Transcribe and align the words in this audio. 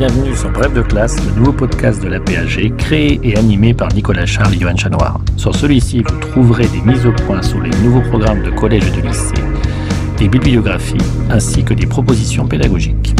Bienvenue 0.00 0.34
sur 0.34 0.50
Bref 0.50 0.72
de 0.72 0.80
classe, 0.80 1.22
le 1.26 1.32
nouveau 1.32 1.52
podcast 1.52 2.02
de 2.02 2.08
la 2.08 2.20
PAG, 2.20 2.74
créé 2.78 3.20
et 3.22 3.36
animé 3.36 3.74
par 3.74 3.92
Nicolas 3.92 4.24
Charles 4.24 4.54
et 4.54 4.58
Johan 4.58 4.74
Chanoir. 4.74 5.20
Sur 5.36 5.54
celui-ci, 5.54 5.98
vous 5.98 6.18
trouverez 6.20 6.66
des 6.68 6.80
mises 6.80 7.04
au 7.04 7.12
point 7.12 7.42
sur 7.42 7.60
les 7.60 7.68
nouveaux 7.82 8.00
programmes 8.00 8.42
de 8.42 8.48
collège 8.48 8.84
et 8.86 9.02
de 9.02 9.06
lycée, 9.06 9.34
des 10.16 10.26
bibliographies, 10.26 10.96
ainsi 11.28 11.62
que 11.64 11.74
des 11.74 11.84
propositions 11.84 12.46
pédagogiques. 12.46 13.14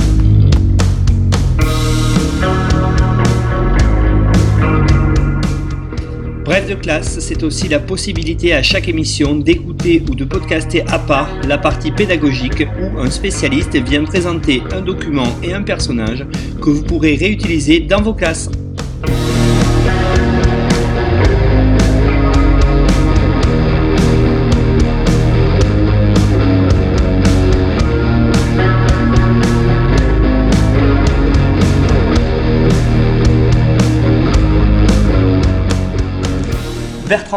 Bref 6.51 6.69
de 6.69 6.75
classe, 6.75 7.21
c'est 7.21 7.45
aussi 7.45 7.69
la 7.69 7.79
possibilité 7.79 8.55
à 8.55 8.63
chaque 8.65 8.89
émission 8.89 9.37
d'écouter 9.37 10.03
ou 10.11 10.17
de 10.17 10.25
podcaster 10.25 10.83
à 10.89 10.99
part 10.99 11.29
la 11.47 11.59
partie 11.59 11.93
pédagogique 11.93 12.67
où 12.83 12.99
un 12.99 13.09
spécialiste 13.09 13.77
vient 13.77 14.03
présenter 14.03 14.61
un 14.73 14.81
document 14.81 15.29
et 15.45 15.55
un 15.55 15.63
personnage 15.63 16.27
que 16.61 16.71
vous 16.71 16.83
pourrez 16.83 17.17
réutiliser 17.17 17.81
dans 17.81 18.03
vos 18.03 18.15
classes. 18.15 18.51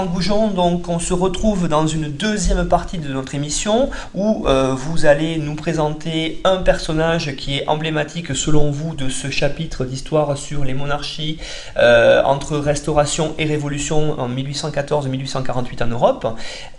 Goujon, 0.01 0.47
donc 0.47 0.89
on 0.89 0.97
se 0.97 1.13
retrouve 1.13 1.67
dans 1.67 1.85
une 1.85 2.09
deuxième 2.09 2.67
partie 2.67 2.97
de 2.97 3.13
notre 3.13 3.35
émission 3.35 3.91
où 4.15 4.45
euh, 4.47 4.73
vous 4.73 5.05
allez 5.05 5.37
nous 5.37 5.53
présenter 5.53 6.41
un 6.43 6.57
personnage 6.57 7.35
qui 7.35 7.57
est 7.59 7.67
emblématique 7.67 8.35
selon 8.35 8.71
vous 8.71 8.95
de 8.95 9.07
ce 9.07 9.29
chapitre 9.29 9.85
d'histoire 9.85 10.35
sur 10.35 10.63
les 10.63 10.73
monarchies 10.73 11.37
euh, 11.77 12.23
entre 12.23 12.57
restauration 12.57 13.35
et 13.37 13.45
révolution 13.45 14.19
en 14.19 14.27
1814-1848 14.29 15.83
en 15.83 15.87
Europe. 15.87 16.27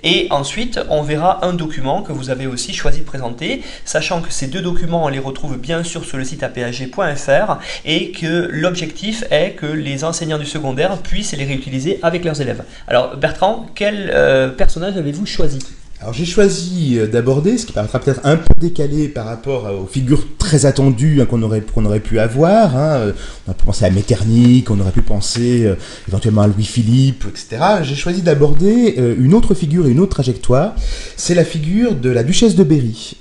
Et 0.02 0.26
ensuite, 0.30 0.80
on 0.90 1.02
verra 1.02 1.46
un 1.46 1.52
document 1.52 2.02
que 2.02 2.12
vous 2.12 2.30
avez 2.30 2.48
aussi 2.48 2.74
choisi 2.74 3.00
de 3.00 3.04
présenter, 3.04 3.62
sachant 3.84 4.22
que 4.22 4.32
ces 4.32 4.48
deux 4.48 4.60
documents, 4.60 5.04
on 5.04 5.08
les 5.08 5.20
retrouve 5.20 5.56
bien 5.56 5.84
sûr 5.84 6.04
sur 6.04 6.18
le 6.18 6.24
site 6.24 6.42
apag.fr 6.42 7.58
et 7.84 8.10
que 8.10 8.48
l'objectif 8.50 9.22
est 9.30 9.52
que 9.52 9.66
les 9.66 10.02
enseignants 10.02 10.38
du 10.38 10.46
secondaire 10.46 10.98
puissent 10.98 11.36
les 11.36 11.44
réutiliser 11.44 12.00
avec 12.02 12.24
leurs 12.24 12.40
élèves. 12.40 12.64
Alors 12.88 13.03
Bertrand, 13.16 13.66
quel 13.74 14.10
euh, 14.12 14.48
personnage 14.48 14.96
avez-vous 14.96 15.26
choisi? 15.26 15.58
Alors 16.00 16.12
j'ai 16.12 16.24
choisi 16.26 16.98
euh, 16.98 17.06
d'aborder, 17.06 17.56
ce 17.56 17.66
qui 17.66 17.72
paraîtra 17.72 17.98
peut-être 17.98 18.20
un 18.24 18.36
peu 18.36 18.44
décalé 18.60 19.08
par 19.08 19.24
rapport 19.24 19.70
aux 19.72 19.86
figures 19.86 20.24
très 20.38 20.66
attendues 20.66 21.22
hein, 21.22 21.24
qu'on 21.24 21.42
aurait, 21.42 21.64
aurait 21.76 22.00
pu 22.00 22.18
avoir. 22.18 22.76
Hein. 22.76 22.96
Euh, 22.96 23.12
on 23.46 23.52
a 23.52 23.54
pu 23.54 23.64
penser 23.64 23.84
à 23.84 23.90
Metternich, 23.90 24.70
on 24.70 24.78
aurait 24.80 24.92
pu 24.92 25.02
penser 25.02 25.72
éventuellement 26.08 26.42
à 26.42 26.46
Louis-Philippe, 26.46 27.24
etc. 27.28 27.62
J'ai 27.82 27.94
choisi 27.94 28.22
d'aborder 28.22 28.96
une 29.18 29.34
autre 29.34 29.54
figure 29.54 29.86
et 29.86 29.90
une 29.90 30.00
autre 30.00 30.14
trajectoire. 30.14 30.74
C'est 31.16 31.34
la 31.34 31.44
figure 31.44 31.94
de 31.94 32.10
la 32.10 32.22
duchesse 32.22 32.54
de 32.54 32.64
Berry, 32.64 33.16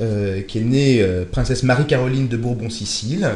qui 0.47 0.58
est 0.58 0.64
née 0.64 1.06
princesse 1.31 1.64
Marie-Caroline 1.64 2.28
de 2.28 2.38
Bourbon-Sicile 2.38 3.30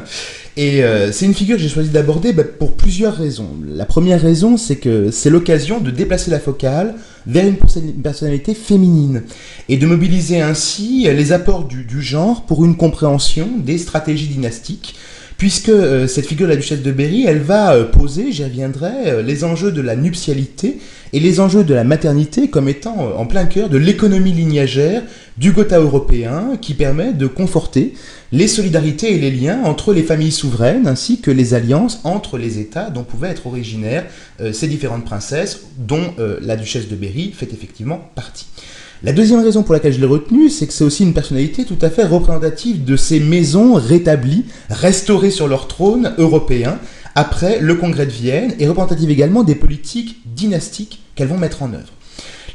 et 0.57 0.83
euh, 0.83 1.11
c'est 1.11 1.27
une 1.27 1.35
figure 1.35 1.55
que 1.55 1.61
j'ai 1.61 1.69
choisi 1.69 1.89
d'aborder 1.89 2.33
bah, 2.33 2.43
pour 2.43 2.75
plusieurs 2.75 3.15
raisons. 3.15 3.49
La 3.63 3.85
première 3.85 4.19
raison, 4.19 4.57
c'est 4.57 4.77
que 4.77 5.11
c'est 5.11 5.29
l'occasion 5.29 5.79
de 5.79 5.91
déplacer 5.91 6.31
la 6.31 6.39
focale 6.39 6.95
vers 7.27 7.45
une 7.45 7.57
personnalité 8.01 8.55
féminine 8.55 9.21
et 9.69 9.77
de 9.77 9.85
mobiliser 9.85 10.41
ainsi 10.41 11.03
les 11.03 11.31
apports 11.31 11.65
du, 11.65 11.83
du 11.83 12.01
genre 12.01 12.43
pour 12.47 12.65
une 12.65 12.75
compréhension 12.75 13.47
des 13.59 13.77
stratégies 13.77 14.27
dynastiques 14.27 14.95
puisque 15.37 15.69
euh, 15.69 16.07
cette 16.07 16.25
figure 16.25 16.47
de 16.47 16.51
la 16.51 16.57
duchesse 16.57 16.81
de 16.81 16.91
Berry, 16.91 17.25
elle 17.25 17.41
va 17.41 17.73
euh, 17.73 17.83
poser, 17.85 18.31
j'y 18.31 18.43
reviendrai, 18.43 19.23
les 19.23 19.43
enjeux 19.43 19.71
de 19.71 19.81
la 19.81 19.95
nuptialité 19.95 20.79
et 21.13 21.19
les 21.19 21.39
enjeux 21.39 21.63
de 21.63 21.73
la 21.73 21.83
maternité 21.83 22.49
comme 22.49 22.67
étant 22.67 22.97
en 23.17 23.25
plein 23.25 23.45
cœur 23.45 23.69
de 23.69 23.77
l'économie 23.77 24.33
lignagère 24.33 25.03
du 25.37 25.51
Gotha 25.51 25.79
européen 25.79 26.57
qui 26.61 26.73
permet 26.73 27.13
de 27.13 27.27
conforter 27.27 27.93
les 28.31 28.47
solidarités 28.47 29.13
et 29.13 29.19
les 29.19 29.31
liens 29.31 29.61
entre 29.63 29.93
les 29.93 30.03
familles 30.03 30.31
souveraines 30.31 30.87
ainsi 30.87 31.21
que 31.21 31.31
les 31.31 31.53
alliances 31.53 32.01
entre 32.03 32.37
les 32.37 32.59
États 32.59 32.89
dont 32.89 33.03
pouvaient 33.03 33.29
être 33.29 33.47
originaires 33.47 34.05
euh, 34.41 34.51
ces 34.51 34.67
différentes 34.67 35.05
princesses 35.05 35.61
dont 35.77 36.13
euh, 36.19 36.39
la 36.41 36.55
duchesse 36.55 36.89
de 36.89 36.95
Berry 36.95 37.31
fait 37.31 37.53
effectivement 37.53 38.09
partie. 38.15 38.47
La 39.03 39.13
deuxième 39.13 39.43
raison 39.43 39.61
pour 39.61 39.73
laquelle 39.73 39.93
je 39.93 39.99
l'ai 39.99 40.07
retenu, 40.07 40.49
c'est 40.49 40.65
que 40.65 40.73
c'est 40.73 40.83
aussi 40.83 41.03
une 41.03 41.13
personnalité 41.13 41.65
tout 41.65 41.77
à 41.83 41.91
fait 41.91 42.03
représentative 42.03 42.83
de 42.83 42.95
ces 42.95 43.19
maisons 43.19 43.75
rétablies, 43.75 44.45
restaurées 44.71 45.29
sur 45.29 45.47
leur 45.47 45.67
trône 45.67 46.15
européen 46.17 46.79
après 47.13 47.59
le 47.59 47.75
congrès 47.75 48.07
de 48.07 48.11
Vienne 48.11 48.55
et 48.57 48.67
représentative 48.67 49.11
également 49.11 49.43
des 49.43 49.53
politiques 49.53 50.17
dynastiques 50.25 51.03
qu'elles 51.13 51.27
vont 51.27 51.37
mettre 51.37 51.61
en 51.61 51.73
œuvre. 51.73 51.93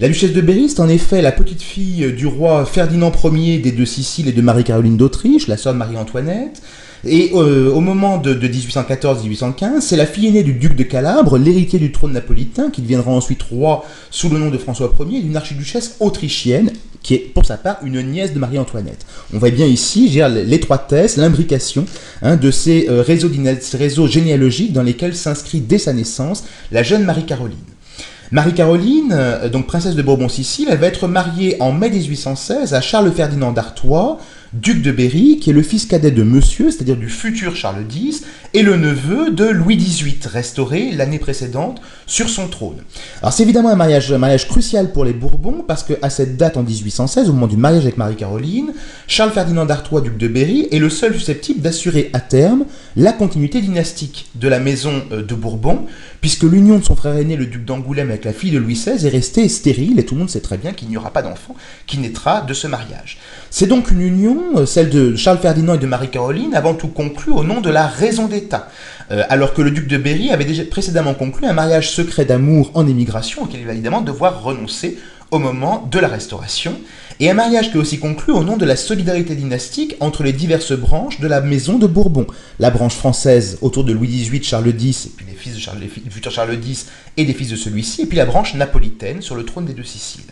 La 0.01 0.09
duchesse 0.09 0.33
de 0.33 0.41
Berry, 0.41 0.69
c'est 0.69 0.81
en 0.81 0.89
effet 0.89 1.23
la 1.23 1.31
petite 1.31 1.63
fille 1.63 2.13
du 2.13 2.27
roi 2.27 2.67
Ferdinand 2.67 3.13
Ier 3.25 3.59
des 3.59 3.71
deux 3.71 3.87
Siciles 3.87 4.27
et 4.27 4.33
de 4.33 4.43
Marie-Caroline 4.43 4.97
d'Autriche, 4.97 5.47
la 5.47 5.57
sœur 5.57 5.75
Marie-Antoinette. 5.75 6.61
Et 7.05 7.33
euh, 7.35 7.73
au 7.73 7.81
moment 7.81 8.19
de, 8.19 8.35
1814-1815, 8.35 9.81
c'est 9.81 9.97
la 9.97 10.07
fille 10.07 10.29
aînée 10.29 10.45
du 10.45 10.53
duc 10.53 10.77
de 10.77 10.85
Calabre, 10.85 11.37
l'héritier 11.37 11.79
du 11.79 11.91
trône 11.91 12.13
napolitain, 12.13 12.71
qui 12.71 12.81
deviendra 12.81 13.11
ensuite 13.11 13.43
roi 13.43 13.85
sous 14.11 14.29
le 14.29 14.39
nom 14.39 14.51
de 14.51 14.59
François 14.59 14.93
Ier, 15.01 15.21
d'une 15.21 15.37
archiduchesse 15.37 15.97
autrichienne, 15.99 16.71
qui 17.03 17.15
est 17.15 17.19
pour 17.19 17.45
sa 17.45 17.57
part 17.57 17.79
une 17.83 18.01
nièce 18.03 18.33
de 18.33 18.39
Marie-Antoinette. 18.39 19.05
On 19.35 19.39
voit 19.39 19.51
bien 19.51 19.67
ici 19.67 20.09
l'étroitesse, 20.47 21.17
l'imbrication 21.17 21.87
hein, 22.23 22.37
de 22.37 22.53
ces, 22.53 22.89
euh, 22.89 23.03
réseaux, 23.03 23.31
ces 23.61 23.77
réseaux 23.77 24.07
généalogiques 24.07 24.73
dans 24.73 24.85
lesquels 24.85 25.17
s'inscrit 25.17 25.61
dès 25.61 25.79
sa 25.79 25.93
naissance 25.93 26.45
la 26.71 26.85
jeune 26.85 27.05
Marie-Caroline. 27.05 27.57
Marie-Caroline, 28.31 29.13
euh, 29.13 29.49
donc 29.49 29.67
princesse 29.67 29.97
de 29.97 30.03
Bourbon-Sicile, 30.03 30.69
elle 30.71 30.79
va 30.79 30.87
être 30.87 31.09
mariée 31.09 31.57
en 31.61 31.73
mai 31.73 31.91
1816 31.91 32.73
à 32.73 32.81
Charles-Ferdinand 32.81 33.53
d'Artois, 33.53 34.19
duc 34.53 34.83
de 34.83 34.93
Berry, 34.93 35.39
qui 35.41 35.51
est 35.51 35.53
le 35.53 35.63
fils 35.63 35.87
cadet 35.87 36.11
de 36.11 36.23
Monsieur, 36.23 36.71
c'est-à-dire 36.71 36.97
du 36.97 37.09
futur 37.09 37.57
Charles 37.57 37.85
X, 37.91 38.23
et 38.55 38.63
le 38.63 38.77
neveu 38.77 39.31
de 39.31 39.47
Louis 39.47 39.77
XVIII, 39.77 40.19
restauré 40.27 40.91
l'année 40.93 41.19
précédente 41.19 41.81
sur 42.07 42.29
son 42.29 42.49
trône. 42.49 42.83
Alors 43.23 43.33
c'est 43.33 43.43
évidemment 43.43 43.71
un 43.71 43.77
mariage, 43.77 44.49
crucial 44.49 44.93
pour 44.93 45.05
les 45.05 45.15
Bourbons, 45.15 45.65
parce 45.67 45.83
qu'à 45.83 46.11
cette 46.11 46.37
date 46.37 46.57
en 46.57 46.63
1816, 46.63 47.31
au 47.31 47.33
moment 47.33 47.47
du 47.47 47.57
mariage 47.57 47.85
avec 47.85 47.97
Marie-Caroline, 47.97 48.73
Charles-Ferdinand 49.07 49.65
d'Artois, 49.65 50.03
duc 50.03 50.19
de 50.19 50.29
Berry, 50.29 50.69
est 50.71 50.79
le 50.79 50.91
seul 50.91 51.15
susceptible 51.15 51.61
d'assurer 51.61 52.11
à 52.13 52.21
terme 52.21 52.65
la 52.97 53.13
continuité 53.13 53.61
dynastique 53.61 54.29
de 54.35 54.49
la 54.49 54.59
maison 54.59 54.93
euh, 55.13 55.23
de 55.23 55.35
Bourbon, 55.35 55.87
puisque 56.23 56.45
l'union 56.45 56.79
de 56.79 56.85
son 56.85 56.95
frère 56.95 57.17
aîné, 57.17 57.37
le 57.37 57.47
duc 57.47 57.65
d'Angoulême, 57.65 58.09
avec 58.09 58.25
la 58.25 58.33
fille 58.33 58.53
de 58.53 58.59
Louis 58.59 58.75
XVI, 58.75 59.07
est 59.07 59.11
restée 59.11 59.49
stérile, 59.49 59.99
et 59.99 60.07
tout 60.07 60.15
le 60.15 60.21
monde 60.21 60.31
sait 60.31 60.41
très 60.41 60.57
bien 60.57 60.73
qu'il 60.73 60.89
n'y 60.89 60.97
aura 60.97 61.11
pas 61.11 61.21
d'enfant 61.21 61.57
qui 61.87 61.99
naîtra 61.99 62.43
de 62.43 62.55
ce 62.55 62.69
mariage. 62.69 63.19
C'est 63.51 63.67
donc 63.67 63.91
une 63.91 64.01
union, 64.01 64.41
euh, 64.57 64.65
celle 64.65 64.89
de 64.89 65.17
Charles 65.17 65.39
Ferdinand 65.39 65.75
et 65.75 65.79
de 65.79 65.87
Marie-Caroline, 65.87 66.55
avant 66.55 66.75
tout 66.75 66.87
conclue 66.87 67.33
au 67.33 67.43
nom 67.43 67.61
de 67.61 67.71
la 67.71 67.89
raison 67.89 68.29
d'État, 68.29 68.69
euh, 69.11 69.25
alors 69.31 69.53
que 69.53 69.63
le 69.63 69.73
duc 69.73 69.89
de 69.89 69.99
Berry 69.99 70.31
avait 70.31 70.45
déjà 70.45 70.65
précédemment 70.65 71.15
conclu 71.15 71.45
un 71.47 71.53
mariage 71.53 71.91
secret 71.91 72.25
d'amour 72.25 72.71
en 72.75 72.87
émigration, 72.87 73.43
auquel 73.43 73.61
il 73.61 73.67
va 73.67 73.73
évidemment 73.73 74.01
devoir 74.01 74.45
renoncer 74.45 74.99
au 75.33 75.39
moment 75.39 75.89
de 75.91 75.99
la 75.99 76.09
Restauration, 76.09 76.79
et 77.19 77.31
un 77.31 77.35
mariage 77.35 77.71
qui 77.71 77.79
est 77.79 77.81
aussi 77.81 77.99
conclu 77.99 78.33
au 78.33 78.45
nom 78.45 78.57
de 78.57 78.65
la 78.65 78.77
solidarité 78.77 79.35
dynastique 79.35 79.97
entre 80.01 80.23
les 80.23 80.33
diverses 80.33 80.73
branches 80.73 81.21
de 81.21 81.27
la 81.27 81.41
maison 81.41 81.79
de 81.79 81.87
Bourbon. 81.87 82.27
La 82.59 82.71
branche 82.71 82.95
française 82.95 83.59
autour 83.63 83.85
de 83.85 83.93
Louis 83.93 84.09
XVIII, 84.09 84.45
Charles 84.45 84.75
X, 84.79 85.07
et 85.07 85.11
puis 85.17 85.27
les 85.27 85.35
fils 85.35 85.55
de 85.55 85.59
Charles, 85.59 85.79
les 85.81 85.89
futurs 85.89 86.31
Charles 86.31 86.59
X 86.63 86.87
et 87.17 87.25
des 87.25 87.33
fils 87.33 87.49
de 87.49 87.57
celui-ci, 87.57 88.03
et 88.03 88.07
puis 88.07 88.19
la 88.19 88.27
branche 88.27 88.55
napolitaine 88.55 89.23
sur 89.23 89.35
le 89.35 89.45
trône 89.45 89.65
des 89.65 89.73
deux 89.73 89.85
Siciles. 89.85 90.23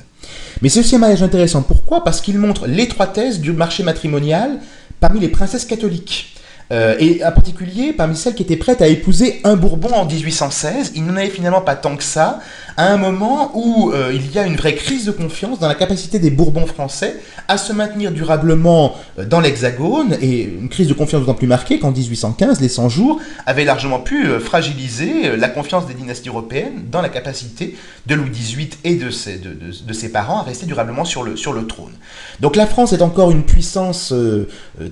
Mais 0.60 0.69
c'est 0.69 0.80
aussi 0.80 0.96
un 0.96 0.98
mariage 0.98 1.22
intéressant. 1.22 1.62
Pourquoi? 1.62 2.04
Parce 2.04 2.20
qu'il 2.20 2.38
montre 2.38 2.66
l'étroitesse 2.66 3.40
du 3.40 3.52
marché 3.52 3.82
matrimonial 3.82 4.58
parmi 5.00 5.19
les 5.19 5.28
princesses 5.28 5.64
catholiques. 5.64 6.34
Euh, 6.72 6.94
et 7.00 7.25
en 7.25 7.32
particulier 7.32 7.93
parmi 7.93 8.14
celles 8.14 8.37
qui 8.37 8.44
étaient 8.44 8.56
prêtes 8.56 8.81
à 8.81 8.87
épouser 8.87 9.40
un 9.43 9.56
Bourbon 9.56 9.93
en 9.93 10.05
1816. 10.05 10.93
Il 10.94 11.05
n'en 11.05 11.17
avait 11.17 11.28
finalement 11.28 11.62
pas 11.62 11.75
tant 11.75 11.96
que 11.96 12.05
ça, 12.05 12.38
à 12.76 12.93
un 12.93 12.96
moment 12.96 13.50
où 13.55 13.90
euh, 13.90 14.12
il 14.14 14.31
y 14.32 14.38
a 14.38 14.46
une 14.46 14.55
vraie 14.55 14.76
crise 14.76 15.05
de 15.05 15.11
confiance 15.11 15.58
dans 15.58 15.67
la 15.67 15.75
capacité 15.75 16.20
des 16.20 16.31
Bourbons 16.31 16.67
français 16.67 17.17
à 17.49 17.58
se 17.58 17.72
maintenir 17.72 18.12
durablement 18.12 18.94
euh, 19.19 19.25
dans 19.25 19.40
l'Hexagone, 19.40 20.17
et 20.22 20.43
une 20.43 20.69
crise 20.69 20.87
de 20.87 20.94
confiance 20.94 21.22
d'autant 21.22 21.34
plus 21.34 21.49
marquée 21.49 21.81
qu'en 21.81 21.90
1815, 21.90 22.61
les 22.61 22.69
100 22.69 22.88
jours 22.88 23.20
avaient 23.46 23.64
largement 23.64 23.99
pu 23.99 24.28
fragiliser 24.38 25.37
la 25.37 25.49
confiance 25.49 25.87
des 25.87 25.94
dynasties 25.94 26.28
européennes 26.28 26.84
dans 26.90 27.02
la 27.02 27.08
capacité 27.08 27.76
de 28.06 28.14
Louis 28.14 28.31
XVIII 28.31 28.70
et 28.84 28.94
de 28.94 29.11
ses, 29.11 30.12
parents 30.12 30.38
à 30.38 30.43
rester 30.43 30.66
durablement 30.66 31.05
sur 31.05 31.25
le, 31.25 31.37
sur 31.37 31.52
le 31.52 31.66
trône. 31.66 31.93
Donc 32.38 32.55
la 32.55 32.66
France 32.66 32.93
est 32.93 33.02
encore 33.02 33.31
une 33.31 33.43
puissance 33.43 34.14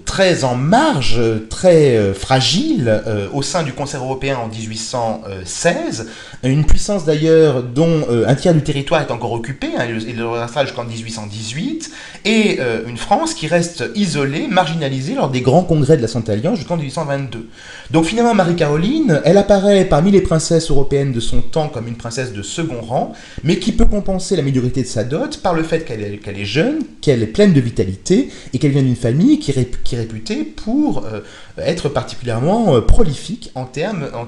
très 0.05 0.45
en 0.45 0.55
marge, 0.55 1.21
très 1.49 1.68
très 1.69 2.15
fragile 2.15 3.03
au 3.33 3.43
sein 3.43 3.63
du 3.63 3.73
concert 3.73 4.03
européen 4.03 4.39
en 4.39 4.49
1816, 4.49 6.09
une 6.43 6.65
puissance 6.65 7.05
d'ailleurs 7.05 7.63
dont 7.63 8.07
un 8.27 8.35
tiers 8.35 8.55
du 8.55 8.63
territoire 8.63 9.03
est 9.03 9.11
encore 9.11 9.33
occupé, 9.33 9.69
hein, 9.77 9.85
il 9.87 10.17
le 10.17 10.29
restera 10.29 10.65
jusqu'en 10.65 10.85
1818, 10.85 11.91
et 12.25 12.59
une 12.87 12.97
France 12.97 13.35
qui 13.35 13.47
reste 13.47 13.85
isolée, 13.95 14.47
marginalisée 14.49 15.15
lors 15.15 15.31
des 15.31 15.41
grands 15.41 15.63
congrès 15.63 15.97
de 15.97 16.03
la 16.03 16.09
Sainte 16.09 16.29
Alliance 16.31 16.59
jusqu'en 16.59 16.77
1822. 16.77 17.49
Donc 17.91 18.05
finalement, 18.05 18.35
Marie-Caroline, 18.35 19.21
elle 19.25 19.39
apparaît 19.39 19.85
parmi 19.85 20.11
les 20.11 20.21
princesses 20.21 20.71
européennes 20.71 21.13
de 21.13 21.21
son 21.21 21.41
temps 21.41 21.69
comme 21.69 21.89
une 21.89 21.97
princesse 21.97 22.33
de 22.33 22.43
second 22.43 22.81
rang, 22.81 23.13
mais 23.45 23.59
qui 23.59 23.73
peut 23.73 23.87
compenser 23.87 24.37
la 24.37 24.43
médiocrité 24.43 24.83
de 24.83 24.87
sa 24.87 25.05
dot 25.05 25.41
par 25.43 25.55
le 25.55 25.63
fait 25.63 25.85
qu'elle 25.85 26.03
est, 26.03 26.45
jeune, 26.45 26.79
qu'elle 27.01 27.23
est 27.23 27.27
pleine 27.27 27.53
de 27.53 27.61
vitalité, 27.61 28.31
et 28.53 28.59
qu'elle 28.59 28.73
vient 28.73 28.83
d'une 28.83 28.97
famille 28.97 29.39
qui, 29.39 29.51
est 29.51 29.97
réputée 29.97 30.45
pour 30.45 31.05
euh, 31.07 31.21
être 31.65 31.89
particulièrement 31.89 32.77
euh, 32.77 32.81
prolifique 32.81 33.51
en 33.55 33.65
termes 33.65 34.09
en 34.15 34.27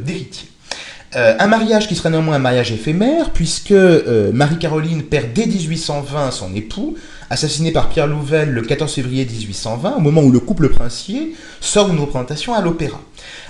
d'héritier. 0.00 0.48
Euh, 1.16 1.36
un 1.38 1.46
mariage 1.46 1.86
qui 1.86 1.94
sera 1.94 2.10
néanmoins 2.10 2.36
un 2.36 2.40
mariage 2.40 2.72
éphémère, 2.72 3.30
puisque 3.30 3.70
Marie-Caroline 3.72 5.04
perd 5.04 5.32
dès 5.32 5.46
1820 5.46 6.32
son 6.32 6.54
époux, 6.54 6.96
assassiné 7.30 7.70
par 7.70 7.88
Pierre 7.88 8.08
Louvel 8.08 8.50
le 8.50 8.62
14 8.62 8.92
février 8.92 9.24
1820, 9.24 9.94
au 9.96 10.00
moment 10.00 10.22
où 10.22 10.32
le 10.32 10.40
couple 10.40 10.68
princier 10.70 11.34
sort 11.60 11.88
d'une 11.88 12.00
représentation 12.00 12.54
à 12.54 12.60
l'opéra. 12.60 13.00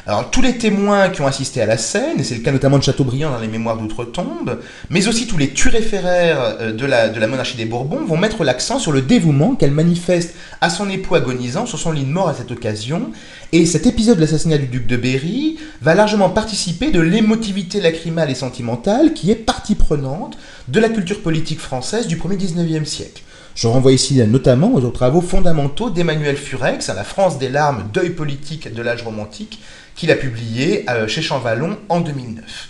Alors 0.06 0.30
tous 0.30 0.42
les 0.42 0.58
témoins 0.58 1.08
qui 1.08 1.22
ont 1.22 1.26
assisté 1.26 1.62
à 1.62 1.66
la 1.66 1.78
scène, 1.78 2.20
et 2.20 2.24
c'est 2.24 2.34
le 2.34 2.42
cas 2.42 2.52
notamment 2.52 2.76
de 2.76 2.82
Chateaubriand 2.82 3.30
dans 3.30 3.38
les 3.38 3.48
Mémoires 3.48 3.78
d'Outre-Tombe, 3.78 4.60
mais 4.90 5.08
aussi 5.08 5.26
tous 5.26 5.38
les 5.38 5.54
turéféraires 5.54 6.56
euh, 6.60 6.72
de 6.72 6.84
la, 6.84 7.08
de 7.08 7.18
la 7.18 7.26
monarchie 7.26 7.56
des 7.56 7.64
Bourbons 7.64 8.04
vont 8.04 8.18
mettre 8.18 8.44
l'accent 8.44 8.78
sur 8.78 8.92
le 8.92 9.00
dévouement 9.00 9.54
qu'elle 9.54 9.70
manifeste 9.70 10.34
à 10.60 10.68
son 10.68 10.90
époux 10.90 11.14
agonisant 11.14 11.64
sur 11.64 11.78
son 11.78 11.90
lit 11.90 12.04
de 12.04 12.12
mort 12.12 12.28
à 12.28 12.34
cette 12.34 12.50
occasion. 12.50 13.12
Et 13.52 13.64
cet 13.64 13.86
épisode 13.86 14.16
de 14.16 14.20
l'assassinat 14.20 14.58
du 14.58 14.66
duc 14.66 14.86
de 14.86 14.98
Berry 14.98 15.56
va 15.80 15.94
largement 15.94 16.28
participer 16.28 16.90
de 16.90 17.00
l'émotivité 17.00 17.80
lacrymale 17.80 18.30
et 18.30 18.34
sentimentale 18.34 19.14
qui 19.14 19.30
est 19.30 19.36
partie 19.36 19.74
prenante 19.74 20.36
de 20.68 20.80
la 20.80 20.90
culture 20.90 21.22
politique 21.22 21.60
française 21.60 22.08
du 22.08 22.18
1er 22.18 22.36
19e 22.36 22.84
siècle. 22.84 23.22
Je 23.54 23.68
renvoie 23.68 23.92
ici 23.92 24.20
notamment 24.26 24.74
aux 24.74 24.80
travaux 24.90 25.20
fondamentaux 25.20 25.88
d'Emmanuel 25.88 26.36
Furex, 26.36 26.88
à 26.88 26.94
La 26.94 27.04
France 27.04 27.38
des 27.38 27.48
larmes, 27.48 27.84
deuil 27.92 28.10
politique 28.10 28.74
de 28.74 28.82
l'âge 28.82 29.04
romantique, 29.04 29.60
qu'il 29.94 30.10
a 30.10 30.16
publié 30.16 30.84
euh, 30.88 31.06
chez 31.08 31.22
Champvallon 31.22 31.76
en 31.88 32.00
2009. 32.00 32.68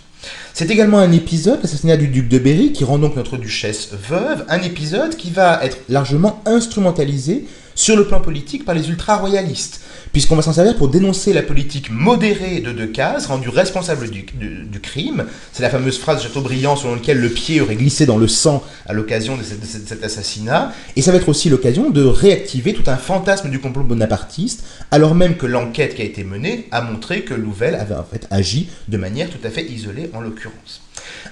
C'est 0.52 0.70
également 0.70 0.98
un 0.98 1.10
épisode, 1.10 1.60
l'assassinat 1.62 1.96
du 1.96 2.08
duc 2.08 2.28
de 2.28 2.38
Berry, 2.38 2.72
qui 2.72 2.84
rend 2.84 2.98
donc 2.98 3.16
notre 3.16 3.36
duchesse 3.36 3.90
veuve, 3.92 4.44
un 4.48 4.62
épisode 4.62 5.16
qui 5.16 5.30
va 5.30 5.64
être 5.64 5.78
largement 5.88 6.42
instrumentalisé 6.46 7.44
sur 7.74 7.96
le 7.96 8.06
plan 8.06 8.20
politique 8.20 8.64
par 8.64 8.74
les 8.74 8.88
ultra-royalistes, 8.88 9.80
puisqu'on 10.12 10.36
va 10.36 10.42
s'en 10.42 10.52
servir 10.52 10.76
pour 10.76 10.88
dénoncer 10.88 11.32
la 11.32 11.42
politique 11.42 11.90
modérée 11.90 12.60
de 12.60 12.72
Decazes, 12.72 13.26
rendue 13.26 13.48
responsable 13.48 14.08
du, 14.10 14.24
crime. 14.82 15.24
C'est 15.52 15.62
la 15.62 15.70
fameuse 15.70 15.98
phrase 15.98 16.18
de 16.18 16.22
Chateaubriand 16.22 16.76
selon 16.76 16.94
laquelle 16.94 17.20
le 17.20 17.30
pied 17.30 17.60
aurait 17.60 17.76
glissé 17.76 18.06
dans 18.06 18.18
le 18.18 18.28
sang 18.28 18.62
à 18.86 18.92
l'occasion 18.92 19.36
de, 19.36 19.42
cet 19.42 20.04
assassinat. 20.04 20.72
Et 20.96 21.02
ça 21.02 21.10
va 21.10 21.18
être 21.18 21.28
aussi 21.28 21.48
l'occasion 21.48 21.90
de 21.90 22.04
réactiver 22.04 22.74
tout 22.74 22.88
un 22.88 22.96
fantasme 22.96 23.50
du 23.50 23.60
complot 23.60 23.84
bonapartiste, 23.84 24.64
alors 24.90 25.14
même 25.14 25.36
que 25.36 25.46
l'enquête 25.46 25.94
qui 25.94 26.02
a 26.02 26.04
été 26.04 26.24
menée 26.24 26.68
a 26.70 26.82
montré 26.82 27.22
que 27.22 27.34
Louvel 27.34 27.74
avait 27.74 27.94
en 27.94 28.04
fait 28.04 28.26
agi 28.30 28.68
de 28.88 28.96
manière 28.96 29.30
tout 29.30 29.44
à 29.44 29.50
fait 29.50 29.64
isolée 29.64 30.10
en 30.12 30.20
l'occurrence. 30.20 30.83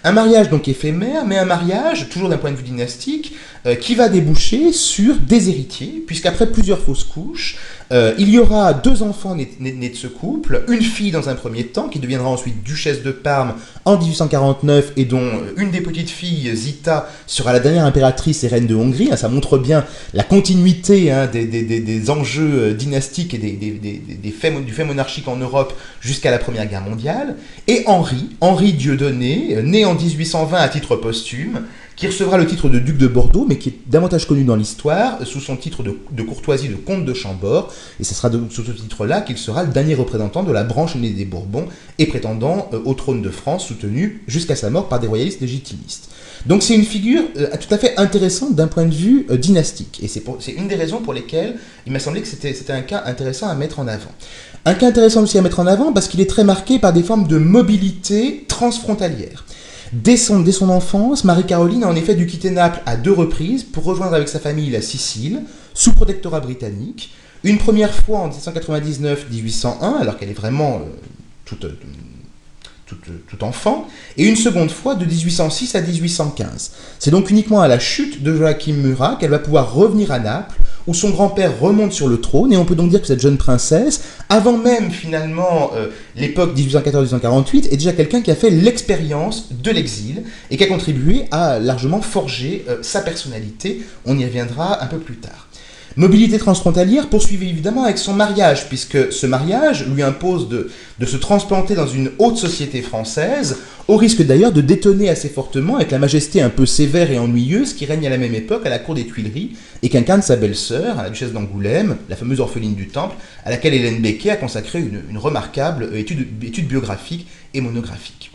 Un 0.05 0.13
mariage 0.13 0.49
donc 0.49 0.69
éphémère, 0.69 1.25
mais 1.27 1.39
un 1.39 1.45
mariage, 1.45 2.09
toujours 2.09 2.29
d'un 2.29 2.39
point 2.39 2.51
de 2.51 2.57
vue 2.57 2.63
dynastique, 2.63 3.37
euh, 3.67 3.75
qui 3.75 3.95
va 3.95 4.09
déboucher 4.09 4.73
sur 4.73 5.17
des 5.17 5.49
héritiers, 5.49 6.03
puisqu'après 6.07 6.51
plusieurs 6.51 6.81
fausses 6.81 7.05
couches, 7.05 7.59
euh, 7.93 8.15
il 8.19 8.31
y 8.31 8.39
aura 8.39 8.73
deux 8.73 9.03
enfants 9.03 9.35
nés, 9.35 9.47
de 9.91 9.95
ce 9.95 10.07
couple, 10.07 10.65
une 10.69 10.81
fille 10.83 11.11
dans 11.11 11.29
un 11.29 11.35
premier 11.35 11.65
temps, 11.65 11.89
qui 11.89 11.99
deviendra 11.99 12.29
ensuite 12.29 12.63
duchesse 12.63 13.03
de 13.03 13.11
Parme 13.11 13.55
en 13.85 13.99
1849, 13.99 14.93
et 14.97 15.05
dont 15.05 15.21
euh, 15.21 15.53
une 15.59 15.71
des 15.71 15.83
petites 15.83 16.09
filles, 16.09 16.51
Zita, 16.57 17.09
sera 17.27 17.53
la 17.53 17.61
dernière 17.61 17.85
impératrice 17.85 18.45
et 18.45 18.49
reine 18.49 18.67
de 18.67 18.75
Hongrie. 18.75 19.11
Ça 19.17 19.29
montre 19.29 19.59
bien 19.59 19.85
la 20.15 20.25
continuité 20.25 21.13
hein, 21.13 21.27
des, 21.27 22.11
enjeux 22.11 22.73
dynastiques 22.73 23.35
et 23.35 23.39
des, 23.39 24.31
faits, 24.31 24.65
du 24.65 24.73
fait 24.73 24.85
monarchique 24.85 25.29
en 25.29 25.37
Europe 25.37 25.75
jusqu'à 26.01 26.31
la 26.31 26.39
Première 26.39 26.67
Guerre 26.67 26.83
mondiale. 26.83 27.37
Et 27.69 27.83
Henri, 27.87 28.31
Henri 28.41 28.73
Dieudonné, 28.73 29.59
né 29.63 29.85
en 29.85 29.95
1820 29.95 30.57
à 30.59 30.69
titre 30.69 30.97
posthume, 30.97 31.63
qui 31.97 32.07
recevra 32.07 32.39
le 32.39 32.47
titre 32.47 32.69
de 32.69 32.79
duc 32.79 32.97
de 32.97 33.07
Bordeaux, 33.07 33.45
mais 33.49 33.59
qui 33.59 33.71
est 33.71 33.79
davantage 33.87 34.27
connu 34.27 34.45
dans 34.45 34.57
l'histoire 34.57 35.25
sous 35.27 35.41
son 35.41 35.57
titre 35.57 35.83
de, 35.83 36.23
courtoisie 36.23 36.69
de 36.69 36.75
comte 36.75 37.05
de 37.05 37.15
Chambord, 37.15 37.73
et 38.01 38.05
ce 38.05 38.15
sera 38.15 38.31
sous 38.51 38.65
ce 38.65 38.73
titre-là 38.73 39.21
qu'il 39.21 39.39
sera 39.39 39.63
le 39.65 39.73
dernier 39.73 39.95
représentant 39.95 40.43
de 40.43 40.53
la 40.53 40.65
branche 40.65 40.97
aînée 40.97 41.11
des 41.11 41.25
Bourbons 41.25 41.67
et 41.99 42.07
prétendant 42.07 42.69
euh, 42.73 42.81
au 42.85 42.95
trône 42.95 43.23
de 43.23 43.31
France, 43.31 43.67
soutenu 43.67 44.23
jusqu'à 44.27 44.57
sa 44.57 44.71
mort 44.71 44.89
par 44.89 45.01
des 45.01 45.07
royalistes 45.07 45.41
légitimistes. 45.41 46.09
Donc 46.47 46.63
c'est 46.63 46.75
une 46.75 46.85
figure 46.85 47.23
euh, 47.37 47.49
tout 47.59 47.73
à 47.73 47.79
fait 47.79 47.95
intéressante 47.99 48.55
d'un 48.55 48.67
point 48.67 48.87
de 48.87 48.95
vue 48.95 49.27
euh, 49.31 49.37
dynastique, 49.37 50.01
et 50.03 50.09
c'est 50.09 50.53
une 50.53 50.69
des 50.69 50.77
raisons 50.77 50.99
pour 50.99 51.13
lesquelles 51.13 51.57
il 51.87 51.93
m'a 51.93 51.99
semblé 51.99 52.23
que 52.23 52.29
c'était 52.29 52.73
un 52.73 52.83
cas 52.83 53.03
intéressant 53.07 53.49
à 53.49 53.55
mettre 53.55 53.79
en 53.79 53.87
avant. 53.87 54.11
Un 54.65 54.75
cas 54.75 54.89
intéressant 54.89 55.23
aussi 55.23 55.39
à 55.39 55.43
mettre 55.43 55.59
en 55.59 55.67
avant 55.67 55.93
parce 55.93 56.07
qu'il 56.07 56.21
est 56.21 56.31
très 56.31 56.45
marqué 56.45 56.79
par 56.79 56.93
des 56.93 57.03
formes 57.03 57.27
de 57.27 57.37
mobilité 57.37 58.45
transfrontalière. 58.47 59.45
Dès 59.93 60.17
son, 60.17 60.43
enfance, 60.71 61.25
Marie-Caroline 61.25 61.85
a 61.85 61.89
en 61.89 61.95
effet 61.95 62.15
dû 62.15 62.27
quitter 62.27 62.51
Naples 62.51 62.81
à 62.87 62.97
deux 62.97 63.13
reprises 63.13 63.63
pour 63.63 63.85
rejoindre 63.85 64.15
avec 64.15 64.29
sa 64.29 64.41
famille 64.41 64.71
la 64.71 64.81
Sicile, 64.81 65.43
sous 65.75 65.93
protectorat 65.93 66.41
britannique. 66.41 67.13
Une 67.45 67.59
première 67.59 67.93
fois 67.93 68.21
en 68.21 68.31
1799-1801, 68.31 70.01
alors 70.01 70.17
qu'elle 70.17 70.31
est 70.31 70.35
vraiment 70.35 70.77
euh, 70.77 70.89
toute, 71.45 71.65
euh, 71.65 71.77
tout, 73.29 73.45
enfant, 73.45 73.87
et 74.17 74.27
une 74.27 74.37
seconde 74.37 74.71
fois 74.71 74.95
de 74.95 75.05
1806 75.05 75.75
à 75.75 75.83
1815. 75.83 76.73
C'est 76.99 77.11
donc 77.11 77.31
uniquement 77.31 77.61
à 77.61 77.69
la 77.69 77.79
chute 77.79 78.23
de 78.23 78.35
Joachim 78.35 78.75
Murat 78.75 79.17
qu'elle 79.21 79.31
va 79.31 79.39
pouvoir 79.39 79.75
revenir 79.75 80.11
à 80.11 80.19
Naples 80.19 80.59
où 80.87 80.95
son 80.95 81.11
grand-père 81.11 81.61
remonte 81.61 81.93
sur 81.93 82.09
le 82.09 82.21
trône, 82.21 82.53
et 82.53 82.57
on 82.57 82.65
peut 82.65 82.75
donc 82.75 82.91
dire 82.91 83.01
que 83.01 83.07
cette 83.07 83.21
jeune 83.21 83.37
princesse, 83.37 84.03
avant 84.29 84.57
même 84.57 84.91
finalement 84.91 85.71
euh, 85.75 85.89
l'époque 86.17 86.57
1814-1848, 86.57 87.73
est 87.73 87.77
déjà 87.77 87.93
quelqu'un 87.93 88.21
qui 88.21 88.31
a 88.31 88.35
fait 88.35 88.51
l'expérience 88.51 89.49
de 89.53 89.71
l'exil, 89.71 90.23
et 90.51 90.57
qui 90.57 90.65
a 90.65 90.67
contribué 90.67 91.25
à 91.31 91.59
largement 91.59 92.01
forger 92.01 92.65
euh, 92.69 92.79
sa 92.83 93.01
personnalité, 93.01 93.83
on 94.07 94.19
y 94.19 94.25
reviendra 94.25 94.83
un 94.83 94.87
peu 94.87 94.99
plus 94.99 95.17
tard. 95.17 95.49
Mobilité 95.97 96.39
transfrontalière 96.39 97.09
poursuivie 97.09 97.51
évidemment 97.51 97.85
avec 97.85 97.99
son 97.99 98.15
mariage, 98.15 98.69
puisque 98.69 99.13
ce 99.13 99.27
mariage 99.27 99.87
lui 99.87 100.03
impose 100.03 100.49
de, 100.49 100.71
se 101.05 101.17
transplanter 101.17 101.75
dans 101.75 101.87
une 101.87 102.11
haute 102.19 102.39
société 102.39 102.81
française, 102.81 103.59
au 103.89 103.97
risque 103.97 104.23
d'ailleurs 104.23 104.53
de 104.53 104.61
détonner 104.61 105.09
assez 105.09 105.29
fortement 105.29 105.77
avec 105.77 105.91
la 105.91 105.99
majesté 105.99 106.41
un 106.41 106.51
peu 106.51 106.67
sévère 106.67 107.11
et 107.11 107.19
ennuyeuse 107.19 107.75
qui 107.75 107.85
règne 107.85 108.07
à 108.07 108.11
la 108.11 108.19
même 108.19 108.35
époque 108.35 108.65
à 108.65 108.71
la 108.71 108.79
cour 108.79 108.95
des 108.95 109.07
Tuileries 109.07 109.53
et 109.83 109.89
qu'incarne 109.89 110.23
sa 110.23 110.37
belle-sœur, 110.37 110.97
la 110.97 111.11
duchesse 111.11 111.33
d'Angoulême, 111.33 111.97
la 112.09 112.17
fameuse 112.17 112.41
orpheline 112.41 112.75
du 112.75 112.89
Temple, 112.89 113.17
à 113.45 113.51
laquelle 113.51 113.75
Hélène 113.75 114.01
Becquet 114.01 114.31
a 114.31 114.37
consacré 114.37 114.81
une, 114.81 115.19
remarquable 115.19 115.91
étude, 115.97 116.27
étude 116.43 116.69
biographique 116.69 117.27
et 117.55 117.61
monographique. 117.61 118.31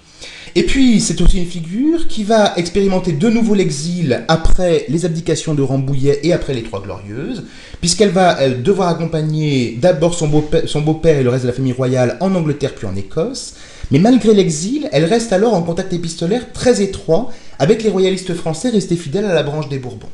Et 0.56 0.63
puis, 0.63 1.00
c'est 1.01 1.22
aussi 1.22 1.38
une 1.38 1.46
figure 1.46 2.08
qui 2.08 2.24
va 2.24 2.54
expérimenter 2.58 3.12
de 3.12 3.30
nouveau 3.30 3.54
l'exil 3.54 4.24
après 4.27 4.86
les 4.89 5.06
abdications 5.06 5.54
de 5.54 5.62
Rambouillet 5.62 6.22
et 6.24 6.34
après 6.34 6.54
les 6.54 6.63
Trois 6.63 6.82
Glorieuses, 6.82 7.44
puisqu'elle 7.80 8.10
va 8.10 8.50
devoir 8.50 8.89
accompagner 8.89 9.77
d'abord 9.80 10.16
son 10.16 10.27
beau-père 10.27 11.20
et 11.20 11.24
le 11.24 11.30
reste 11.30 11.44
de 11.44 11.50
la 11.50 11.54
famille 11.54 11.74
royale 11.74 12.18
en 12.22 12.34
Angleterre 12.34 12.74
puis 12.74 12.88
en 12.88 12.96
Écosse. 12.96 13.54
Mais 13.91 14.00
malgré 14.00 14.34
l'exil, 14.34 14.89
elle 14.91 15.06
reste 15.06 15.32
alors 15.32 15.53
en 15.53 15.62
contact 15.62 15.94
épistolaire 15.94 16.51
très 16.51 16.82
étroit 16.82 17.32
avec 17.60 17.84
les 17.84 17.89
royalistes 17.89 18.34
français 18.34 18.70
restés 18.70 18.98
fidèles 18.98 19.25
à 19.25 19.34
la 19.34 19.44
branche 19.44 19.70
des 19.70 19.79
Bourbons. 19.79 20.10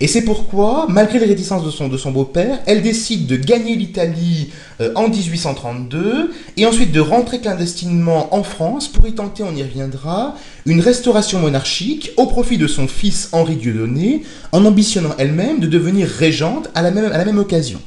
Et 0.00 0.08
c'est 0.08 0.22
pourquoi, 0.22 0.86
malgré 0.88 1.18
les 1.18 1.26
réticences 1.26 1.64
de 1.64 1.96
son, 1.96 2.10
beau-père, 2.10 2.60
elle 2.66 2.82
décide 2.82 3.26
de 3.26 3.36
gagner 3.36 3.76
l'Italie 3.76 4.50
euh, 4.80 4.92
en 4.96 5.08
1832 5.08 6.32
et 6.56 6.66
ensuite 6.66 6.92
de 6.92 7.00
rentrer 7.00 7.38
clandestinement 7.40 8.34
en 8.34 8.42
France 8.42 8.88
pour 8.88 9.06
y 9.06 9.14
tenter, 9.14 9.42
on 9.42 9.54
y 9.54 9.62
reviendra, 9.62 10.34
une 10.66 10.80
restauration 10.80 11.38
monarchique 11.38 12.10
au 12.16 12.26
profit 12.26 12.58
de 12.58 12.66
son 12.66 12.88
fils 12.88 13.28
Henri 13.32 13.56
Dieudonné, 13.56 14.22
en 14.50 14.64
ambitionnant 14.64 15.14
elle-même 15.18 15.60
de 15.60 15.66
devenir 15.66 16.08
régente 16.08 16.68
à 16.74 16.82
la 16.82 16.90
même 16.90 17.38
occasion. 17.38 17.80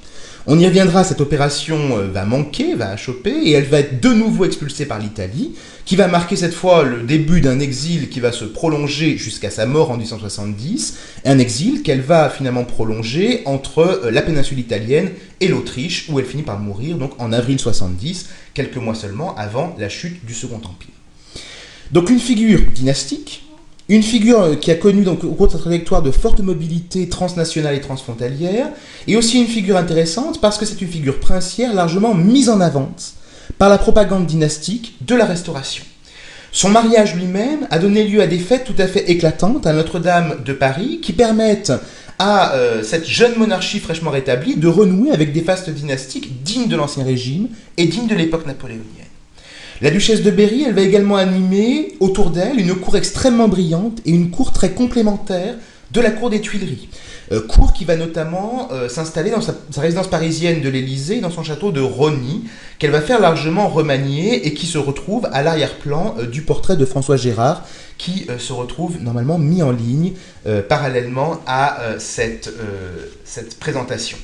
On 0.48 0.60
y 0.60 0.66
reviendra, 0.68 1.04
cette 1.04 1.22
opération 1.22 1.98
euh, 1.98 2.08
va 2.08 2.24
manquer, 2.24 2.76
va 2.76 2.96
choper, 2.98 3.32
et 3.32 3.54
elle 3.54 3.66
va 3.66 3.80
être 3.80 4.00
de 4.00 4.10
nouveau 4.10 4.46
expulsée 4.46 4.86
par 4.86 5.00
l'Italie, 5.00 5.56
qui 5.86 5.96
va 5.96 6.08
marquer 6.08 6.36
cette 6.36 6.54
fois 6.54 6.84
le 6.84 7.02
début 7.02 7.42
d'un 7.42 7.60
exil 7.60 8.10
qui 8.10 8.20
va 8.20 8.32
se 8.32 8.46
prolonger 8.46 9.18
jusqu'à 9.18 9.50
sa 9.50 9.66
mort 9.66 9.90
en 9.90 9.98
1870, 9.98 10.98
un 11.26 11.40
exil 11.40 11.82
qu'elle 11.82 12.02
va 12.02 12.30
finalement 12.30 12.64
prolonger 12.64 13.42
entre 13.46 13.80
euh, 13.80 14.12
la 14.12 14.22
péninsule 14.22 14.60
italienne 14.60 15.10
et 15.42 15.48
l'Autriche, 15.48 16.10
où 16.10 16.20
elle 16.20 16.26
finit 16.26 16.44
par 16.44 16.60
mourir 16.60 16.98
donc 16.98 17.20
en 17.20 17.34
avril 17.34 17.60
70, 17.60 18.30
quelques 18.54 18.78
mois 18.78 18.94
seulement 18.94 19.36
avant 19.38 19.76
la 19.80 19.90
chute 19.90 20.24
du 20.28 20.36
Second 20.36 20.58
Empire. 20.58 20.94
Donc 21.92 22.12
une 22.12 22.20
figure 22.20 22.62
dynastique, 22.72 23.45
Une 23.88 24.02
figure 24.02 24.60
qui 24.60 24.72
a 24.72 24.76
connu 24.76 25.04
donc, 25.04 25.24
au 25.24 25.34
cours 25.34 25.52
sa 25.52 25.60
trajectoire 25.60 26.02
de 26.02 26.10
forte 26.10 26.40
mobilité 26.40 27.08
transnationale 27.08 27.76
et 27.76 27.82
transfrontalière, 27.82 28.70
et 29.08 29.16
aussi 29.16 29.40
une 29.40 29.48
figure 29.48 29.78
intéressante 29.78 30.42
parce 30.42 30.58
que 30.58 30.66
c'est 30.66 30.82
une 30.82 30.88
figure 30.88 31.20
princière 31.20 31.74
largement 31.74 32.16
mise 32.16 32.50
en 32.50 32.62
avant 32.62 32.92
par 33.60 33.70
la 33.70 33.78
propagande 33.78 34.26
dynastique 34.26 34.96
de 35.02 35.14
la 35.14 35.26
Restauration. 35.26 35.84
Son 36.52 36.70
mariage 36.70 37.16
lui-même 37.16 37.68
a 37.70 37.78
donné 37.78 38.08
lieu 38.08 38.22
à 38.22 38.28
des 38.28 38.40
fêtes 38.40 38.64
tout 38.64 38.82
à 38.82 38.88
fait 38.88 39.12
éclatantes 39.12 39.68
à 39.68 39.74
Notre-Dame 39.74 40.38
de 40.44 40.54
Paris 40.54 41.00
qui 41.02 41.14
permettent 41.14 41.74
à 42.18 42.54
euh, 42.54 42.82
cette 42.82 43.06
jeune 43.06 43.38
monarchie 43.38 43.80
fraîchement 43.80 44.10
rétablie 44.10 44.56
de 44.56 44.68
renouer 44.68 45.12
avec 45.12 45.34
des 45.34 45.42
fastes 45.42 45.70
dynastiques 45.70 46.44
dignes 46.44 46.70
de 46.70 46.76
l'Ancien 46.76 47.04
Régime 47.04 47.50
et 47.78 47.86
dignes 47.86 48.08
de 48.08 48.16
l'époque 48.16 48.48
napoléonienne. 48.48 49.05
La 49.82 49.92
duchesse 49.92 50.24
de 50.24 50.32
Berry, 50.32 50.64
elle 50.64 50.74
va 50.74 50.82
également 50.82 51.18
animer 51.18 51.98
autour 52.00 52.30
d'elle 52.30 52.62
une 52.62 52.76
cour 52.76 52.96
extrêmement 52.96 53.50
brillante 53.50 54.00
et 54.06 54.12
une 54.12 54.32
cour 54.32 54.54
très 54.54 54.72
complémentaire 54.72 55.56
de 55.92 56.00
la 56.00 56.12
cour 56.12 56.30
des 56.30 56.40
Tuileries. 56.40 56.88
Euh, 57.34 57.42
cour 57.42 57.74
qui 57.74 57.84
va 57.84 57.98
notamment 57.98 58.70
euh, 58.72 58.88
s'installer 58.88 59.32
dans 59.32 59.42
sa, 59.42 59.54
résidence 59.76 60.08
parisienne 60.08 60.62
de 60.62 60.70
l'Élysée, 60.70 61.20
dans 61.20 61.30
son 61.30 61.44
château 61.44 61.74
de 61.74 61.82
Rosny, 61.82 62.46
qu'elle 62.80 62.92
va 62.92 63.02
faire 63.02 63.20
largement 63.20 63.68
remanier 63.68 64.48
et 64.48 64.54
qui 64.54 64.66
se 64.66 64.78
retrouve 64.78 65.28
à 65.34 65.44
l'arrière-plan 65.44 66.16
du 66.32 66.42
portrait 66.44 66.78
de 66.78 66.86
François 66.86 67.18
Gérard, 67.18 67.66
qui 67.98 68.28
se 68.38 68.54
retrouve 68.54 69.02
normalement 69.02 69.38
mis 69.38 69.62
en 69.62 69.72
ligne 69.72 70.14
parallèlement 70.70 71.42
à 71.48 71.80
cette 71.98 72.50
présentation. 73.60 74.18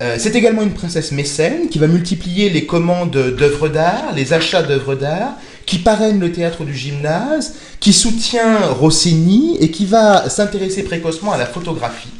Euh, 0.00 0.16
c'est 0.18 0.36
également 0.36 0.62
une 0.62 0.74
princesse 0.74 1.10
mécène 1.10 1.68
qui 1.68 1.80
va 1.80 1.88
multiplier 1.88 2.50
les 2.50 2.66
commandes 2.66 3.10
d'œuvres 3.10 3.68
d'art, 3.68 4.12
les 4.14 4.32
achats 4.32 4.62
d'œuvres 4.62 4.94
d'art, 4.94 5.34
qui 5.66 5.78
parraine 5.78 6.20
le 6.20 6.30
théâtre 6.30 6.64
du 6.64 6.74
gymnase, 6.74 7.54
qui 7.80 7.92
soutient 7.92 8.58
Rossini 8.68 9.56
et 9.60 9.70
qui 9.70 9.86
va 9.86 10.30
s'intéresser 10.30 10.84
précocement 10.84 11.32
à 11.32 11.36
la 11.36 11.46
photographie. 11.46 12.10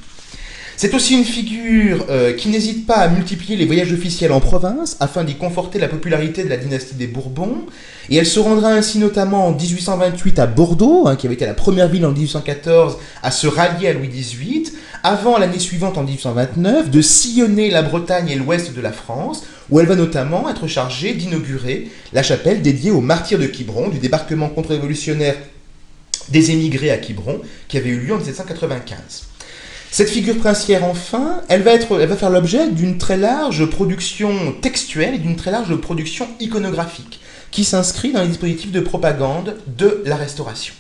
C'est 0.80 0.94
aussi 0.94 1.14
une 1.14 1.24
figure 1.24 2.06
euh, 2.08 2.32
qui 2.34 2.48
n'hésite 2.50 2.86
pas 2.86 2.98
à 2.98 3.08
multiplier 3.08 3.56
les 3.56 3.66
voyages 3.66 3.92
officiels 3.92 4.30
en 4.30 4.38
province 4.38 4.96
afin 5.00 5.24
d'y 5.24 5.34
conforter 5.34 5.80
la 5.80 5.88
popularité 5.88 6.44
de 6.44 6.48
la 6.48 6.56
dynastie 6.56 6.94
des 6.94 7.08
Bourbons. 7.08 7.66
Et 8.10 8.16
elle 8.16 8.26
se 8.26 8.38
rendra 8.38 8.70
ainsi 8.70 8.98
notamment 8.98 9.48
en 9.48 9.52
1828 9.52 10.38
à 10.38 10.46
Bordeaux, 10.46 11.08
hein, 11.08 11.16
qui 11.16 11.26
avait 11.26 11.34
été 11.34 11.46
la 11.46 11.54
première 11.54 11.88
ville 11.88 12.06
en 12.06 12.12
1814 12.12 12.96
à 13.24 13.32
se 13.32 13.48
rallier 13.48 13.88
à 13.88 13.92
Louis 13.92 14.06
XVIII, 14.06 14.70
avant 15.02 15.38
l'année 15.38 15.58
suivante 15.58 15.98
en 15.98 16.02
1829 16.02 16.90
de 16.90 17.02
sillonner 17.02 17.70
la 17.70 17.82
Bretagne 17.82 18.28
et 18.28 18.36
l'ouest 18.36 18.74
de 18.74 18.80
la 18.80 18.92
France, 18.92 19.44
où 19.70 19.80
elle 19.80 19.86
va 19.86 19.96
notamment 19.96 20.48
être 20.48 20.66
chargée 20.66 21.14
d'inaugurer 21.14 21.90
la 22.12 22.22
chapelle 22.22 22.62
dédiée 22.62 22.90
aux 22.90 23.00
martyrs 23.00 23.38
de 23.38 23.46
Quiberon 23.46 23.88
du 23.88 23.98
débarquement 23.98 24.48
contre-révolutionnaire 24.48 25.36
des 26.30 26.50
émigrés 26.50 26.90
à 26.90 26.98
Quiberon, 26.98 27.40
qui 27.68 27.76
avait 27.76 27.90
eu 27.90 28.00
lieu 28.00 28.14
en 28.14 28.18
1795. 28.18 29.28
Cette 29.90 30.10
figure 30.10 30.36
princière, 30.36 30.84
enfin, 30.84 31.40
elle 31.48 31.62
va, 31.62 31.72
être, 31.72 31.98
elle 31.98 32.08
va 32.08 32.16
faire 32.16 32.30
l'objet 32.30 32.70
d'une 32.70 32.98
très 32.98 33.16
large 33.16 33.64
production 33.66 34.52
textuelle 34.60 35.14
et 35.14 35.18
d'une 35.18 35.36
très 35.36 35.50
large 35.50 35.74
production 35.76 36.28
iconographique, 36.40 37.20
qui 37.50 37.64
s'inscrit 37.64 38.12
dans 38.12 38.20
les 38.20 38.28
dispositifs 38.28 38.72
de 38.72 38.80
propagande 38.80 39.56
de 39.66 40.02
la 40.04 40.16
Restauration. 40.16 40.74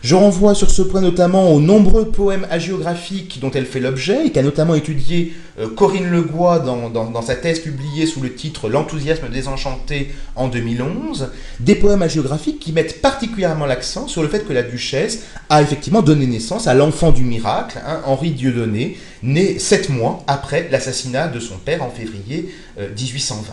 Je 0.00 0.14
renvoie 0.14 0.54
sur 0.54 0.70
ce 0.70 0.80
point 0.80 1.00
notamment 1.00 1.52
aux 1.52 1.60
nombreux 1.60 2.06
poèmes 2.06 2.46
hagiographiques 2.50 3.40
dont 3.40 3.50
elle 3.50 3.66
fait 3.66 3.80
l'objet 3.80 4.26
et 4.26 4.30
qu'a 4.30 4.44
notamment 4.44 4.76
étudié 4.76 5.34
euh, 5.58 5.68
Corinne 5.68 6.08
Legois 6.08 6.60
dans, 6.60 6.88
dans, 6.88 7.22
sa 7.22 7.34
thèse 7.34 7.58
publiée 7.58 8.06
sous 8.06 8.20
le 8.20 8.32
titre 8.32 8.68
L'enthousiasme 8.68 9.28
désenchanté 9.28 10.12
en 10.36 10.46
2011, 10.46 11.30
des 11.58 11.74
poèmes 11.74 12.02
hagiographiques 12.02 12.60
qui 12.60 12.72
mettent 12.72 13.02
particulièrement 13.02 13.66
l'accent 13.66 14.06
sur 14.06 14.22
le 14.22 14.28
fait 14.28 14.46
que 14.46 14.52
la 14.52 14.62
duchesse 14.62 15.24
a 15.50 15.62
effectivement 15.62 16.02
donné 16.02 16.26
naissance 16.26 16.68
à 16.68 16.74
l'enfant 16.74 17.10
du 17.10 17.24
miracle, 17.24 17.80
hein, 17.84 18.00
Henri 18.06 18.30
Dieudonné, 18.30 18.96
né 19.24 19.58
sept 19.58 19.88
mois 19.88 20.22
après 20.28 20.68
l'assassinat 20.70 21.26
de 21.26 21.40
son 21.40 21.56
père 21.56 21.82
en 21.82 21.90
février 21.90 22.54
1820. 22.78 23.52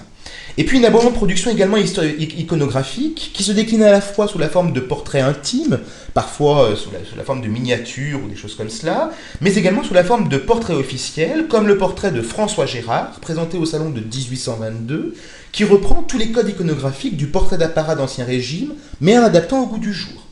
Et 0.58 0.64
puis 0.64 0.78
une 0.78 0.86
abondante 0.86 1.16
production 1.16 1.52
également 1.52 1.78
iconographique 1.78 3.32
qui 3.34 3.44
se 3.44 3.52
décline 3.52 3.84
à 3.84 3.92
la 3.92 4.00
fois 4.00 4.28
sous 4.28 4.38
la 4.38 4.48
forme 4.48 4.72
de 4.72 4.80
portraits 4.80 5.24
intimes, 5.24 5.80
parfois 6.14 6.70
euh, 6.70 6.76
sous, 6.76 6.90
la, 7.18 7.24
forme 7.24 7.42
de 7.42 7.48
miniatures 7.48 8.22
ou 8.24 8.30
des 8.30 8.38
choses 8.38 8.56
comme 8.56 8.70
cela, 8.70 9.12
mais 9.42 9.56
également 9.56 9.84
sous 9.84 9.94
la 9.94 10.06
forme 10.06 10.30
de 10.30 10.38
portraits 10.38 10.78
officiels, 10.78 11.48
comme 11.50 11.68
le 11.68 11.78
portrait 11.78 12.12
de 12.12 12.22
François 12.22 12.66
Gérard, 12.66 13.20
présenté 13.20 13.58
au 13.58 13.66
salon 13.66 13.90
de 13.90 14.00
1822, 14.00 15.16
qui 15.52 15.66
reprend 15.66 16.04
tous 16.04 16.18
les 16.18 16.32
codes 16.32 16.50
iconographiques 16.50 17.18
du 17.18 17.28
portrait 17.28 17.58
d'apparat 17.58 17.96
d'Ancien 17.96 18.24
Régime, 18.24 18.74
mais 19.02 19.18
en 19.18 19.24
adaptant 19.24 19.62
au 19.62 19.68
goût 19.68 19.78
du 19.78 19.94
jour. 19.94 20.25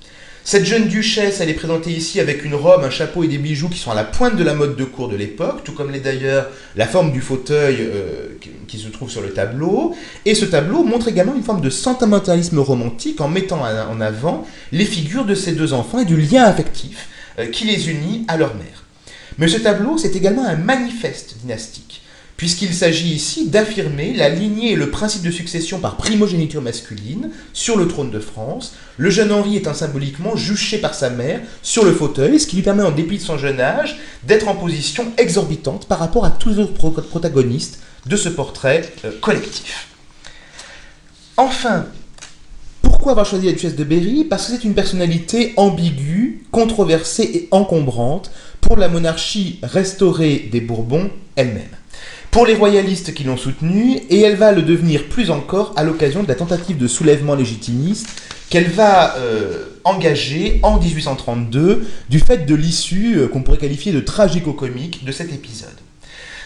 Cette 0.46 0.66
jeune 0.66 0.90
duchesse, 0.90 1.40
elle 1.40 1.50
est 1.50 1.54
présentée 1.54 1.92
ici 1.92 2.20
avec 2.20 2.44
une 2.44 2.54
robe, 2.54 2.84
un 2.84 2.90
chapeau 2.90 3.24
et 3.24 3.30
des 3.30 3.38
bijoux 3.38 3.70
qui 3.70 3.80
sont 3.80 3.92
à 3.92 3.96
la 3.96 4.04
pointe 4.04 4.36
de 4.36 4.44
la 4.44 4.54
mode 4.54 4.76
de 4.76 4.84
cour 4.84 5.08
de 5.08 5.16
l'époque, 5.16 5.64
tout 5.64 5.72
comme 5.72 5.90
l'est 5.90 6.02
d'ailleurs 6.02 6.48
la 6.76 6.86
forme 6.86 7.14
du 7.14 7.22
fauteuil 7.22 7.78
euh, 7.80 8.28
qui, 8.68 8.78
se 8.78 8.90
trouve 8.90 9.10
sur 9.10 9.22
le 9.22 9.32
tableau. 9.32 9.96
Et 10.26 10.36
ce 10.36 10.44
tableau 10.44 10.84
montre 10.84 11.08
également 11.08 11.34
une 11.34 11.44
forme 11.44 11.62
de 11.62 11.70
sentimentalisme 11.70 12.60
romantique 12.60 13.22
en 13.22 13.30
mettant 13.30 13.62
en 13.62 14.02
avant 14.02 14.46
les 14.74 14.86
figures 14.86 15.24
de 15.24 15.34
ces 15.34 15.54
deux 15.54 15.72
enfants 15.72 16.00
et 16.00 16.06
du 16.06 16.18
lien 16.18 16.44
affectif 16.44 17.08
euh, 17.40 17.46
qui 17.46 17.64
les 17.64 17.90
unit 17.90 18.26
à 18.28 18.36
leur 18.36 18.54
mère. 18.56 18.84
Mais 19.38 19.48
ce 19.48 19.58
tableau, 19.58 19.98
c'est 19.98 20.16
également 20.18 20.46
un 20.46 20.58
manifeste 20.58 21.38
dynastique 21.42 21.93
puisqu'il 22.44 22.74
s'agit 22.74 23.08
ici 23.08 23.48
d'affirmer 23.48 24.14
la 24.14 24.28
lignée 24.28 24.74
et 24.74 24.76
le 24.76 24.90
principe 24.90 25.22
de 25.22 25.32
succession 25.32 25.80
par 25.80 25.96
primogéniture 25.96 26.62
masculine 26.62 27.30
sur 27.54 27.78
le 27.78 27.88
trône 27.88 28.12
de 28.12 28.20
France. 28.20 28.76
Le 28.98 29.10
jeune 29.10 29.32
Henri 29.32 29.56
étant 29.56 29.74
symboliquement 29.74 30.36
juché 30.36 30.80
par 30.80 30.94
sa 30.94 31.10
mère 31.10 31.40
sur 31.62 31.86
le 31.86 31.94
fauteuil, 31.94 32.42
ce 32.42 32.46
qui 32.46 32.58
lui 32.58 32.64
permet, 32.64 32.84
en 32.84 32.92
dépit 32.92 33.16
de 33.16 33.22
son 33.22 33.38
jeune 33.38 33.62
âge, 33.62 33.98
d'être 34.24 34.50
en 34.50 34.56
position 34.56 35.06
exorbitante 35.18 35.88
par 35.88 36.00
rapport 36.00 36.26
à 36.26 36.32
tous 36.32 36.50
les 36.50 36.60
autres 36.60 36.74
protagonistes 36.74 37.80
de 38.08 38.18
ce 38.18 38.28
portrait 38.28 38.92
euh, 39.06 39.12
collectif. 39.22 39.88
Enfin, 41.38 41.86
pourquoi 42.82 43.14
avoir 43.14 43.26
choisi 43.26 43.46
la 43.46 43.54
duchesse 43.54 43.78
de 43.78 43.86
Berry? 43.86 44.26
Parce 44.26 44.48
que 44.48 44.52
c'est 44.52 44.66
une 44.66 44.76
personnalité 44.76 45.54
ambiguë, 45.56 46.44
controversée 46.52 47.24
et 47.24 47.48
encombrante 47.52 48.32
pour 48.60 48.76
la 48.76 48.90
monarchie 48.90 49.60
restaurée 49.64 50.50
des 50.52 50.60
Bourbons 50.60 51.10
elle-même 51.38 51.78
pour 52.34 52.48
les 52.48 52.56
royalistes 52.56 53.14
qui 53.14 53.24
l'ont 53.24 53.38
soutenue, 53.38 54.02
et 54.10 54.22
elle 54.22 54.36
va 54.36 54.52
le 54.52 54.64
devenir 54.64 55.08
plus 55.08 55.30
encore 55.30 55.72
à 55.76 55.84
l'occasion 55.84 56.24
de 56.24 56.28
la 56.28 56.34
tentative 56.34 56.78
de 56.78 56.88
soulèvement 56.88 57.36
légitimiste 57.36 58.08
qu'elle 58.50 58.70
va 58.70 59.16
euh, 59.18 59.66
engager 59.84 60.60
en 60.64 60.80
1832 60.80 61.88
du 62.10 62.20
fait 62.20 62.48
de 62.48 62.56
l'issue 62.56 63.20
euh, 63.20 63.28
qu'on 63.28 63.44
pourrait 63.44 63.60
qualifier 63.60 63.92
de 63.92 64.00
tragico-comique 64.00 65.06
de 65.06 65.12
cet 65.12 65.32
épisode. 65.32 65.70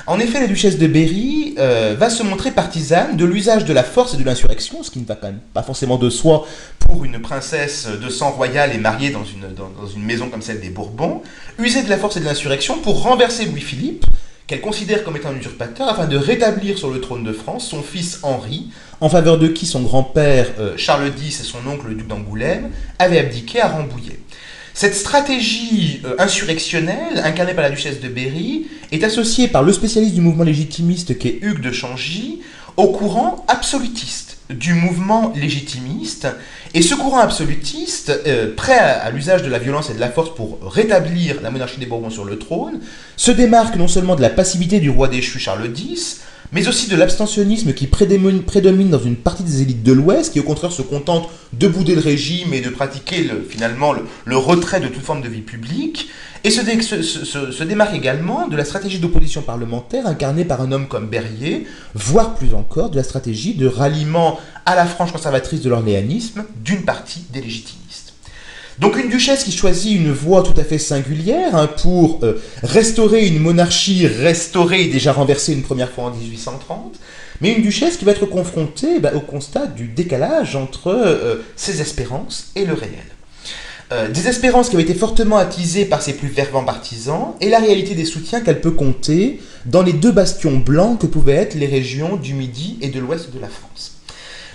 En 0.08 0.20
effet, 0.20 0.42
la 0.42 0.48
duchesse 0.48 0.78
de 0.78 0.88
Berry 0.88 1.56
euh, 1.58 1.96
va 1.98 2.10
se 2.10 2.22
montrer 2.22 2.52
partisane 2.52 3.16
de 3.16 3.24
l'usage 3.24 3.64
de 3.64 3.72
la 3.72 3.84
force 3.84 4.14
et 4.14 4.18
de 4.18 4.26
l'insurrection, 4.26 4.84
ce 4.84 4.92
qui 4.92 5.00
ne 5.00 5.06
va 5.06 5.16
quand 5.16 5.28
même 5.28 5.40
pas 5.54 5.64
forcément 5.64 5.98
de 5.98 6.10
soi 6.10 6.46
pour 6.80 7.06
une 7.06 7.22
princesse 7.22 7.88
de 7.88 8.10
sang 8.10 8.32
royal 8.32 8.76
et 8.76 8.78
mariée 8.78 9.12
dans 9.12 9.24
une, 9.24 9.54
dans 9.56 9.88
une 9.88 10.04
maison 10.04 10.28
comme 10.28 10.42
celle 10.42 10.60
des 10.60 10.70
Bourbons, 10.70 11.22
user 11.60 11.82
de 11.82 11.90
la 11.90 11.98
force 11.98 12.18
et 12.18 12.20
de 12.20 12.26
l'insurrection 12.26 12.80
pour 12.80 13.04
renverser 13.04 13.46
Louis-Philippe, 13.46 14.06
qu'elle 14.48 14.62
considère 14.62 15.04
comme 15.04 15.18
étant 15.18 15.30
un 15.30 15.38
usurpateur 15.38 15.90
afin 15.90 16.08
de 16.08 16.18
rétablir 16.18 16.78
sur 16.78 16.90
le 16.90 17.02
trône 17.02 17.24
de 17.24 17.34
France 17.34 17.68
son 17.68 17.84
fils 17.84 18.20
Henri, 18.24 18.68
en 19.02 19.10
faveur 19.10 19.38
de 19.38 19.48
qui 19.48 19.66
son 19.66 19.82
grand-père 19.82 20.48
euh, 20.60 20.74
Charles 20.78 21.12
X 21.22 21.42
et 21.42 21.44
son 21.44 21.60
oncle 21.68 21.88
le 21.90 21.96
duc 21.96 22.08
d'Angoulême 22.08 22.72
avaient 22.98 23.20
abdiqué 23.20 23.60
à 23.60 23.68
Rambouillet. 23.68 24.20
Cette 24.74 24.96
stratégie 24.96 26.02
euh, 26.06 26.16
insurrectionnelle, 26.18 27.22
incarnée 27.24 27.54
par 27.54 27.64
la 27.64 27.72
duchesse 27.72 28.00
de 28.00 28.08
Berry, 28.08 28.68
est 28.92 29.04
associée 29.04 29.48
par 29.50 29.64
le 29.64 29.74
spécialiste 29.74 30.16
du 30.16 30.22
mouvement 30.22 30.44
légitimiste 30.44 31.18
qui 31.18 31.28
est 31.28 31.40
Hugues 31.42 31.62
de 31.62 31.72
Changy 31.72 32.42
au 32.78 32.88
courant 32.88 33.44
absolutiste 33.48 34.38
du 34.50 34.74
mouvement 34.74 35.34
légitimiste. 35.36 36.28
Et 36.78 36.84
ce 36.84 36.94
courant 36.94 37.18
absolutiste, 37.18 38.12
euh, 38.28 38.54
prêt 38.56 38.78
à, 38.78 39.10
l'usage 39.10 39.42
de 39.42 39.50
la 39.50 39.58
violence 39.58 39.90
et 39.90 39.96
de 39.96 40.00
la 40.00 40.12
force 40.12 40.36
pour 40.36 40.60
rétablir 40.62 41.42
la 41.42 41.50
monarchie 41.50 41.80
des 41.80 41.88
Bourbons 41.88 42.12
sur 42.12 42.24
le 42.24 42.38
trône, 42.38 42.82
se 43.16 43.32
démarque 43.32 43.78
non 43.78 43.88
seulement 43.88 44.16
de 44.16 44.22
la 44.22 44.30
passivité 44.30 44.80
du 44.80 44.92
roi 44.92 45.08
déchu 45.08 45.40
Charles 45.40 45.72
X, 45.76 46.22
mais 46.52 46.68
aussi 46.68 46.90
de 46.90 46.96
l'abstentionnisme 46.96 47.74
qui 47.74 47.88
prédomine 47.88 48.90
dans 48.90 49.00
une 49.00 49.16
partie 49.16 49.44
des 49.44 49.62
élites 49.62 49.84
de 49.84 49.92
l'Ouest, 49.92 50.34
qui 50.34 50.40
au 50.40 50.44
contraire 50.44 50.72
se 50.72 50.82
contentent 50.82 51.30
de 51.54 51.68
bouder 51.68 51.96
le 51.96 52.02
régime 52.02 52.54
et 52.54 52.62
de 52.62 52.70
pratiquer 52.70 53.30
finalement 53.50 53.94
le, 54.26 54.38
retrait 54.38 54.80
de 54.80 54.88
toute 54.88 55.04
forme 55.04 55.22
de 55.22 55.30
vie 55.30 55.42
publique, 55.42 56.10
et 56.44 56.52
se, 56.52 57.64
démarque 57.64 57.96
également 57.96 58.48
de 58.48 58.56
la 58.56 58.64
stratégie 58.64 59.00
d'opposition 59.00 59.42
parlementaire 59.42 60.08
incarnée 60.08 60.46
par 60.46 60.62
un 60.62 60.72
homme 60.72 60.88
comme 60.88 61.08
Berrier, 61.08 61.66
voire 61.94 62.36
plus 62.36 62.54
encore 62.54 62.90
de 62.90 62.96
la 62.96 63.04
stratégie 63.04 63.56
de 63.56 63.68
ralliement 63.68 64.40
à 64.66 64.76
la 64.76 64.86
frange 64.86 65.12
conservatrice 65.12 65.62
de 65.62 65.70
l'orléanisme 65.70 66.46
d'une 66.64 66.84
partie 66.84 67.26
des 67.34 67.42
légitimistes. 67.42 67.87
Donc 68.80 68.96
une 68.98 69.10
duchesse 69.10 69.44
qui 69.44 69.52
choisit 69.52 69.96
une 69.96 70.12
voie 70.12 70.44
tout 70.44 70.54
à 70.60 70.64
fait 70.64 70.78
singulière 70.78 71.56
hein, 71.56 71.68
pour 71.68 72.20
euh, 72.24 72.40
restaurer 72.62 73.26
une 73.26 73.40
monarchie 73.40 74.06
restaurée 74.06 74.84
et 74.84 74.88
déjà 74.88 75.14
renversée 75.14 75.54
une 75.54 75.64
première 75.64 75.90
fois 75.90 76.06
en 76.06 76.12
1830, 76.12 77.00
mais 77.42 77.54
une 77.54 77.64
duchesse 77.64 77.98
qui 77.98 78.06
va 78.06 78.12
être 78.12 78.28
confrontée 78.28 79.00
bah, 79.00 79.14
au 79.16 79.20
constat 79.20 79.66
du 79.66 79.88
décalage 79.88 80.56
entre 80.56 80.90
euh, 80.90 81.38
ses 81.56 81.82
espérances 81.82 82.52
et 82.56 82.66
le 82.66 82.74
réel. 82.74 82.94
Euh, 83.94 84.10
des 84.10 84.28
espérances 84.28 84.70
qui 84.70 84.76
avaient 84.76 84.84
été 84.84 84.94
fortement 84.94 85.38
attisées 85.38 85.86
par 85.86 86.02
ses 86.02 86.14
plus 86.14 86.28
fervents 86.28 86.66
partisans 86.66 87.34
et 87.40 87.50
la 87.50 87.60
réalité 87.60 87.96
des 87.96 88.04
soutiens 88.06 88.42
qu'elle 88.42 88.60
peut 88.60 88.72
compter 88.72 89.40
dans 89.66 89.82
les 89.82 89.94
deux 89.94 90.12
bastions 90.12 90.58
blancs 90.58 91.00
que 91.00 91.08
pouvaient 91.08 91.36
être 91.36 91.56
les 91.56 91.68
régions 91.68 92.18
du 92.18 92.34
Midi 92.34 92.78
et 92.82 92.90
de 92.90 93.00
l'Ouest 93.00 93.34
de 93.34 93.40
la 93.40 93.48
France. 93.48 93.97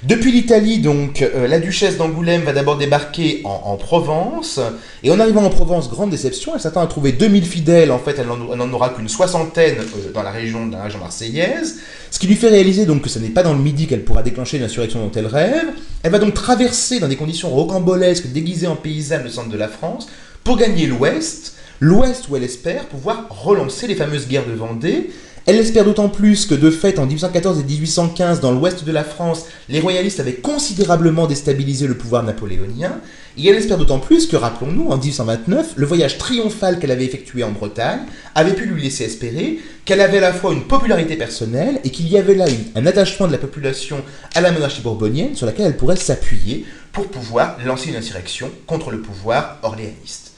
Depuis 0.04 0.32
l'Italie, 0.32 0.80
donc, 0.80 1.22
euh, 1.22 1.46
la 1.46 1.60
duchesse 1.60 1.96
d'Angoulême 1.96 2.42
va 2.42 2.52
d'abord 2.52 2.76
débarquer 2.76 3.42
en, 3.44 3.76
Provence. 3.76 4.58
Et 5.04 5.12
en 5.12 5.20
arrivant 5.20 5.44
en 5.44 5.50
Provence, 5.50 5.88
grande 5.88 6.10
déception, 6.10 6.52
elle 6.56 6.60
s'attend 6.60 6.80
à 6.80 6.88
trouver 6.88 7.12
2000 7.12 7.44
fidèles. 7.44 7.92
En 7.92 8.00
fait, 8.00 8.16
elle 8.18 8.26
n'en 8.26 8.72
aura 8.72 8.88
qu'une 8.90 9.08
soixantaine 9.08 9.76
euh, 9.78 10.12
dans, 10.12 10.24
la 10.24 10.32
région, 10.32 10.66
dans 10.66 10.78
la 10.78 10.84
région 10.84 10.98
marseillaise. 10.98 11.78
Ce 12.10 12.18
qui 12.18 12.26
lui 12.26 12.34
fait 12.34 12.48
réaliser 12.48 12.84
donc 12.84 13.02
que 13.02 13.08
ce 13.08 13.20
n'est 13.20 13.28
pas 13.28 13.44
dans 13.44 13.52
le 13.52 13.60
Midi 13.60 13.86
qu'elle 13.86 14.02
pourra 14.02 14.24
déclencher 14.24 14.58
l'insurrection 14.58 14.98
dont 14.98 15.12
elle 15.14 15.26
rêve. 15.26 15.68
Elle 16.02 16.10
va 16.10 16.18
donc 16.18 16.34
traverser 16.34 16.98
dans 16.98 17.08
des 17.08 17.16
conditions 17.16 17.50
rocambolesques, 17.50 18.32
déguisées 18.32 18.66
en 18.66 18.74
paysanne, 18.74 19.22
le 19.22 19.30
centre 19.30 19.50
de 19.50 19.56
la 19.56 19.68
France, 19.68 20.08
pour 20.42 20.56
gagner 20.56 20.86
l'Ouest. 20.86 21.54
L'Ouest 21.78 22.28
où 22.28 22.36
elle 22.36 22.44
espère 22.44 22.86
pouvoir 22.86 23.26
relancer 23.30 23.86
les 23.86 23.94
fameuses 23.94 24.26
guerres 24.26 24.46
de 24.46 24.52
Vendée. 24.52 25.10
Elle 25.44 25.56
l'espère 25.56 25.84
d'autant 25.84 26.08
plus 26.08 26.46
que 26.46 26.54
de 26.54 26.70
fait 26.70 27.00
en 27.00 27.06
1814 27.06 27.58
et 27.58 27.64
1815 27.64 28.40
dans 28.40 28.52
l'ouest 28.52 28.84
de 28.84 28.92
la 28.92 29.02
France, 29.02 29.46
les 29.68 29.80
royalistes 29.80 30.20
avaient 30.20 30.34
considérablement 30.34 31.26
déstabilisé 31.26 31.88
le 31.88 31.96
pouvoir 31.96 32.22
napoléonien, 32.22 33.00
et 33.36 33.48
elle 33.48 33.56
espère 33.56 33.78
d'autant 33.78 33.98
plus 33.98 34.28
que, 34.28 34.36
rappelons-nous, 34.36 34.88
en 34.88 34.98
1829, 34.98 35.72
le 35.74 35.86
voyage 35.86 36.18
triomphal 36.18 36.78
qu'elle 36.78 36.92
avait 36.92 37.06
effectué 37.06 37.42
en 37.42 37.50
Bretagne 37.50 38.02
avait 38.36 38.52
pu 38.52 38.66
lui 38.66 38.82
laisser 38.82 39.04
espérer 39.04 39.58
qu'elle 39.84 40.00
avait 40.00 40.18
à 40.18 40.20
la 40.20 40.32
fois 40.32 40.52
une 40.52 40.62
popularité 40.62 41.16
personnelle 41.16 41.80
et 41.82 41.90
qu'il 41.90 42.08
y 42.08 42.16
avait 42.16 42.36
là 42.36 42.44
un 42.76 42.86
attachement 42.86 43.26
de 43.26 43.32
la 43.32 43.38
population 43.38 44.02
à 44.36 44.42
la 44.42 44.52
monarchie 44.52 44.82
bourbonienne 44.82 45.34
sur 45.34 45.46
laquelle 45.46 45.66
elle 45.66 45.76
pourrait 45.76 45.96
s'appuyer 45.96 46.66
pour 46.92 47.08
pouvoir 47.08 47.56
lancer 47.64 47.88
une 47.88 47.96
insurrection 47.96 48.48
contre 48.66 48.92
le 48.92 49.00
pouvoir 49.00 49.58
orléaniste. 49.62 50.31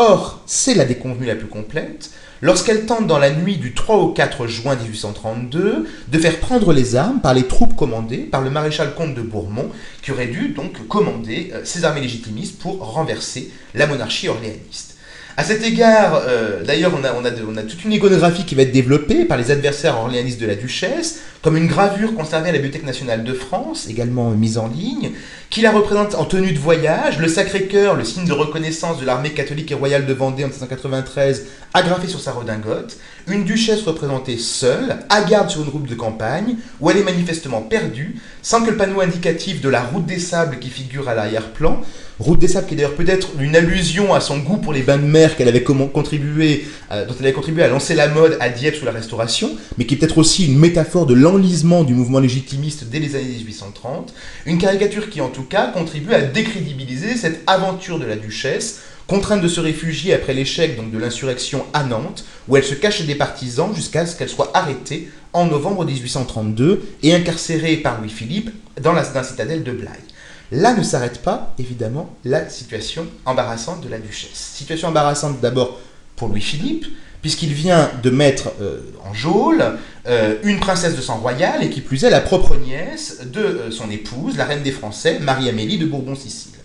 Or, 0.00 0.38
c'est 0.46 0.74
la 0.74 0.84
déconvenue 0.84 1.26
la 1.26 1.34
plus 1.34 1.48
complète, 1.48 2.12
lorsqu'elle 2.40 2.86
tente 2.86 3.08
dans 3.08 3.18
la 3.18 3.32
nuit 3.32 3.56
du 3.56 3.74
3 3.74 3.96
au 3.96 4.12
4 4.12 4.46
juin 4.46 4.76
1832 4.76 5.88
de 6.06 6.18
faire 6.20 6.38
prendre 6.38 6.72
les 6.72 6.94
armes 6.94 7.20
par 7.20 7.34
les 7.34 7.48
troupes 7.48 7.74
commandées 7.74 8.18
par 8.18 8.42
le 8.42 8.48
maréchal 8.48 8.94
comte 8.94 9.16
de 9.16 9.22
Bourmont, 9.22 9.70
qui 10.00 10.12
aurait 10.12 10.28
dû 10.28 10.50
donc 10.50 10.86
commander 10.86 11.50
euh, 11.52 11.62
ces 11.64 11.84
armées 11.84 12.00
légitimistes 12.00 12.60
pour 12.60 12.78
renverser 12.78 13.50
la 13.74 13.88
monarchie 13.88 14.28
orléaniste. 14.28 14.97
À 15.38 15.44
cet 15.44 15.62
égard, 15.62 16.24
euh, 16.26 16.64
d'ailleurs, 16.64 16.90
on 16.98 17.24
a, 17.24 17.62
toute 17.62 17.84
une 17.84 17.92
iconographie 17.92 18.44
qui 18.44 18.56
va 18.56 18.62
être 18.62 18.72
développée 18.72 19.24
par 19.24 19.38
les 19.38 19.52
adversaires 19.52 19.96
orléanistes 19.96 20.40
de 20.40 20.48
la 20.48 20.56
duchesse, 20.56 21.20
comme 21.42 21.56
une 21.56 21.68
gravure 21.68 22.16
conservée 22.16 22.48
à 22.48 22.52
la 22.52 22.58
Bibliothèque 22.58 22.84
nationale 22.84 23.22
de 23.22 23.32
France, 23.32 23.86
également 23.88 24.30
mise 24.30 24.58
en 24.58 24.66
ligne, 24.66 25.12
qui 25.48 25.60
la 25.60 25.70
représente 25.70 26.16
en 26.16 26.24
tenue 26.24 26.50
de 26.50 26.58
voyage, 26.58 27.20
le 27.20 27.28
Sacré-Cœur, 27.28 27.94
le 27.94 28.02
signe 28.02 28.26
de 28.26 28.32
reconnaissance 28.32 28.98
de 28.98 29.06
l'armée 29.06 29.30
catholique 29.30 29.70
et 29.70 29.76
royale 29.76 30.06
de 30.06 30.12
Vendée 30.12 30.42
en 30.42 30.48
1793, 30.48 31.46
agrafé 31.72 32.08
sur 32.08 32.18
sa 32.18 32.32
redingote, 32.32 32.96
une 33.28 33.44
duchesse 33.44 33.82
représentée 33.82 34.38
seule, 34.38 34.96
à 35.08 35.22
garde 35.22 35.50
sur 35.50 35.62
une 35.62 35.68
route 35.68 35.88
de 35.88 35.94
campagne, 35.94 36.56
où 36.80 36.90
elle 36.90 36.96
est 36.96 37.04
manifestement 37.04 37.60
perdue, 37.60 38.16
sans 38.42 38.64
que 38.64 38.70
le 38.70 38.76
panneau 38.76 39.00
indicatif 39.00 39.60
de 39.60 39.68
la 39.68 39.82
route 39.82 40.04
des 40.04 40.18
sables 40.18 40.58
qui 40.58 40.68
figure 40.68 41.08
à 41.08 41.14
l'arrière-plan 41.14 41.80
Route 42.20 42.40
des 42.40 42.48
Sables, 42.48 42.66
qui 42.66 42.74
est 42.74 42.76
d'ailleurs 42.76 42.96
peut-être 42.96 43.28
une 43.38 43.54
allusion 43.54 44.12
à 44.12 44.20
son 44.20 44.38
goût 44.38 44.56
pour 44.56 44.72
les 44.72 44.82
bains 44.82 44.98
de 44.98 45.04
mer 45.04 45.36
qu'elle 45.36 45.46
avait 45.46 45.62
contribué, 45.62 46.66
dont 46.90 47.14
elle 47.18 47.26
avait 47.26 47.32
contribué 47.32 47.62
à 47.62 47.68
lancer 47.68 47.94
la 47.94 48.08
mode 48.08 48.36
à 48.40 48.48
Dieppe 48.48 48.74
sous 48.74 48.84
la 48.84 48.90
Restauration, 48.90 49.56
mais 49.76 49.86
qui 49.86 49.94
est 49.94 49.96
peut-être 49.98 50.18
aussi 50.18 50.46
une 50.46 50.58
métaphore 50.58 51.06
de 51.06 51.14
l'enlisement 51.14 51.84
du 51.84 51.94
mouvement 51.94 52.18
légitimiste 52.18 52.86
dès 52.90 52.98
les 52.98 53.14
années 53.14 53.24
1830. 53.24 54.12
Une 54.46 54.58
caricature 54.58 55.10
qui, 55.10 55.20
en 55.20 55.28
tout 55.28 55.44
cas, 55.44 55.68
contribue 55.68 56.12
à 56.12 56.22
décrédibiliser 56.22 57.14
cette 57.14 57.42
aventure 57.46 58.00
de 58.00 58.04
la 58.06 58.16
duchesse, 58.16 58.80
contrainte 59.06 59.40
de 59.40 59.48
se 59.48 59.60
réfugier 59.60 60.12
après 60.12 60.34
l'échec 60.34 60.76
de 60.90 60.98
l'insurrection 60.98 61.64
à 61.72 61.84
Nantes, 61.84 62.24
où 62.48 62.56
elle 62.56 62.64
se 62.64 62.74
cache 62.74 63.02
des 63.02 63.14
partisans 63.14 63.72
jusqu'à 63.74 64.06
ce 64.06 64.16
qu'elle 64.16 64.28
soit 64.28 64.50
arrêtée 64.54 65.08
en 65.32 65.46
novembre 65.46 65.84
1832 65.84 66.82
et 67.02 67.14
incarcérée 67.14 67.76
par 67.76 68.00
Louis-Philippe 68.00 68.50
dans 68.82 68.92
la, 68.92 69.04
citadelle 69.04 69.62
de 69.62 69.72
Blaye. 69.72 70.07
Là 70.50 70.74
ne 70.74 70.82
s'arrête 70.82 71.22
pas, 71.22 71.54
évidemment, 71.58 72.14
la 72.24 72.48
situation 72.48 73.06
embarrassante 73.26 73.82
de 73.82 73.88
la 73.88 73.98
duchesse. 73.98 74.52
Situation 74.54 74.88
embarrassante 74.88 75.40
d'abord 75.40 75.78
pour 76.16 76.28
Louis-Philippe, 76.28 76.86
puisqu'il 77.20 77.52
vient 77.52 77.90
de 78.02 78.10
mettre 78.10 78.50
euh, 78.60 78.80
en 79.04 79.12
geôle 79.12 79.62
euh, 80.06 80.36
une 80.44 80.58
princesse 80.60 80.96
de 80.96 81.02
sang 81.02 81.18
royal, 81.18 81.62
et 81.62 81.70
qui 81.70 81.80
plus 81.80 82.04
est 82.04 82.10
la 82.10 82.20
propre 82.20 82.56
nièce 82.56 83.20
de 83.26 83.40
euh, 83.40 83.70
son 83.70 83.90
épouse, 83.90 84.36
la 84.36 84.46
reine 84.46 84.62
des 84.62 84.72
Français, 84.72 85.18
Marie-Amélie 85.18 85.78
de 85.78 85.86
Bourbon-Sicile. 85.86 86.57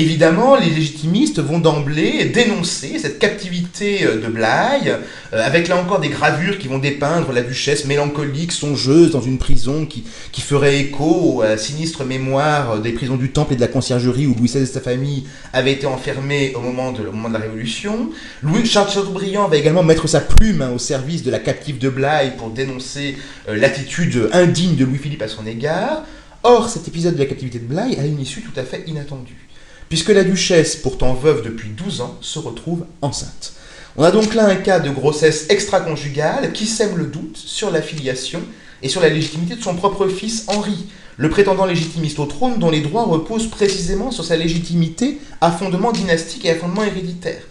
Évidemment, 0.00 0.54
les 0.54 0.70
légitimistes 0.70 1.40
vont 1.40 1.58
d'emblée 1.58 2.26
dénoncer 2.26 3.00
cette 3.00 3.18
captivité 3.18 4.04
euh, 4.04 4.20
de 4.20 4.28
Blaye, 4.28 4.90
euh, 5.32 5.44
avec 5.44 5.66
là 5.66 5.76
encore 5.76 5.98
des 5.98 6.08
gravures 6.08 6.58
qui 6.58 6.68
vont 6.68 6.78
dépeindre 6.78 7.32
la 7.32 7.42
duchesse 7.42 7.84
mélancolique, 7.84 8.52
songeuse, 8.52 9.10
dans 9.10 9.20
une 9.20 9.38
prison 9.38 9.86
qui, 9.86 10.04
ferait 10.40 10.78
écho 10.78 11.42
à 11.42 11.48
la 11.48 11.58
sinistre 11.58 12.04
mémoire 12.04 12.78
des 12.78 12.92
prisons 12.92 13.16
du 13.16 13.32
Temple 13.32 13.54
et 13.54 13.56
de 13.56 13.60
la 13.60 13.66
Conciergerie 13.66 14.28
où 14.28 14.36
Louis 14.36 14.46
XVI 14.46 14.62
et 14.62 14.66
sa 14.66 14.80
famille 14.80 15.24
avaient 15.52 15.72
été 15.72 15.86
enfermés 15.86 16.52
au 16.54 16.60
moment 16.60 16.92
de, 16.92 17.02
moment 17.02 17.28
de 17.28 17.34
la 17.34 17.40
Révolution. 17.40 18.10
Louis 18.44 18.64
Charles 18.64 18.92
Chateaubriand 18.92 19.48
va 19.48 19.56
également 19.56 19.82
mettre 19.82 20.06
sa 20.06 20.20
plume 20.20 20.62
hein, 20.62 20.70
au 20.72 20.78
service 20.78 21.24
de 21.24 21.32
la 21.32 21.40
captive 21.40 21.78
de 21.78 21.88
Blaye 21.88 22.36
pour 22.38 22.50
dénoncer 22.50 23.16
euh, 23.48 23.56
l'attitude 23.56 24.30
indigne 24.32 24.76
de 24.76 24.84
Louis-Philippe 24.84 25.22
à 25.22 25.28
son 25.28 25.44
égard. 25.44 26.04
Or, 26.44 26.68
cet 26.68 26.86
épisode 26.86 27.14
de 27.14 27.18
la 27.18 27.26
captivité 27.26 27.58
de 27.58 27.64
Blaye 27.64 27.98
a 27.98 28.06
une 28.06 28.20
issue 28.20 28.42
tout 28.42 28.58
à 28.58 28.62
fait 28.62 28.84
inattendue 28.86 29.47
puisque 29.88 30.10
la 30.10 30.24
duchesse, 30.24 30.76
pourtant 30.76 31.14
veuve 31.14 31.42
depuis 31.42 31.70
12 31.70 32.00
ans, 32.00 32.18
se 32.20 32.38
retrouve 32.38 32.84
enceinte. 33.02 33.52
On 33.96 34.04
a 34.04 34.10
donc 34.10 34.34
là 34.34 34.46
un 34.46 34.56
cas 34.56 34.80
de 34.80 34.90
grossesse 34.90 35.46
extra-conjugale 35.48 36.52
qui 36.52 36.66
sème 36.66 36.96
le 36.96 37.06
doute 37.06 37.36
sur 37.36 37.70
la 37.70 37.82
filiation 37.82 38.40
et 38.82 38.88
sur 38.88 39.00
la 39.00 39.08
légitimité 39.08 39.56
de 39.56 39.62
son 39.62 39.74
propre 39.74 40.06
fils 40.06 40.44
Henri, 40.46 40.86
le 41.16 41.30
prétendant 41.30 41.64
légitimiste 41.64 42.20
au 42.20 42.26
trône 42.26 42.58
dont 42.58 42.70
les 42.70 42.80
droits 42.80 43.04
reposent 43.04 43.50
précisément 43.50 44.12
sur 44.12 44.24
sa 44.24 44.36
légitimité 44.36 45.20
à 45.40 45.50
fondement 45.50 45.90
dynastique 45.90 46.44
et 46.44 46.50
à 46.50 46.54
fondement 46.54 46.84
héréditaire. 46.84 47.42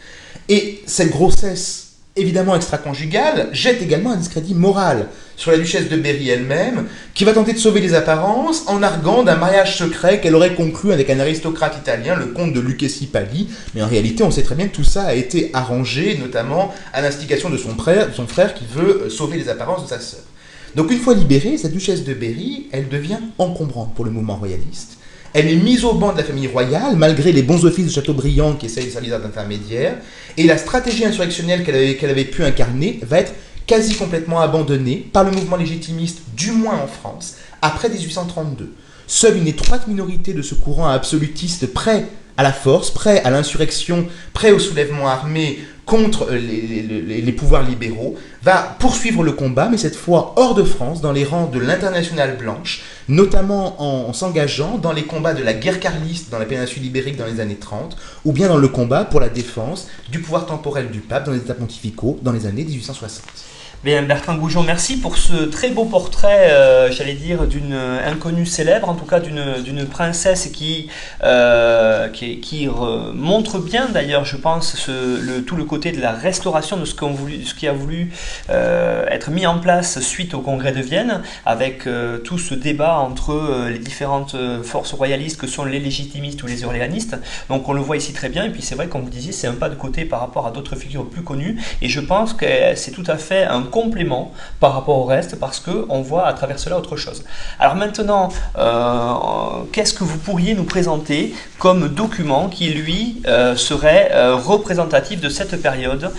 Et 0.48 0.82
cette 0.86 1.12
grossesse 1.12 1.87
évidemment 2.18 2.56
extra-conjugale, 2.56 3.50
jette 3.52 3.82
également 3.82 4.12
un 4.12 4.18
discrédit 4.18 4.54
moral 4.54 5.08
sur 5.36 5.52
la 5.52 5.58
duchesse 5.58 5.88
de 5.90 5.96
Berry 5.96 6.30
elle-même, 6.30 6.88
qui 7.14 7.24
va 7.24 7.34
tenter 7.34 7.54
de 7.54 7.60
sauver 7.60 7.80
les 7.80 7.94
apparences 7.94 8.64
en 8.68 8.82
arguant 8.82 9.24
d'un 9.24 9.36
mariage 9.36 9.78
secret 9.78 10.20
qu'elle 10.20 10.36
aurait 10.36 10.56
conclu 10.56 10.92
avec 10.92 11.10
un 11.10 11.20
aristocrate 11.20 11.78
italien, 11.78 12.16
le 12.16 12.28
comte 12.28 12.54
de 12.54 12.60
Lucchesi 12.60 13.06
Pali. 13.06 13.48
Mais 13.76 13.82
en 13.82 13.88
réalité, 13.88 14.24
on 14.24 14.32
sait 14.32 14.44
très 14.44 14.56
bien 14.56 14.68
que 14.68 14.76
tout 14.76 14.84
ça 14.84 15.04
a 15.04 15.14
été 15.14 15.52
arrangé, 15.54 16.18
notamment 16.18 16.74
à 16.94 17.02
l'instigation 17.02 17.50
de 17.50 17.58
son 17.58 17.76
frère, 17.76 18.10
son 18.16 18.28
frère 18.28 18.54
qui 18.54 18.66
veut 18.66 19.04
euh, 19.04 19.10
sauver 19.10 19.38
les 19.38 19.50
apparences 19.50 19.84
de 19.84 19.90
sa 19.90 20.00
sœur. 20.00 20.22
Donc 20.76 20.92
une 20.92 21.00
fois 21.00 21.14
libérée, 21.14 21.58
cette 21.58 21.74
duchesse 21.74 22.04
de 22.04 22.14
Berry, 22.14 22.68
elle 22.72 22.90
devient 22.90 23.20
encombrante 23.38 23.94
pour 23.96 24.06
le 24.06 24.12
mouvement 24.12 24.36
royaliste. 24.36 24.97
Elle 25.40 25.52
est 25.52 25.56
mise 25.56 25.86
au 25.86 25.94
banc 25.94 26.14
de 26.14 26.18
la 26.18 26.24
famille 26.24 26.48
royale, 26.48 26.96
malgré 26.96 27.32
les 27.32 27.44
bons 27.44 27.64
offices 27.64 27.86
de 27.86 27.92
Chateaubriand 27.92 28.56
qui 28.56 28.66
essayent 28.66 28.88
de 28.88 28.90
servir 28.90 29.20
d'intermédiaire, 29.20 29.98
et 30.36 30.48
la 30.48 30.58
stratégie 30.58 31.06
insurrectionnelle 31.06 31.64
qu'elle 31.64 31.76
avait, 31.76 31.96
qu'elle 31.96 32.10
avait 32.10 32.26
pu 32.26 32.44
incarner 32.44 33.00
va 33.04 33.20
être 33.20 33.36
quasi 33.68 33.94
complètement 33.94 34.42
abandonnée 34.42 35.08
par 35.14 35.24
le 35.24 35.30
mouvement 35.30 35.56
légitimiste, 35.56 36.22
du 36.36 36.54
moins 36.54 36.80
en 36.82 36.88
France, 36.88 37.36
après 37.62 37.88
1832. 37.88 38.74
Seule 39.06 39.38
une 39.38 39.48
étroite 39.48 39.88
minorité 39.88 40.34
de 40.34 40.42
ce 40.42 40.56
courant 40.56 40.88
absolutiste 40.88 41.72
prêt 41.72 42.08
à 42.36 42.42
la 42.42 42.52
force, 42.52 42.90
prêt 42.90 43.22
à 43.24 43.30
l'insurrection, 43.30 44.08
prêt 44.34 44.50
au 44.50 44.58
soulèvement 44.58 45.08
armé 45.08 45.60
contre 45.88 46.28
euh, 46.30 46.38
les, 46.38 47.32
pouvoirs 47.32 47.64
libéraux, 47.64 48.16
va 48.44 48.76
poursuivre 48.78 49.24
le 49.24 49.32
combat, 49.32 49.70
mais 49.70 49.78
cette 49.78 49.96
fois 49.96 50.34
hors 50.36 50.54
de 50.54 50.64
France, 50.64 51.02
dans 51.02 51.14
les 51.14 51.24
rangs 51.24 51.48
de 51.48 51.60
l'internationale 51.60 52.38
blanche, 52.38 52.84
notamment 53.08 53.82
en, 53.82 54.14
s'engageant 54.14 54.78
dans 54.78 54.92
les 54.92 55.04
combats 55.04 55.34
de 55.34 55.42
la 55.42 55.54
guerre 55.54 55.80
carliste 55.80 56.30
dans 56.30 56.40
la 56.40 56.46
péninsule 56.46 56.86
ibérique 56.86 57.16
dans 57.16 57.26
les 57.26 57.40
années 57.40 57.56
30, 57.56 57.98
ou 58.26 58.34
bien 58.34 58.50
dans 58.50 58.58
le 58.58 58.68
combat 58.68 59.06
pour 59.06 59.22
la 59.22 59.30
défense 59.30 59.88
du 60.12 60.20
pouvoir 60.20 60.46
temporel 60.46 60.92
du 60.92 61.00
pape 61.00 61.26
dans 61.26 61.32
les 61.32 61.40
États 61.40 61.56
pontificaux 61.56 62.20
dans 62.22 62.34
les 62.34 62.46
années 62.46 62.66
1860. 62.66 63.24
Bien, 63.84 64.02
Bertrand 64.02 64.34
Goujon, 64.34 64.64
merci 64.64 64.98
pour 64.98 65.18
ce 65.18 65.46
très 65.46 65.70
beau 65.70 65.86
portrait, 65.86 66.50
euh, 66.50 66.92
j'allais 66.92 67.14
dire, 67.14 67.46
d'une 67.46 67.76
inconnue 67.76 68.48
célèbre, 68.48 68.90
en 68.90 68.96
tout 68.96 69.06
cas 69.06 69.20
d'une 69.20 69.86
princesse 69.86 70.48
qui, 70.48 70.90
euh, 71.24 72.10
qui, 72.10 72.68
montre 73.14 73.60
bien 73.60 73.88
d'ailleurs, 73.88 74.26
je 74.26 74.36
pense, 74.36 74.90
tout 75.46 75.56
le 75.56 75.64
côté 75.64 75.92
de 75.92 76.02
la 76.02 76.12
restauration 76.12 76.78
de 76.78 76.86
ce, 76.86 76.96
voulu, 77.06 77.46
ce 77.46 77.54
qui 77.54 77.68
a 77.68 77.72
voulu 77.72 78.12
euh, 78.50 79.06
être 79.10 79.30
mis 79.30 79.46
en 79.46 79.60
place 79.60 80.00
suite 80.00 80.34
au 80.34 80.42
congrès 80.42 80.72
de 80.72 80.82
Vienne, 80.82 81.22
avec 81.46 81.88
tout 82.24 82.40
ce 82.40 82.56
débat 82.56 82.98
entre 82.98 83.68
les 83.70 83.80
différentes 83.80 84.36
forces 84.64 84.94
royalistes 84.94 85.40
que 85.40 85.46
sont 85.46 85.66
les 85.66 85.80
légitimistes 85.80 86.42
ou 86.42 86.48
les 86.48 86.66
orléanistes. 86.66 87.16
Donc 87.48 87.70
on 87.70 87.74
le 87.74 87.82
voit 87.82 87.98
ici 87.98 88.12
très 88.12 88.30
bien, 88.30 88.44
et 88.44 88.50
puis 88.50 88.64
c'est 88.64 88.76
vrai, 88.76 88.88
comme 88.88 89.04
vous 89.04 89.12
disiez, 89.12 89.34
c'est 89.34 89.48
un 89.48 89.54
pas 89.54 89.70
de 89.70 89.76
côté 89.76 90.04
par 90.04 90.20
rapport 90.20 90.48
à 90.48 90.52
d'autres 90.52 90.76
figures 90.76 91.08
plus 91.08 91.22
connues, 91.22 91.62
et 91.84 91.90
je 91.90 92.00
pense 92.00 92.34
que 92.34 92.48
c'est 92.76 92.92
tout 92.92 93.06
à 93.06 93.18
fait 93.18 93.44
un 93.44 93.67
complément 93.68 94.32
par 94.60 94.74
rapport 94.74 94.98
au 94.98 95.06
reste 95.06 95.40
parce 95.40 95.60
qu'on 95.60 96.02
voit 96.02 96.28
à 96.28 96.34
travers 96.34 96.60
cela 96.60 96.78
autre 96.78 96.96
chose. 96.98 97.24
Alors 97.60 97.76
maintenant, 97.76 98.30
euh, 98.58 99.64
qu'est-ce 99.72 99.94
que 99.94 100.04
vous 100.04 100.18
pourriez 100.18 100.54
nous 100.54 100.64
présenter 100.64 101.34
comme 101.60 101.90
document 101.90 102.50
qui, 102.50 102.70
lui, 102.70 103.22
euh, 103.28 103.56
serait 103.56 104.12
euh, 104.14 104.36
représentatif 104.36 105.22
de 105.22 105.30
cette 105.30 105.62
période 105.62 106.12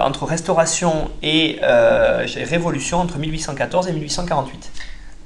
entre 0.00 0.24
restauration 0.24 1.10
et 1.22 1.60
révolution 1.62 2.98
entre 2.98 3.18
1814 3.18 3.88
et 3.88 3.92
1848 3.92 4.70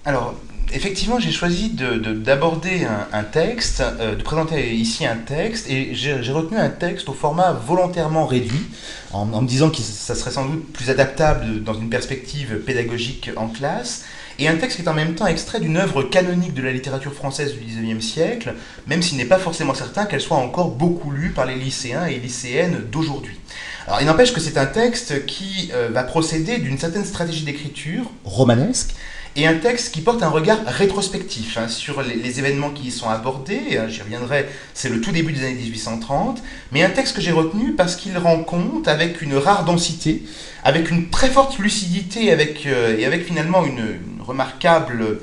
Alors, 0.04 0.34
effectivement, 0.76 1.18
j'ai 1.18 1.32
choisi 1.32 1.70
d'aborder 1.70 2.80
de, 2.80 2.86
un, 3.12 3.24
texte, 3.24 3.82
de 3.82 4.22
présenter 4.22 4.74
ici 4.74 5.06
un 5.06 5.16
texte, 5.16 5.68
et 5.68 5.94
j'ai 5.94 6.32
retenu 6.32 6.58
un 6.58 6.68
texte 6.68 7.08
au 7.08 7.14
format 7.14 7.52
volontairement 7.52 8.26
réduit, 8.26 8.66
en, 9.12 9.32
en 9.32 9.42
me 9.42 9.48
disant 9.48 9.70
que 9.70 9.78
ça 9.78 10.14
serait 10.14 10.30
sans 10.30 10.46
doute 10.46 10.72
plus 10.72 10.90
adaptable 10.90 11.62
dans 11.64 11.74
une 11.74 11.88
perspective 11.88 12.60
pédagogique 12.64 13.30
en 13.36 13.48
classe 13.48 14.04
et 14.38 14.48
un 14.48 14.56
texte 14.56 14.76
qui 14.76 14.82
est 14.82 14.88
en 14.88 14.94
même 14.94 15.14
temps 15.14 15.26
extrait 15.26 15.60
d'une 15.60 15.76
œuvre 15.76 16.02
canonique 16.02 16.52
de 16.52 16.62
la 16.62 16.72
littérature 16.72 17.14
française 17.14 17.54
du 17.54 17.60
XIXe 17.60 18.04
siècle, 18.04 18.54
même 18.86 19.02
s'il 19.02 19.16
n'est 19.16 19.24
pas 19.24 19.38
forcément 19.38 19.74
certain 19.74 20.04
qu'elle 20.04 20.20
soit 20.20 20.36
encore 20.36 20.70
beaucoup 20.70 21.10
lue 21.10 21.30
par 21.30 21.46
les 21.46 21.54
lycéens 21.54 22.06
et 22.06 22.16
lycéennes 22.16 22.84
d'aujourd'hui. 22.92 23.38
Alors 23.86 24.00
il 24.00 24.06
n'empêche 24.06 24.34
que 24.34 24.40
c'est 24.40 24.58
un 24.58 24.66
texte 24.66 25.24
qui 25.26 25.70
euh, 25.72 25.88
va 25.90 26.02
procéder 26.02 26.58
d'une 26.58 26.78
certaine 26.78 27.04
stratégie 27.04 27.44
d'écriture 27.44 28.10
romanesque, 28.24 28.94
et 29.36 29.46
un 29.46 29.54
texte 29.54 29.92
qui 29.92 30.00
porte 30.00 30.22
un 30.22 30.30
regard 30.30 30.58
rétrospectif 30.66 31.58
hein, 31.58 31.68
sur 31.68 32.02
les, 32.02 32.38
événements 32.38 32.70
qui 32.70 32.88
y 32.88 32.90
sont 32.90 33.10
abordés. 33.10 33.76
Hein, 33.78 33.86
j'y 33.88 34.00
reviendrai, 34.00 34.48
c'est 34.72 34.88
le 34.88 35.00
tout 35.00 35.12
début 35.12 35.32
des 35.32 35.44
années 35.44 35.54
1830. 35.54 36.42
Mais 36.72 36.82
un 36.82 36.90
texte 36.90 37.16
que 37.16 37.20
j'ai 37.20 37.32
retenu 37.32 37.72
parce 37.72 37.96
qu'il 37.96 38.16
rend 38.16 38.42
compte, 38.42 38.88
avec 38.88 39.20
une 39.20 39.36
rare 39.36 39.64
densité, 39.64 40.22
avec 40.64 40.90
une 40.90 41.10
très 41.10 41.28
forte 41.28 41.58
lucidité 41.58 42.32
avec, 42.32 42.66
euh, 42.66 42.96
et 42.98 43.04
avec 43.04 43.26
finalement 43.26 43.64
une, 43.64 43.98
remarquable 44.26 45.20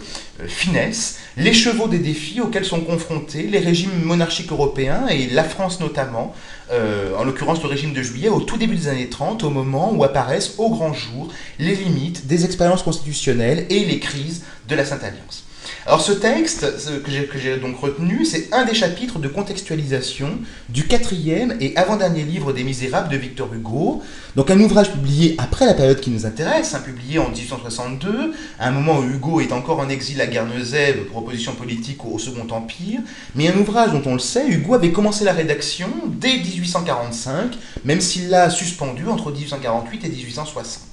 finesse, 0.47 1.19
les 1.37 1.53
chevaux 1.53 1.87
des 1.87 1.99
défis 1.99 2.41
auxquels 2.41 2.65
sont 2.65 2.81
confrontés 2.81 3.43
les 3.43 3.59
régimes 3.59 4.03
monarchiques 4.03 4.51
européens 4.51 5.07
et 5.07 5.27
la 5.27 5.43
France 5.43 5.79
notamment, 5.79 6.33
euh, 6.71 7.15
en 7.17 7.23
l'occurrence 7.23 7.61
le 7.61 7.69
régime 7.69 7.93
de 7.93 8.01
juillet, 8.01 8.29
au 8.29 8.41
tout 8.41 8.57
début 8.57 8.75
des 8.75 8.87
années 8.87 9.09
30, 9.09 9.43
au 9.43 9.49
moment 9.49 9.93
où 9.93 10.03
apparaissent 10.03 10.55
au 10.57 10.69
grand 10.69 10.93
jour 10.93 11.29
les 11.59 11.75
limites 11.75 12.27
des 12.27 12.45
expériences 12.45 12.83
constitutionnelles 12.83 13.65
et 13.69 13.85
les 13.85 13.99
crises 13.99 14.43
de 14.67 14.75
la 14.75 14.85
Sainte 14.85 15.03
Alliance. 15.03 15.42
Alors 15.85 15.99
ce 15.99 16.13
texte 16.13 16.65
que 17.03 17.37
j'ai 17.37 17.57
donc 17.57 17.77
retenu, 17.77 18.23
c'est 18.23 18.53
un 18.53 18.63
des 18.63 18.73
chapitres 18.73 19.19
de 19.19 19.27
contextualisation 19.27 20.29
du 20.69 20.87
quatrième 20.87 21.57
et 21.59 21.75
avant-dernier 21.75 22.23
livre 22.23 22.53
des 22.53 22.63
Misérables 22.63 23.09
de 23.09 23.17
Victor 23.17 23.53
Hugo, 23.53 24.01
donc 24.37 24.49
un 24.49 24.61
ouvrage 24.61 24.93
publié 24.93 25.35
après 25.37 25.65
la 25.65 25.73
période 25.73 25.99
qui 25.99 26.09
nous 26.09 26.25
intéresse, 26.25 26.73
hein, 26.73 26.79
publié 26.79 27.19
en 27.19 27.27
1862, 27.27 28.33
à 28.59 28.69
un 28.69 28.71
moment 28.71 28.99
où 28.99 29.03
Hugo 29.03 29.41
est 29.41 29.51
encore 29.51 29.79
en 29.79 29.89
exil 29.89 30.21
à 30.21 30.27
Guernesey 30.27 30.93
pour 31.09 31.17
opposition 31.17 31.53
politique 31.53 32.05
au 32.05 32.17
Second 32.17 32.47
Empire, 32.49 33.01
mais 33.35 33.49
un 33.49 33.57
ouvrage 33.57 33.91
dont 33.91 34.03
on 34.05 34.13
le 34.13 34.19
sait, 34.19 34.47
Hugo 34.47 34.75
avait 34.75 34.93
commencé 34.93 35.25
la 35.25 35.33
rédaction 35.33 35.89
dès 36.07 36.37
1845, 36.37 37.57
même 37.83 37.99
s'il 37.99 38.29
l'a 38.29 38.49
suspendu 38.49 39.05
entre 39.09 39.33
1848 39.33 40.05
et 40.05 40.09
1860. 40.09 40.92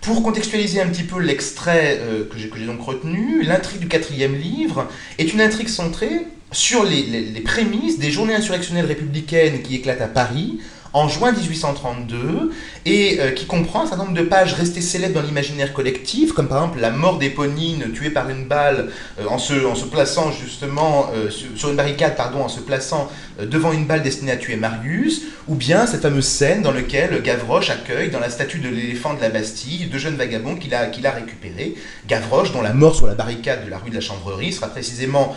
Pour 0.00 0.22
contextualiser 0.22 0.80
un 0.80 0.86
petit 0.86 1.02
peu 1.02 1.18
l'extrait 1.20 1.98
euh, 2.00 2.24
que 2.24 2.38
j'ai 2.38 2.66
donc 2.66 2.80
retenu, 2.80 3.42
l'intrigue 3.42 3.80
du 3.80 3.88
quatrième 3.88 4.36
livre 4.36 4.86
est 5.18 5.32
une 5.32 5.40
intrigue 5.40 5.68
centrée 5.68 6.26
sur 6.52 6.84
les, 6.84 7.40
prémices 7.44 7.98
des 7.98 8.10
journées 8.10 8.34
insurrectionnelles 8.34 8.86
républicaines 8.86 9.60
qui 9.62 9.74
éclatent 9.74 10.00
à 10.00 10.06
Paris 10.06 10.60
en 10.94 11.08
juin 11.08 11.32
1832 11.32 12.52
et 12.86 13.20
euh, 13.20 13.32
qui 13.32 13.44
comprend 13.44 13.82
un 13.82 13.86
certain 13.86 14.04
nombre 14.04 14.16
de 14.16 14.22
pages 14.22 14.54
restées 14.54 14.80
célèbres 14.80 15.20
dans 15.20 15.26
l'imaginaire 15.26 15.74
collectif, 15.74 16.32
comme 16.32 16.48
par 16.48 16.62
exemple 16.62 16.80
la 16.80 16.90
mort 16.90 17.18
d'Éponine 17.18 17.92
tuée 17.92 18.08
par 18.08 18.30
une 18.30 18.46
balle 18.46 18.90
euh, 19.20 19.26
en, 19.28 19.36
se, 19.38 19.84
plaçant 19.84 20.32
justement 20.32 21.10
sur, 21.56 21.68
une 21.68 21.76
barricade, 21.76 22.16
pardon, 22.16 22.42
en 22.42 22.48
se 22.48 22.60
plaçant 22.60 23.10
devant 23.38 23.72
une 23.72 23.86
balle 23.86 24.02
destinée 24.02 24.32
à 24.32 24.36
tuer 24.36 24.56
Marius, 24.56 25.22
ou 25.46 25.54
bien 25.54 25.86
cette 25.86 26.02
fameuse 26.02 26.26
scène 26.26 26.62
dans 26.62 26.72
laquelle 26.72 27.22
Gavroche 27.22 27.70
accueille 27.70 28.10
dans 28.10 28.20
la 28.20 28.30
statue 28.30 28.58
de 28.58 28.68
l'éléphant 28.68 29.14
de 29.14 29.20
la 29.20 29.28
Bastille 29.28 29.86
deux 29.86 29.98
jeunes 29.98 30.16
vagabonds 30.16 30.56
qu'il 30.56 30.74
a, 30.74 30.90
récupérés. 31.12 31.74
Gavroche, 32.06 32.52
dont 32.52 32.62
la 32.62 32.72
mort 32.72 32.94
sur 32.94 33.06
la 33.06 33.14
barricade 33.14 33.64
de 33.64 33.70
la 33.70 33.78
rue 33.78 33.90
de 33.90 33.94
la 33.94 34.00
Chambrerie 34.00 34.52
sera 34.52 34.68
précisément 34.68 35.36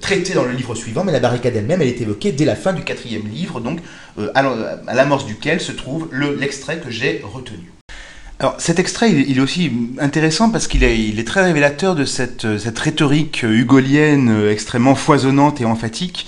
traitée 0.00 0.34
dans 0.34 0.44
le 0.44 0.52
livre 0.52 0.74
suivant, 0.74 1.04
mais 1.04 1.12
la 1.12 1.20
barricade 1.20 1.56
elle-même, 1.56 1.82
elle 1.82 1.88
est 1.88 2.00
évoquée 2.00 2.32
dès 2.32 2.44
la 2.44 2.56
fin 2.56 2.72
du 2.72 2.82
quatrième 2.82 3.26
livre, 3.28 3.60
donc 3.60 3.80
à 4.34 4.42
l'amorce 4.94 5.26
duquel 5.26 5.60
se 5.60 5.72
trouve 5.72 6.08
le 6.10 6.36
l'extrait 6.36 6.78
que 6.78 6.90
j'ai 6.90 7.22
retenu. 7.24 7.72
Alors 8.38 8.56
cet 8.58 8.80
extrait, 8.80 9.12
il, 9.12 9.38
est 9.38 9.40
aussi 9.40 9.70
intéressant 10.00 10.50
parce 10.50 10.66
qu'il 10.66 10.82
est, 10.82 10.98
il 10.98 11.20
est 11.20 11.24
très 11.24 11.44
révélateur 11.44 11.94
de 11.94 12.04
cette, 12.04 12.58
cette 12.58 12.78
rhétorique 12.78 13.44
hugolienne 13.44 14.48
extrêmement 14.50 14.96
foisonnante 14.96 15.60
et 15.60 15.64
emphatique 15.64 16.26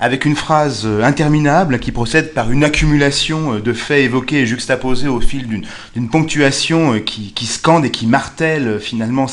avec 0.00 0.24
une 0.24 0.36
phrase 0.36 0.82
euh, 0.84 1.02
interminable 1.02 1.78
qui 1.78 1.92
procède 1.92 2.32
par 2.32 2.50
une 2.50 2.64
accumulation 2.64 3.54
euh, 3.54 3.60
de 3.60 3.72
faits 3.72 4.04
évoqués 4.04 4.40
et 4.40 4.46
juxtaposés 4.46 5.08
au 5.08 5.20
fil 5.20 5.46
d'une 5.46 6.08
ponctuation 6.08 6.94
euh, 6.94 6.98
qui, 6.98 7.46
scande 7.46 7.84
et 7.84 7.90
qui 7.90 8.06
martèle 8.06 8.80
finalement 8.80 9.26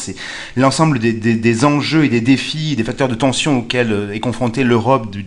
l'ensemble 0.55 0.99
des, 0.99 1.65
enjeux 1.65 2.05
et 2.05 2.09
des 2.09 2.21
défis, 2.21 2.75
des 2.75 2.83
facteurs 2.83 3.07
de 3.07 3.15
tension 3.15 3.59
auxquels 3.59 4.09
est 4.13 4.19
confrontée 4.19 4.63
l'Europe 4.63 5.09
du, 5.09 5.25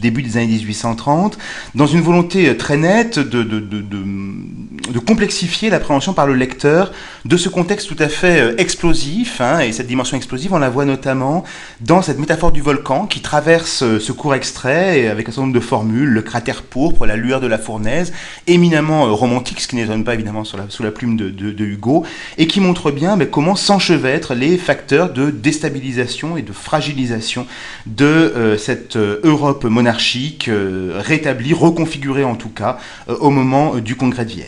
début 0.00 0.22
des 0.22 0.36
années 0.36 0.46
1830, 0.46 1.38
dans 1.74 1.86
une 1.86 2.00
volonté 2.00 2.56
très 2.56 2.76
nette 2.76 3.18
de, 3.18 3.42
de, 3.42 3.60
de 3.60 4.98
complexifier 4.98 5.70
l'appréhension 5.70 6.12
par 6.12 6.26
le 6.26 6.34
lecteur 6.34 6.92
de 7.24 7.36
ce 7.36 7.48
contexte 7.48 7.88
tout 7.88 8.02
à 8.02 8.08
fait 8.08 8.54
explosif, 8.58 9.40
hein, 9.40 9.60
et 9.60 9.72
cette 9.72 9.86
dimension 9.86 10.16
explosive, 10.16 10.52
on 10.52 10.58
la 10.58 10.70
voit 10.70 10.84
notamment 10.84 11.44
dans 11.80 12.02
cette 12.02 12.18
métaphore 12.18 12.52
du 12.52 12.60
volcan 12.60 13.06
qui 13.06 13.20
traverse 13.20 13.84
ce 13.98 14.12
court 14.12 14.34
extrait 14.34 14.65
avec 14.66 15.28
un 15.28 15.32
certain 15.32 15.42
nombre 15.42 15.54
de 15.54 15.60
formules, 15.60 16.08
le 16.08 16.22
cratère 16.22 16.62
pourpre, 16.62 17.06
la 17.06 17.16
lueur 17.16 17.40
de 17.40 17.46
la 17.46 17.58
fournaise, 17.58 18.12
éminemment 18.46 19.06
euh, 19.06 19.10
romantique, 19.10 19.60
ce 19.60 19.68
qui 19.68 19.76
n'étonne 19.76 20.04
pas 20.04 20.14
évidemment 20.14 20.44
sous 20.44 20.82
la, 20.82 20.90
plume 20.90 21.16
de, 21.16 21.64
Hugo, 21.64 22.04
et 22.38 22.46
qui 22.46 22.60
montre 22.60 22.90
bien 22.90 23.18
comment 23.30 23.56
s'enchevêtrent 23.56 24.34
les 24.34 24.56
facteurs 24.56 25.12
de 25.12 25.30
déstabilisation 25.30 26.36
et 26.36 26.42
de 26.42 26.52
fragilisation 26.52 27.46
de 27.86 28.04
euh, 28.04 28.58
cette 28.58 28.96
euh, 28.96 29.20
Europe 29.24 29.64
monarchique 29.64 30.50
rétablie, 30.94 31.52
reconfigurée 31.52 32.24
en 32.24 32.34
tout 32.34 32.48
cas, 32.48 32.78
au 33.08 33.30
moment 33.30 33.76
du 33.76 33.96
congrès 33.96 34.24
de 34.24 34.30
Vienne. 34.30 34.46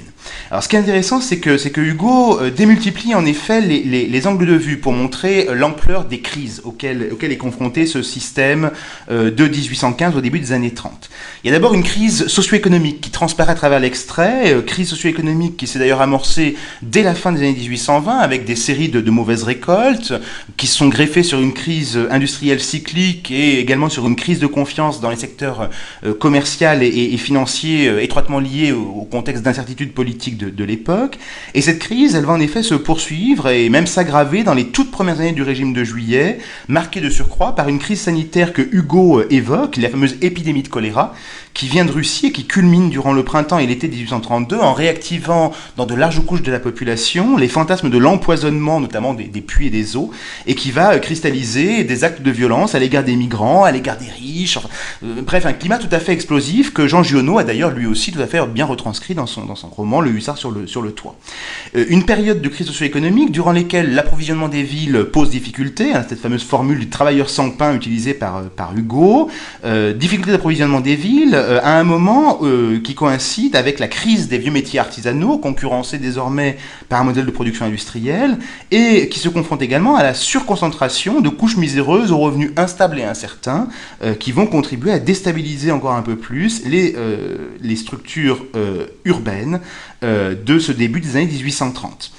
Alors 0.50 0.62
ce 0.62 0.68
qui 0.68 0.76
est 0.76 0.78
intéressant, 0.78 1.20
c'est 1.20 1.38
que, 1.38 1.80
Hugo 1.80 2.38
démultiplie 2.50 3.14
en 3.14 3.24
effet 3.24 3.60
les, 3.60 3.82
les, 3.82 4.06
les, 4.06 4.26
angles 4.26 4.46
de 4.46 4.54
vue 4.54 4.78
pour 4.78 4.92
montrer 4.92 5.48
l'ampleur 5.54 6.04
des 6.04 6.20
crises 6.20 6.60
auxquelles, 6.64 7.10
est 7.20 7.36
confronté 7.36 7.86
ce 7.86 8.02
système 8.02 8.70
de 9.10 9.48
1815 9.48 10.07
au 10.16 10.20
début 10.20 10.38
des 10.38 10.52
années 10.52 10.72
30. 10.72 11.10
Il 11.44 11.46
y 11.48 11.50
a 11.50 11.52
d'abord 11.52 11.74
une 11.74 11.82
crise 11.82 12.26
socio-économique 12.26 13.00
qui 13.00 13.10
transparaît 13.10 13.52
à 13.52 13.54
travers 13.54 13.80
l'extrait, 13.80 14.56
crise 14.66 14.88
socio-économique 14.88 15.56
qui 15.56 15.66
s'est 15.66 15.78
d'ailleurs 15.78 16.00
amorcée 16.00 16.56
dès 16.82 17.02
la 17.02 17.14
fin 17.14 17.32
des 17.32 17.40
années 17.40 17.52
1820 17.52 18.18
avec 18.18 18.44
des 18.44 18.56
séries 18.56 18.88
de, 18.88 19.08
mauvaises 19.10 19.42
récoltes 19.42 20.12
qui 20.56 20.66
sont 20.66 20.88
greffées 20.88 21.22
sur 21.22 21.40
une 21.40 21.54
crise 21.54 21.98
industrielle 22.10 22.60
cyclique 22.60 23.30
et 23.30 23.60
également 23.60 23.88
sur 23.88 24.06
une 24.06 24.16
crise 24.16 24.38
de 24.38 24.46
confiance 24.46 25.00
dans 25.00 25.10
les 25.10 25.16
secteurs 25.16 25.70
commercial 26.18 26.82
et, 26.82 26.88
et, 26.88 27.16
financier 27.16 28.02
étroitement 28.02 28.38
liés 28.40 28.72
au, 28.72 29.06
contexte 29.10 29.42
d'incertitude 29.42 29.92
politique 29.92 30.36
de, 30.36 30.64
l'époque. 30.64 31.18
Et 31.54 31.62
cette 31.62 31.78
crise, 31.78 32.14
elle 32.14 32.24
va 32.24 32.34
en 32.34 32.40
effet 32.40 32.62
se 32.62 32.74
poursuivre 32.74 33.48
et 33.48 33.68
même 33.68 33.86
s'aggraver 33.86 34.44
dans 34.44 34.54
les 34.54 34.66
toutes 34.66 34.90
premières 34.90 35.20
années 35.20 35.32
du 35.32 35.42
régime 35.42 35.72
de 35.72 35.84
juillet, 35.84 36.38
marquée 36.68 37.00
de 37.00 37.10
surcroît 37.10 37.54
par 37.54 37.68
une 37.68 37.78
crise 37.78 38.00
sanitaire 38.00 38.52
que 38.52 38.62
Hugo 38.62 39.20
euh, 39.20 39.26
évoque, 39.30 39.76
fameuse 39.98 40.16
épidémie 40.22 40.62
de 40.62 40.68
choléra, 40.68 41.14
qui 41.54 41.66
vient 41.66 41.84
de 41.84 41.90
Russie 41.90 42.26
et 42.26 42.32
qui 42.32 42.44
culmine 42.44 42.88
durant 42.88 43.12
le 43.12 43.24
printemps 43.24 43.58
et 43.58 43.66
l'été 43.66 43.88
1832 43.88 44.56
en 44.56 44.72
réactivant 44.72 45.52
dans 45.76 45.86
de 45.86 45.94
larges 45.94 46.24
couches 46.24 46.42
de 46.42 46.52
la 46.52 46.60
population 46.60 47.36
les 47.36 47.48
fantasmes 47.48 47.90
de 47.90 47.98
l'empoisonnement, 47.98 48.80
notamment 48.80 49.14
des, 49.14 49.26
puits 49.40 49.66
et 49.66 49.70
des 49.70 49.96
eaux, 49.96 50.10
et 50.46 50.54
qui 50.54 50.70
va 50.70 50.94
euh, 50.94 50.98
cristalliser 50.98 51.84
des 51.84 52.04
actes 52.04 52.22
de 52.22 52.30
violence 52.30 52.74
à 52.74 52.78
l'égard 52.78 53.02
des 53.02 53.16
migrants, 53.16 53.64
à 53.64 53.72
l'égard 53.72 53.96
des 53.96 54.08
riches, 54.08 54.58
euh, 55.04 55.22
bref, 55.22 55.46
un 55.46 55.52
climat 55.52 55.78
tout 55.78 55.88
à 55.90 55.98
fait 55.98 56.12
explosif 56.12 56.72
que 56.72 56.86
Jean 56.86 57.02
Giono 57.02 57.38
a 57.38 57.44
d'ailleurs 57.44 57.70
lui 57.70 57.86
aussi 57.86 58.12
tout 58.12 58.20
à 58.20 58.26
fait 58.26 58.38
bien 58.46 58.66
retranscrit 58.66 59.14
dans 59.14 59.26
son, 59.26 59.44
dans 59.44 59.56
son 59.56 59.68
roman 59.68 60.00
Le 60.00 60.10
hussard 60.10 60.38
sur 60.38 60.50
le, 60.50 60.66
sur 60.66 60.82
le 60.82 60.92
toit. 60.92 61.16
Euh, 61.74 61.84
une 61.88 62.04
période 62.04 62.40
de 62.40 62.48
crise 62.48 62.66
socio-économique 62.66 63.32
durant 63.32 63.52
laquelle 63.52 63.94
l'approvisionnement 63.94 64.48
des 64.48 64.62
villes 64.62 65.06
pose 65.12 65.30
difficulté, 65.30 65.92
hein, 65.92 66.04
cette 66.08 66.20
fameuse 66.20 66.44
formule 66.44 66.78
du 66.78 66.88
travailleur 66.88 67.28
sans 67.28 67.50
pain 67.50 67.74
utilisée 67.74 68.14
par, 68.14 68.42
par 68.50 68.76
Hugo, 68.76 69.28
euh, 69.64 69.87
difficulté 69.92 70.32
d'approvisionnement 70.32 70.80
des 70.80 70.94
villes 70.94 71.34
euh, 71.34 71.60
à 71.62 71.78
un 71.78 71.84
moment 71.84 72.38
euh, 72.42 72.80
qui 72.80 72.94
coïncide 72.94 73.56
avec 73.56 73.78
la 73.78 73.88
crise 73.88 74.28
des 74.28 74.38
vieux 74.38 74.50
métiers 74.50 74.78
artisanaux, 74.78 75.38
concurrencés 75.38 75.98
désormais 75.98 76.56
par 76.88 77.00
un 77.00 77.04
modèle 77.04 77.26
de 77.26 77.30
production 77.30 77.66
industrielle, 77.66 78.38
et 78.70 79.08
qui 79.08 79.18
se 79.18 79.28
confronte 79.28 79.62
également 79.62 79.96
à 79.96 80.02
la 80.02 80.14
surconcentration 80.14 81.20
de 81.20 81.28
couches 81.28 81.56
miséreuses 81.56 82.12
aux 82.12 82.18
revenus 82.18 82.52
instables 82.56 82.98
et 82.98 83.04
incertains, 83.04 83.68
qui 84.18 84.32
vont 84.32 84.46
contribuer 84.46 84.92
à 84.92 84.98
déstabiliser 84.98 85.70
encore 85.70 85.92
un 85.92 86.02
peu 86.02 86.16
plus 86.16 86.64
les, 86.64 86.94
les 87.60 87.76
structures 87.76 88.44
urbaines 89.04 89.60
de 90.02 90.58
ce 90.58 90.72
début 90.72 91.00
des 91.00 91.16
années 91.16 91.26
1830. 91.26 92.12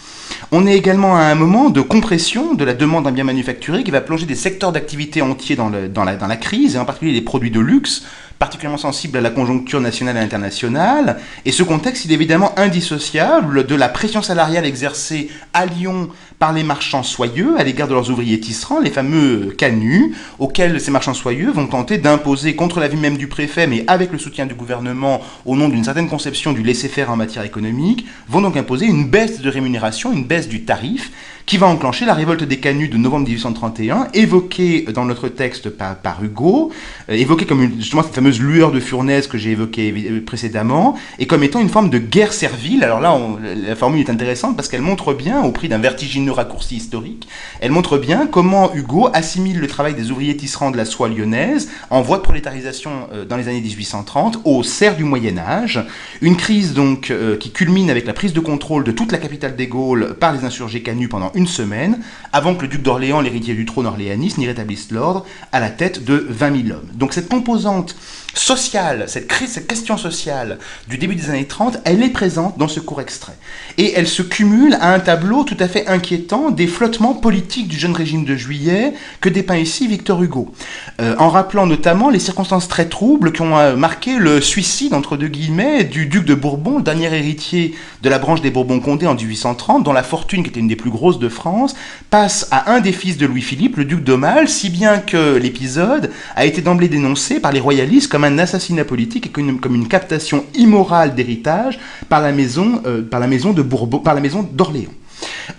On 0.51 0.65
est 0.65 0.75
également 0.75 1.15
à 1.15 1.23
un 1.23 1.35
moment 1.35 1.69
de 1.69 1.81
compression 1.81 2.53
de 2.53 2.63
la 2.63 2.73
demande 2.73 3.05
en 3.07 3.11
biens 3.11 3.23
manufacturés 3.23 3.83
qui 3.83 3.91
va 3.91 4.01
plonger 4.01 4.25
des 4.25 4.35
secteurs 4.35 4.71
d'activité 4.71 5.21
entiers 5.21 5.55
dans, 5.55 5.69
dans, 5.69 6.03
la, 6.03 6.15
dans 6.15 6.27
la 6.27 6.37
crise, 6.37 6.75
et 6.75 6.79
en 6.79 6.85
particulier 6.85 7.13
les 7.13 7.21
produits 7.21 7.51
de 7.51 7.59
luxe, 7.59 8.03
particulièrement 8.39 8.77
sensible 8.77 9.17
à 9.17 9.21
la 9.21 9.29
conjoncture 9.29 9.81
nationale 9.81 10.15
et 10.15 10.21
internationale. 10.21 11.19
Et 11.45 11.51
ce 11.51 11.61
contexte, 11.61 12.05
il 12.05 12.11
est 12.11 12.15
évidemment 12.15 12.57
indissociable 12.57 13.67
de 13.67 13.75
la 13.75 13.89
pression 13.89 14.21
salariale 14.21 14.65
exercée 14.65 15.29
à 15.53 15.65
Lyon 15.65 16.09
par 16.39 16.53
les 16.53 16.63
marchands 16.63 17.03
soyeux 17.03 17.55
à 17.57 17.63
l'égard 17.65 17.89
de 17.89 17.93
leurs 17.93 18.09
ouvriers 18.09 18.39
tisserands, 18.39 18.79
les 18.79 18.91
fameux 18.91 19.53
canuts, 19.57 20.15
auxquels 20.39 20.79
ces 20.79 20.89
marchands 20.89 21.13
soyeux 21.13 21.51
vont 21.51 21.67
tenter 21.67 21.97
d'imposer 21.97 22.55
contre 22.55 22.79
l'avis 22.79 22.95
même 22.95 23.17
du 23.17 23.27
préfet, 23.27 23.67
mais 23.67 23.83
avec 23.87 24.13
le 24.13 24.17
soutien 24.17 24.45
du 24.45 24.55
gouvernement, 24.55 25.21
au 25.45 25.57
nom 25.57 25.67
d'une 25.67 25.83
certaine 25.83 26.07
conception 26.07 26.53
du 26.53 26.63
laisser-faire 26.63 27.11
en 27.11 27.17
matière 27.17 27.43
économique, 27.43 28.05
vont 28.29 28.39
donc 28.39 28.55
imposer 28.55 28.85
une 28.85 29.09
baisse 29.09 29.41
de 29.41 29.49
rémunération, 29.49 30.13
une 30.13 30.23
baisse 30.23 30.47
du 30.47 30.63
tarif, 30.63 31.11
qui 31.49 31.57
va 31.57 31.65
enclencher 31.65 32.05
la 32.05 32.13
révolte 32.13 32.43
des 32.43 32.59
canuts 32.59 32.89
de 32.89 32.97
novembre 32.97 33.25
1831, 33.25 34.09
évoquée 34.13 34.85
dans 34.93 35.03
notre 35.03 35.29
texte 35.29 35.71
par, 35.71 36.23
Hugo, 36.23 36.71
euh, 37.09 37.13
évoquée 37.13 37.47
comme 37.47 37.67
justement 37.75 38.03
cette 38.03 38.13
fameuse 38.13 38.39
lueur 38.39 38.71
de 38.71 38.79
fournaise 38.79 39.25
que 39.25 39.39
j'ai 39.39 39.49
évoquée 39.49 39.91
euh, 40.11 40.23
précédemment, 40.23 40.95
et 41.17 41.25
comme 41.25 41.41
étant 41.41 41.59
une 41.59 41.69
forme 41.69 41.89
de 41.89 41.97
guerre 41.97 42.33
servile. 42.33 42.83
Alors 42.83 42.99
là, 42.99 43.17
la 43.65 43.75
formule 43.75 43.99
est 43.99 44.11
intéressante 44.11 44.55
parce 44.55 44.67
qu'elle 44.67 44.83
montre 44.83 45.15
bien, 45.15 45.41
au 45.41 45.51
prix 45.51 45.69
d'un 45.69 45.79
vertigineux 45.79 46.31
raccourci 46.31 46.75
historique, 46.75 47.27
elle 47.61 47.71
montre 47.71 47.97
bien 47.97 48.27
comment 48.27 48.71
Hugo 48.75 49.09
assimile 49.11 49.59
le 49.59 49.65
travail 49.65 49.95
des 49.95 50.11
ouvriers 50.11 50.37
tisserands 50.37 50.69
de 50.69 50.77
la 50.77 50.85
soie 50.85 51.09
lyonnaise, 51.09 51.71
en 51.89 52.03
voie 52.03 52.17
de 52.17 52.21
prolétarisation 52.21 52.91
euh, 53.11 53.25
dans 53.25 53.37
les 53.37 53.47
années 53.47 53.61
1830, 53.61 54.41
au 54.43 54.61
cerf 54.61 54.95
du 54.95 55.03
Moyen 55.03 55.39
Âge, 55.39 55.83
une 56.21 56.37
crise 56.37 56.75
donc 56.75 57.11
qui 57.39 57.51
culmine 57.51 57.89
avec 57.89 58.05
la 58.05 58.13
prise 58.13 58.33
de 58.33 58.39
contrôle 58.39 58.83
de 58.83 58.91
toute 58.91 59.11
la 59.11 59.17
capitale 59.17 59.55
des 59.55 59.65
Gaules 59.65 60.15
par 60.19 60.31
les 60.31 60.45
insurgés 60.45 60.83
canuts 60.83 61.07
pendant 61.07 61.31
une 61.39 61.47
semaine, 61.47 61.99
avant 62.33 62.53
que 62.53 62.63
le 62.63 62.67
duc 62.67 62.81
d'Orléans, 62.81 63.21
l'héritier 63.21 63.55
du 63.55 63.65
trône 63.65 63.87
orléaniste, 63.87 64.37
n'y 64.37 64.45
rétablisse 64.45 64.91
l'ordre 64.91 65.25
à 65.51 65.59
la 65.59 65.69
tête 65.69 66.03
de 66.03 66.27
20 66.29 66.67
000 66.67 66.77
hommes. 66.77 66.89
Donc 66.93 67.13
cette 67.13 67.29
composante 67.29 67.95
sociale, 68.33 69.05
cette 69.07 69.27
crise, 69.27 69.51
cette 69.51 69.67
question 69.67 69.97
sociale 69.97 70.57
du 70.87 70.97
début 70.97 71.15
des 71.15 71.29
années 71.29 71.45
30, 71.45 71.79
elle 71.85 72.03
est 72.03 72.09
présente 72.09 72.57
dans 72.57 72.67
ce 72.67 72.79
court 72.79 73.01
extrait. 73.01 73.33
Et 73.77 73.93
elle 73.95 74.07
se 74.07 74.21
cumule 74.21 74.77
à 74.79 74.93
un 74.93 74.99
tableau 74.99 75.43
tout 75.43 75.57
à 75.59 75.67
fait 75.67 75.87
inquiétant 75.87 76.51
des 76.51 76.67
flottements 76.67 77.13
politiques 77.13 77.67
du 77.67 77.77
jeune 77.77 77.93
régime 77.93 78.25
de 78.25 78.35
juillet 78.35 78.93
que 79.21 79.29
dépeint 79.29 79.57
ici 79.57 79.87
Victor 79.87 80.21
Hugo, 80.21 80.53
euh, 81.01 81.15
en 81.17 81.29
rappelant 81.29 81.65
notamment 81.65 82.09
les 82.09 82.19
circonstances 82.19 82.67
très 82.67 82.87
troubles 82.87 83.31
qui 83.31 83.41
ont 83.41 83.57
euh, 83.57 83.75
marqué 83.75 84.17
le 84.17 84.41
suicide, 84.41 84.93
entre 84.93 85.17
deux 85.17 85.27
guillemets, 85.27 85.83
du 85.83 86.05
duc 86.05 86.25
de 86.25 86.35
Bourbon, 86.35 86.79
dernier 86.79 87.13
héritier 87.13 87.75
de 88.01 88.09
la 88.09 88.19
branche 88.19 88.41
des 88.41 88.51
Bourbons-Condé 88.51 89.07
en 89.07 89.15
1830, 89.15 89.83
dont 89.83 89.93
la 89.93 90.03
fortune, 90.03 90.43
qui 90.43 90.49
était 90.49 90.59
une 90.59 90.67
des 90.67 90.75
plus 90.75 90.91
grosses 90.91 91.19
de 91.19 91.29
France, 91.29 91.75
passe 92.09 92.47
à 92.51 92.71
un 92.71 92.79
des 92.79 92.91
fils 92.91 93.17
de 93.17 93.25
Louis-Philippe, 93.25 93.77
le 93.77 93.85
duc 93.85 94.03
d'Aumale, 94.03 94.47
si 94.47 94.69
bien 94.69 94.99
que 94.99 95.37
l'épisode 95.37 96.11
a 96.35 96.45
été 96.45 96.61
d'emblée 96.61 96.87
dénoncé 96.87 97.39
par 97.39 97.51
les 97.51 97.59
royalistes 97.59 98.09
comme 98.09 98.18
un 98.23 98.37
assassinat 98.37 98.85
politique 98.85 99.27
et 99.27 99.29
comme 99.29 99.75
une, 99.75 99.87
captation 99.87 100.45
immorale 100.55 101.15
d'héritage 101.15 101.79
par 102.07 102.21
la 102.21 102.31
maison, 102.31 102.81
euh, 102.85 103.01
par 103.01 103.19
la 103.19 103.27
maison 103.27 103.53
de 103.53 103.61
Bourbon, 103.61 103.99
par 103.99 104.13
la 104.13 104.21
maison 104.21 104.47
d'Orléans. 104.51 104.91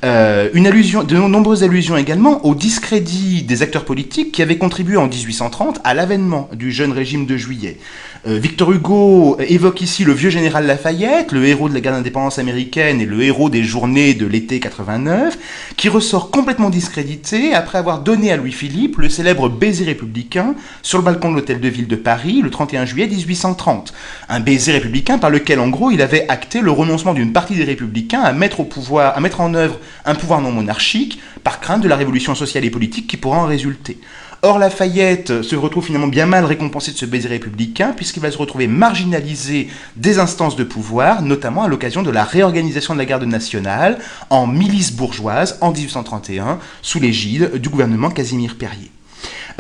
Euh, 0.05 0.49
une 0.55 0.67
allusion, 0.67 1.03
de 1.03 1.17
nombreuses 1.17 1.63
allusions 1.63 1.97
également 1.97 2.45
au 2.47 2.55
discrédit 2.55 3.43
des 3.43 3.63
acteurs 3.63 3.85
politiques 3.85 4.33
qui 4.33 4.43
avaient 4.43 4.59
contribué 4.59 4.97
en 4.97 5.07
1830 5.07 5.81
à 5.85 5.95
l'avènement 5.95 6.49
du 6.55 6.73
jeune 6.73 6.93
régime 6.93 7.27
de 7.27 7.37
juillet. 7.37 7.79
Euh, 8.27 8.39
Victor 8.39 8.71
Hugo 8.73 9.39
évoque 9.41 9.81
ici 9.81 10.05
le 10.05 10.13
vieux 10.13 10.31
général 10.31 10.67
Lafayette, 10.67 11.33
le 11.33 11.47
héros 11.47 11.69
de 11.71 11.75
la 11.75 11.81
guerre 11.81 11.93
d'indépendance 11.93 12.39
américaine 12.39 13.01
et 13.01 13.07
le 13.07 13.23
héros 13.23 13.49
des 13.49 13.63
journées 13.63 14.15
de 14.15 14.27
l'été 14.27 14.61
89, 14.61 15.39
qui 15.77 15.89
ressort 15.89 16.31
complètement 16.31 16.69
discrédité 16.69 17.55
après 17.55 17.79
avoir 17.79 18.01
donné 18.01 18.31
à 18.31 18.37
Louis-Philippe 18.37 18.99
le 18.99 19.09
célèbre 19.09 19.49
baiser 19.49 19.85
républicain 19.85 20.55
sur 20.83 20.99
le 20.99 21.05
balcon 21.05 21.31
de 21.31 21.37
l'hôtel 21.37 21.61
de 21.61 21.69
ville 21.69 21.89
de 21.89 21.97
Paris 21.97 22.43
le 22.43 22.51
31 22.51 22.85
juillet 22.85 23.07
1830. 23.07 23.95
Un 24.29 24.41
baiser 24.41 24.73
républicain 24.73 25.19
par 25.19 25.31
lequel, 25.31 25.59
en 25.59 25.69
gros, 25.69 25.91
il 25.91 26.03
avait 26.03 26.27
acté 26.29 26.61
le 26.61 26.71
renoncement 26.71 27.15
d'une 27.15 27.33
partie 27.33 27.55
des 27.55 27.65
républicains 27.65 28.21
à 28.21 28.33
mettre 28.33 28.61
au 28.61 28.65
pouvoir, 28.65 29.17
à 29.17 29.21
mettre 29.21 29.41
en 29.41 29.55
œuvre 29.55 29.80
un 30.05 30.15
pouvoir 30.15 30.41
non 30.41 30.53
monarchique 30.53 31.21
par 31.45 31.61
crainte 31.61 31.83
de 31.83 31.89
la 31.89 31.97
révolution 31.97 32.35
sociale 32.35 32.65
et 32.65 32.71
politique 32.71 33.07
qui 33.07 33.17
pourra 33.17 33.39
en 33.39 33.47
résulter. 33.47 33.99
Or, 34.43 34.59
Lafayette 34.59 35.43
se 35.43 35.55
retrouve 35.55 35.85
finalement 35.85 36.07
bien 36.07 36.25
mal 36.25 36.47
récompensé 36.47 36.93
de 36.93 36.97
ce 36.97 37.05
baiser 37.05 37.29
républicain, 37.29 37.93
puisqu'il 37.95 38.21
va 38.21 38.31
se 38.31 38.39
retrouver 38.39 38.69
marginalisé 38.69 39.69
des 39.97 40.19
instances 40.19 40.57
de 40.57 40.65
pouvoir, 40.65 41.21
notamment 41.21 41.65
à 41.65 41.69
l'occasion 41.69 42.03
de 42.03 42.11
la 42.11 42.25
réorganisation 42.25 42.95
de 42.95 42.99
la 42.99 43.05
garde 43.05 43.25
nationale 43.25 43.99
en 44.31 44.47
milice 44.47 44.93
bourgeoise 44.93 45.59
en 45.61 45.73
1831, 45.73 46.59
sous 46.81 47.01
l'égide 47.01 47.57
du 47.57 47.69
gouvernement 47.69 48.09
Casimir 48.09 48.57
Perrier. 48.57 48.91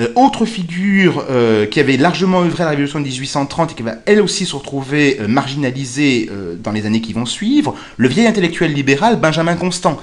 Euh, 0.00 0.08
autre 0.14 0.46
figure 0.46 1.24
euh, 1.30 1.66
qui 1.66 1.80
avait 1.80 1.96
largement 1.96 2.42
œuvré 2.42 2.62
à 2.62 2.66
la 2.66 2.70
Révolution 2.70 3.00
de 3.00 3.04
1830 3.04 3.72
et 3.72 3.74
qui 3.74 3.82
va 3.82 3.94
elle 4.06 4.20
aussi 4.20 4.46
se 4.46 4.56
retrouver 4.56 5.18
euh, 5.20 5.28
marginalisée 5.28 6.30
dans 6.62 6.72
les 6.72 6.86
années 6.86 7.00
qui 7.00 7.12
vont 7.12 7.26
suivre, 7.26 7.74
le 7.96 8.08
vieil 8.08 8.26
intellectuel 8.26 8.72
libéral 8.72 9.18
Benjamin 9.18 9.56
Constant, 9.56 9.98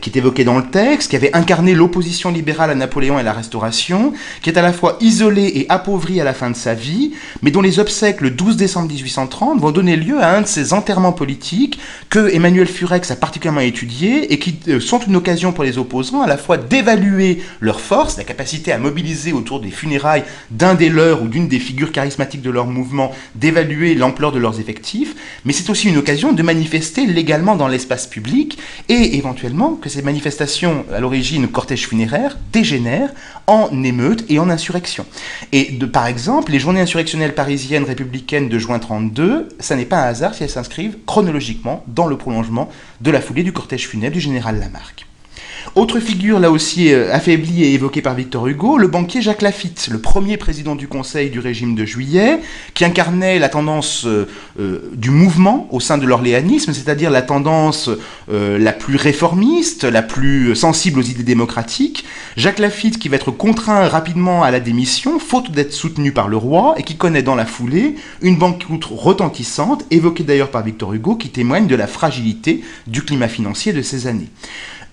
qui 0.00 0.10
est 0.10 0.16
évoqué 0.16 0.44
dans 0.44 0.56
le 0.56 0.64
texte, 0.64 1.10
qui 1.10 1.16
avait 1.16 1.34
incarné 1.34 1.74
l'opposition 1.74 2.30
libérale 2.30 2.70
à 2.70 2.74
Napoléon 2.74 3.16
et 3.18 3.20
à 3.20 3.24
la 3.24 3.32
Restauration, 3.32 4.12
qui 4.42 4.50
est 4.50 4.58
à 4.58 4.62
la 4.62 4.72
fois 4.72 4.96
isolé 5.00 5.44
et 5.54 5.66
appauvri 5.68 6.20
à 6.20 6.24
la 6.24 6.34
fin 6.34 6.50
de 6.50 6.56
sa 6.56 6.74
vie, 6.74 7.12
mais 7.42 7.50
dont 7.50 7.60
les 7.60 7.78
obsèques 7.78 8.20
le 8.20 8.30
12 8.30 8.56
décembre 8.56 8.88
1830 8.88 9.60
vont 9.60 9.70
donner 9.70 9.96
lieu 9.96 10.20
à 10.20 10.36
un 10.36 10.42
de 10.42 10.46
ces 10.46 10.72
enterrements 10.72 11.12
politiques 11.12 11.78
que 12.10 12.34
Emmanuel 12.34 12.66
Furex 12.66 13.10
a 13.10 13.16
particulièrement 13.16 13.60
étudié 13.60 14.32
et 14.32 14.38
qui 14.38 14.58
sont 14.80 15.00
une 15.00 15.16
occasion 15.16 15.52
pour 15.52 15.64
les 15.64 15.78
opposants 15.78 16.22
à 16.22 16.26
la 16.26 16.36
fois 16.36 16.56
d'évaluer 16.56 17.42
leur 17.60 17.80
force, 17.80 18.16
la 18.18 18.24
capacité 18.24 18.72
à 18.72 18.78
mobiliser 18.78 18.97
autour 19.32 19.60
des 19.60 19.70
funérailles 19.70 20.24
d'un 20.50 20.74
des 20.74 20.88
leurs 20.88 21.22
ou 21.22 21.28
d'une 21.28 21.48
des 21.48 21.58
figures 21.58 21.92
charismatiques 21.92 22.42
de 22.42 22.50
leur 22.50 22.66
mouvement, 22.66 23.12
d'évaluer 23.34 23.94
l'ampleur 23.94 24.32
de 24.32 24.38
leurs 24.38 24.60
effectifs, 24.60 25.14
mais 25.44 25.52
c'est 25.52 25.70
aussi 25.70 25.88
une 25.88 25.96
occasion 25.96 26.32
de 26.32 26.42
manifester 26.42 27.06
légalement 27.06 27.56
dans 27.56 27.68
l'espace 27.68 28.06
public 28.06 28.58
et 28.88 29.16
éventuellement 29.16 29.74
que 29.74 29.88
ces 29.88 30.02
manifestations, 30.02 30.84
à 30.92 31.00
l'origine 31.00 31.48
cortège 31.48 31.88
funéraire, 31.88 32.38
dégénèrent 32.52 33.12
en 33.46 33.70
émeutes 33.82 34.24
et 34.28 34.38
en 34.38 34.50
insurrection. 34.50 35.06
Et 35.52 35.78
par 35.92 36.06
exemple, 36.06 36.52
les 36.52 36.58
journées 36.58 36.80
insurrectionnelles 36.80 37.34
parisiennes 37.34 37.84
républicaines 37.84 38.48
de 38.48 38.58
juin 38.58 38.78
32, 38.78 39.48
ça 39.58 39.76
n'est 39.76 39.84
pas 39.84 40.02
un 40.02 40.08
hasard 40.08 40.34
si 40.34 40.42
elles 40.42 40.50
s'inscrivent 40.50 40.98
chronologiquement 41.06 41.84
dans 41.86 42.06
le 42.06 42.16
prolongement 42.16 42.68
de 43.00 43.10
la 43.10 43.20
foulée 43.20 43.42
du 43.42 43.52
cortège 43.52 43.88
funèbre 43.88 44.14
du 44.14 44.20
général 44.20 44.58
Lamarck. 44.58 45.07
Autre 45.78 46.00
figure 46.00 46.40
là 46.40 46.50
aussi 46.50 46.92
euh, 46.92 47.14
affaiblie 47.14 47.62
et 47.62 47.72
évoquée 47.72 48.02
par 48.02 48.16
Victor 48.16 48.48
Hugo, 48.48 48.78
le 48.78 48.88
banquier 48.88 49.22
Jacques 49.22 49.42
Lafitte, 49.42 49.86
le 49.92 50.00
premier 50.00 50.36
président 50.36 50.74
du 50.74 50.88
Conseil 50.88 51.30
du 51.30 51.38
régime 51.38 51.76
de 51.76 51.84
juillet, 51.84 52.40
qui 52.74 52.84
incarnait 52.84 53.38
la 53.38 53.48
tendance 53.48 54.04
euh, 54.04 54.26
euh, 54.58 54.90
du 54.96 55.10
mouvement 55.10 55.68
au 55.70 55.78
sein 55.78 55.96
de 55.96 56.04
l'orléanisme, 56.04 56.72
c'est-à-dire 56.72 57.12
la 57.12 57.22
tendance 57.22 57.90
la 58.28 58.72
plus 58.72 58.96
réformiste, 58.96 59.84
la 59.84 60.02
plus 60.02 60.56
sensible 60.56 60.98
aux 60.98 61.02
idées 61.02 61.22
démocratiques. 61.22 62.04
Jacques 62.36 62.58
Lafitte 62.58 62.98
qui 62.98 63.08
va 63.08 63.16
être 63.16 63.30
contraint 63.30 63.86
rapidement 63.88 64.42
à 64.42 64.50
la 64.50 64.58
démission, 64.58 65.20
faute 65.20 65.52
d'être 65.52 65.72
soutenu 65.72 66.10
par 66.10 66.26
le 66.28 66.36
roi, 66.36 66.74
et 66.76 66.82
qui 66.82 66.96
connaît 66.96 67.22
dans 67.22 67.36
la 67.36 67.46
foulée 67.46 67.94
une 68.20 68.36
banqueroute 68.36 68.84
retentissante, 68.84 69.84
évoquée 69.90 70.24
d'ailleurs 70.24 70.50
par 70.50 70.64
Victor 70.64 70.92
Hugo, 70.92 71.14
qui 71.14 71.28
témoigne 71.28 71.68
de 71.68 71.76
la 71.76 71.86
fragilité 71.86 72.62
du 72.88 73.02
climat 73.02 73.28
financier 73.28 73.72
de 73.72 73.82
ces 73.82 74.08
années. 74.08 74.28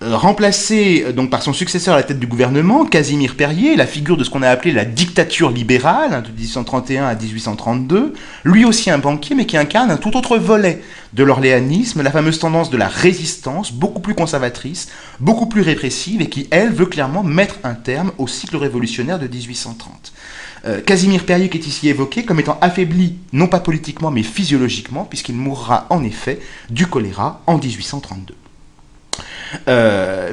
Euh, 0.02 0.14
remplacé 0.14 1.04
euh, 1.06 1.12
donc 1.12 1.30
par 1.30 1.40
son 1.40 1.54
successeur 1.54 1.94
à 1.94 1.96
la 1.96 2.02
tête 2.02 2.18
du 2.18 2.26
gouvernement, 2.26 2.84
Casimir 2.84 3.34
Perrier, 3.34 3.76
la 3.76 3.86
figure 3.86 4.18
de 4.18 4.24
ce 4.24 4.28
qu'on 4.30 4.42
a 4.42 4.50
appelé 4.50 4.72
la 4.72 4.84
dictature 4.84 5.48
libérale 5.50 6.12
hein, 6.12 6.20
de 6.20 6.28
1831 6.28 7.06
à 7.06 7.14
1832, 7.14 8.12
lui 8.44 8.66
aussi 8.66 8.90
un 8.90 8.98
banquier 8.98 9.34
mais 9.34 9.46
qui 9.46 9.56
incarne 9.56 9.90
un 9.90 9.96
tout 9.96 10.14
autre 10.14 10.36
volet 10.36 10.82
de 11.14 11.24
l'orléanisme, 11.24 12.02
la 12.02 12.10
fameuse 12.10 12.38
tendance 12.38 12.68
de 12.68 12.76
la 12.76 12.88
résistance, 12.88 13.72
beaucoup 13.72 14.00
plus 14.00 14.14
conservatrice, 14.14 14.88
beaucoup 15.18 15.46
plus 15.46 15.62
répressive 15.62 16.20
et 16.20 16.28
qui, 16.28 16.46
elle, 16.50 16.72
veut 16.72 16.84
clairement 16.84 17.22
mettre 17.22 17.56
un 17.64 17.74
terme 17.74 18.12
au 18.18 18.28
cycle 18.28 18.58
révolutionnaire 18.58 19.18
de 19.18 19.26
1830. 19.26 20.12
Euh, 20.66 20.82
Casimir 20.82 21.24
Perrier 21.24 21.48
qui 21.48 21.56
est 21.56 21.66
ici 21.66 21.88
évoqué 21.88 22.26
comme 22.26 22.40
étant 22.40 22.58
affaibli, 22.60 23.16
non 23.32 23.46
pas 23.46 23.60
politiquement 23.60 24.10
mais 24.10 24.22
physiologiquement, 24.22 25.06
puisqu'il 25.06 25.36
mourra 25.36 25.86
en 25.88 26.04
effet 26.04 26.38
du 26.68 26.86
choléra 26.86 27.40
en 27.46 27.56
1832. 27.56 28.34
Euh, 29.68 30.32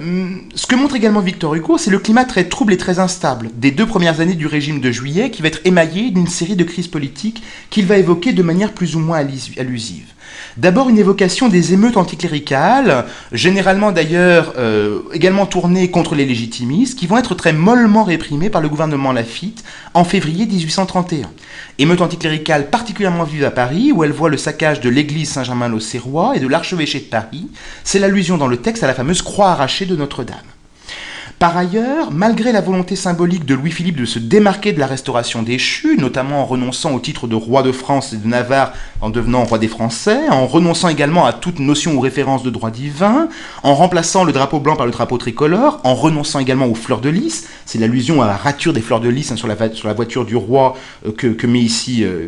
ce 0.56 0.65
que 0.65 0.76
montre 0.76 0.95
également 0.95 1.21
Victor 1.21 1.56
Hugo, 1.56 1.78
c'est 1.78 1.91
le 1.91 1.99
climat 1.99 2.26
très 2.26 2.45
trouble 2.45 2.73
et 2.73 2.78
très 2.78 2.99
instable 2.99 3.49
des 3.56 3.71
deux 3.71 3.86
premières 3.86 4.19
années 4.19 4.36
du 4.36 4.47
régime 4.47 4.80
de 4.80 4.91
juillet 4.91 5.32
qui 5.32 5.41
va 5.41 5.47
être 5.49 5.62
émaillé 5.65 6.12
d'une 6.12 6.28
série 6.28 6.56
de 6.56 6.63
crises 6.63 6.88
politiques 6.88 7.43
qu'il 7.69 7.86
va 7.86 7.97
évoquer 7.97 8.34
de 8.34 8.43
manière 8.43 8.73
plus 8.73 8.95
ou 8.95 8.99
moins 8.99 9.17
allusive. 9.58 10.12
D'abord 10.57 10.89
une 10.89 10.97
évocation 10.97 11.49
des 11.49 11.73
émeutes 11.73 11.97
anticléricales, 11.97 13.05
généralement 13.31 13.91
d'ailleurs 13.91 14.53
euh, 14.57 14.99
également 15.13 15.45
tournées 15.45 15.89
contre 15.89 16.15
les 16.15 16.25
légitimistes, 16.25 16.97
qui 16.97 17.07
vont 17.07 17.17
être 17.17 17.35
très 17.35 17.53
mollement 17.53 18.03
réprimées 18.03 18.49
par 18.49 18.61
le 18.61 18.69
gouvernement 18.69 19.11
Lafitte 19.11 19.63
en 19.93 20.03
février 20.03 20.45
1831. 20.45 21.29
Émeutes 21.79 22.01
anticléricales 22.01 22.69
particulièrement 22.69 23.23
vives 23.23 23.45
à 23.45 23.51
Paris, 23.51 23.91
où 23.91 24.03
elle 24.03 24.11
voit 24.11 24.29
le 24.29 24.37
saccage 24.37 24.79
de 24.79 24.89
l'église 24.89 25.29
Saint-Germain-l'Auxerrois 25.29 26.35
et 26.35 26.39
de 26.39 26.47
l'archevêché 26.47 26.99
de 26.99 27.05
Paris. 27.05 27.47
C'est 27.83 27.99
l'allusion 27.99 28.37
dans 28.37 28.47
le 28.47 28.57
texte 28.57 28.83
à 28.83 28.87
la 28.87 28.93
fameuse 28.93 29.21
croix 29.21 29.49
arrachée 29.49 29.85
de 29.85 29.95
Notre-Dame. 29.95 30.37
Par 31.43 31.58
ailleurs, 31.58 32.10
malgré 32.10 32.53
la 32.53 32.62
volonté 32.62 32.95
symbolique 32.95 33.43
de 33.43 33.53
Louis-Philippe 33.53 33.97
de 33.97 34.06
se 34.06 34.17
démarquer 34.17 34.71
de 34.71 34.79
la 34.79 34.88
restauration 34.88 35.43
déchue, 35.43 35.97
notamment 35.97 36.39
en 36.39 36.45
renonçant 36.45 36.93
au 36.93 37.01
titre 37.01 37.27
de 37.27 37.36
roi 37.36 37.63
de 37.63 37.73
France 37.73 38.13
et 38.13 38.15
de 38.15 38.25
Navarre 38.25 38.71
en 39.01 39.10
devenant 39.10 39.43
roi 39.43 39.58
des 39.58 39.67
Français, 39.67 40.29
en 40.29 40.47
renonçant 40.47 40.88
également 40.88 41.25
à 41.25 41.34
toute 41.34 41.60
notion 41.60 41.95
ou 41.95 41.99
référence 41.99 42.43
de 42.43 42.49
droit 42.49 42.71
divin, 42.71 43.27
en 43.62 43.75
remplaçant 43.75 44.23
le 44.23 44.32
drapeau 44.32 44.62
blanc 44.62 44.77
par 44.77 44.86
le 44.86 44.93
drapeau 44.93 45.17
tricolore, 45.17 45.82
en 45.84 45.95
renonçant 45.95 46.39
également 46.39 46.67
aux 46.67 46.75
fleurs 46.75 47.01
de 47.01 47.10
lys, 47.10 47.45
c'est 47.65 47.77
l'allusion 47.77 48.21
à 48.21 48.27
la 48.27 48.38
rature 48.38 48.71
des 48.71 48.79
fleurs 48.79 49.01
de 49.01 49.10
lys 49.10 49.29
hein, 49.29 49.36
sur, 49.36 49.49
la, 49.49 49.56
voiture 49.93 50.23
du 50.23 50.38
roi 50.38 50.77
euh, 51.06 51.12
que, 51.12 51.45
met 51.45 51.60
ici, 51.60 52.06
euh, 52.06 52.27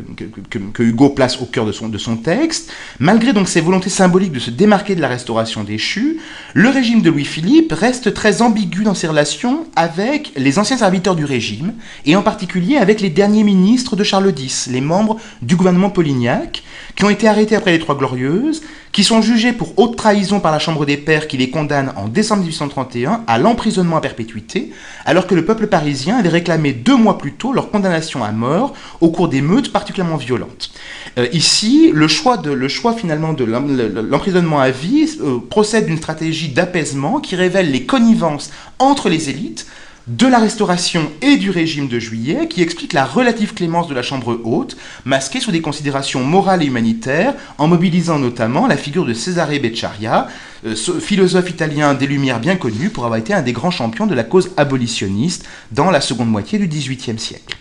que, 0.49 0.84
Hugo 0.84 1.08
place 1.08 1.41
au 1.41 1.45
cœur 1.45 1.65
de 1.65 1.71
son, 1.71 1.88
de 1.88 1.97
son 1.97 2.17
texte, 2.17 2.69
malgré 2.99 3.32
donc 3.32 3.47
ces 3.47 3.62
volontés 3.62 3.89
symboliques 3.89 4.34
de 4.34 4.39
se 4.39 4.51
démarquer 4.51 4.93
de 4.93 5.01
la 5.01 5.08
restauration 5.08 5.63
déchue, 5.63 6.19
le 6.54 6.67
régime 6.67 7.01
de 7.01 7.10
Louis-Philippe 7.10 7.71
reste 7.71 8.13
très 8.13 8.41
ambigu 8.41 8.84
dans 8.84 8.93
ses 8.93 9.04
relations 9.07 9.65
avec 9.75 10.31
les 10.35 10.59
anciens 10.59 10.77
serviteurs 10.77 11.15
du 11.15 11.25
régime, 11.25 11.73
et 12.05 12.15
en 12.15 12.21
particulier 12.21 12.77
avec 12.77 13.01
les 13.01 13.09
derniers 13.09 13.43
ministres 13.43 13.95
de 13.95 14.03
Charles 14.03 14.33
X, 14.37 14.67
les 14.67 14.81
membres 14.81 15.17
du 15.41 15.55
gouvernement 15.55 15.89
Polignac, 15.89 16.63
qui 16.95 17.03
ont 17.03 17.09
été 17.09 17.27
arrêtés 17.27 17.55
après 17.55 17.71
les 17.71 17.79
Trois 17.79 17.97
Glorieuses, 17.97 18.61
qui 18.95 19.03
sont 19.03 19.21
jugés 19.21 19.51
pour 19.51 19.77
haute 19.77 19.97
trahison 19.97 20.39
par 20.39 20.53
la 20.53 20.58
Chambre 20.58 20.86
des 20.86 20.95
Pairs 20.95 21.27
qui 21.27 21.36
les 21.36 21.49
condamne 21.49 21.91
en 21.97 22.08
décembre 22.08 22.43
1831 22.43 23.25
à 23.27 23.38
l'emprisonnement 23.38 23.97
à 23.97 23.99
perpétuité, 23.99 24.71
alors 25.03 25.27
que 25.27 25.36
le 25.36 25.43
peuple 25.43 25.67
parisien 25.67 26.15
avait 26.15 26.29
réclamé 26.29 26.71
deux 26.71 26.95
mois 26.95 27.17
plus 27.17 27.34
tôt 27.34 27.51
leur 27.51 27.71
condamnation 27.71 28.23
à 28.23 28.31
mort 28.31 28.73
au 29.01 29.10
cours 29.10 29.27
d'émeutes 29.27 29.73
particulièrement 29.73 30.15
violentes. 30.15 30.71
Euh, 31.17 31.27
ici, 31.34 31.91
le 31.93 32.08
choix, 32.08 32.41
le 32.41 32.67
choix 32.69 32.93
finalement 32.93 33.34
de 33.34 33.43
l'emprisonnement 33.43 34.62
à 34.62 34.69
vie 34.69 35.10
euh, 35.19 35.39
procède 35.49 35.88
d'une 35.88 35.97
stratégie 35.97 36.47
d'apaisement 36.47 37.19
qui 37.19 37.36
révèle 37.36 37.71
les 37.71 37.84
connivences 37.84 38.49
entre 38.79 39.10
les 39.10 39.29
élites 39.29 39.67
de 40.07 40.27
la 40.27 40.37
Restauration 40.37 41.11
et 41.21 41.37
du 41.37 41.49
régime 41.49 41.87
de 41.87 41.97
Juillet, 41.97 42.47
qui 42.47 42.61
explique 42.61 42.93
la 42.93 43.05
relative 43.05 43.55
clémence 43.55 43.87
de 43.87 43.95
la 43.95 44.03
Chambre 44.03 44.39
haute, 44.43 44.77
masquée 45.03 45.39
sous 45.39 45.51
des 45.51 45.61
considérations 45.61 46.23
morales 46.23 46.61
et 46.61 46.67
humanitaires, 46.67 47.33
en 47.57 47.67
mobilisant 47.67 48.19
notamment 48.19 48.67
la 48.67 48.77
figure 48.77 49.05
de 49.05 49.13
Cesare 49.13 49.59
Beccaria, 49.59 50.27
euh, 50.65 50.75
philosophe 50.75 51.49
italien 51.49 51.95
des 51.95 52.05
Lumières 52.05 52.39
bien 52.39 52.55
connu 52.55 52.89
pour 52.89 53.05
avoir 53.05 53.19
été 53.19 53.33
un 53.33 53.41
des 53.41 53.53
grands 53.53 53.71
champions 53.71 54.05
de 54.05 54.13
la 54.13 54.23
cause 54.23 54.51
abolitionniste 54.57 55.45
dans 55.71 55.89
la 55.89 56.01
seconde 56.01 56.29
moitié 56.29 56.59
du 56.59 56.67
XVIIIe 56.67 57.17
siècle. 57.17 57.57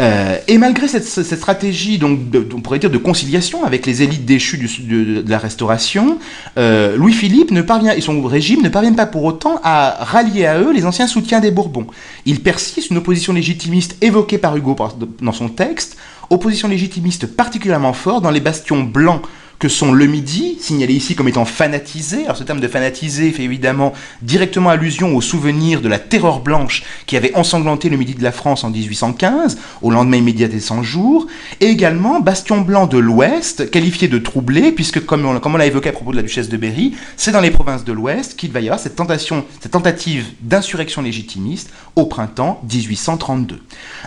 Euh, 0.00 0.38
et 0.46 0.58
malgré 0.58 0.88
cette, 0.88 1.04
stratégie, 1.04 1.98
donc, 1.98 2.20
on 2.54 2.60
pourrait 2.60 2.78
dire 2.78 2.90
de 2.90 2.98
conciliation 2.98 3.64
avec 3.64 3.86
les 3.86 4.02
élites 4.02 4.24
déchues 4.24 4.58
de, 4.58 5.24
la 5.28 5.38
Restauration, 5.38 6.18
euh, 6.56 6.96
Louis-Philippe 6.96 7.50
ne 7.50 7.62
parvient 7.62 7.92
et 7.92 8.00
son 8.00 8.22
régime 8.22 8.62
ne 8.62 8.68
parviennent 8.68 8.96
pas 8.96 9.06
pour 9.06 9.24
autant 9.24 9.60
à 9.64 10.04
rallier 10.04 10.46
à 10.46 10.60
eux 10.60 10.72
les 10.72 10.86
anciens 10.86 11.06
soutiens 11.06 11.40
des 11.40 11.50
Bourbons. 11.50 11.86
Il 12.26 12.40
persiste 12.40 12.90
une 12.90 12.98
opposition 12.98 13.32
légitimiste 13.32 13.96
évoquée 14.00 14.38
par 14.38 14.56
Hugo 14.56 14.76
dans 15.20 15.32
son 15.32 15.48
texte, 15.48 15.96
opposition 16.30 16.68
légitimiste 16.68 17.26
particulièrement 17.26 17.92
forte 17.92 18.22
dans 18.22 18.30
les 18.30 18.40
bastions 18.40 18.82
blancs 18.82 19.22
que 19.58 19.68
sont 19.68 19.92
le 19.92 20.06
Midi, 20.06 20.56
signalé 20.60 20.94
ici 20.94 21.16
comme 21.16 21.28
étant 21.28 21.44
fanatisé. 21.44 22.24
Alors 22.24 22.36
ce 22.36 22.44
terme 22.44 22.60
de 22.60 22.68
fanatisé 22.68 23.32
fait 23.32 23.42
évidemment 23.42 23.92
directement 24.22 24.70
allusion 24.70 25.16
au 25.16 25.20
souvenir 25.20 25.80
de 25.80 25.88
la 25.88 25.98
terreur 25.98 26.40
blanche 26.40 26.84
qui 27.06 27.16
avait 27.16 27.34
ensanglanté 27.34 27.88
le 27.88 27.96
Midi 27.96 28.14
de 28.14 28.22
la 28.22 28.30
France 28.30 28.62
en 28.62 28.70
1815, 28.70 29.58
au 29.82 29.90
lendemain 29.90 30.18
immédiat 30.18 30.48
des 30.48 30.60
100 30.60 30.82
jours, 30.84 31.26
et 31.60 31.66
également 31.66 32.20
Bastion 32.20 32.60
Blanc 32.60 32.86
de 32.86 32.98
l'Ouest, 32.98 33.70
qualifié 33.70 34.06
de 34.06 34.18
troublé, 34.18 34.70
puisque 34.70 35.04
comme 35.04 35.26
on, 35.26 35.40
comme 35.40 35.54
on 35.54 35.58
l'a 35.58 35.66
évoqué 35.66 35.88
à 35.88 35.92
propos 35.92 36.12
de 36.12 36.16
la 36.16 36.22
duchesse 36.22 36.48
de 36.48 36.56
Berry, 36.56 36.94
c'est 37.16 37.32
dans 37.32 37.40
les 37.40 37.50
provinces 37.50 37.84
de 37.84 37.92
l'Ouest 37.92 38.36
qu'il 38.36 38.52
va 38.52 38.60
y 38.60 38.68
avoir 38.68 38.78
cette, 38.78 38.96
tentation, 38.96 39.44
cette 39.60 39.72
tentative 39.72 40.24
d'insurrection 40.40 41.02
légitimiste 41.02 41.70
au 41.96 42.06
printemps 42.06 42.60
1832. 42.70 43.60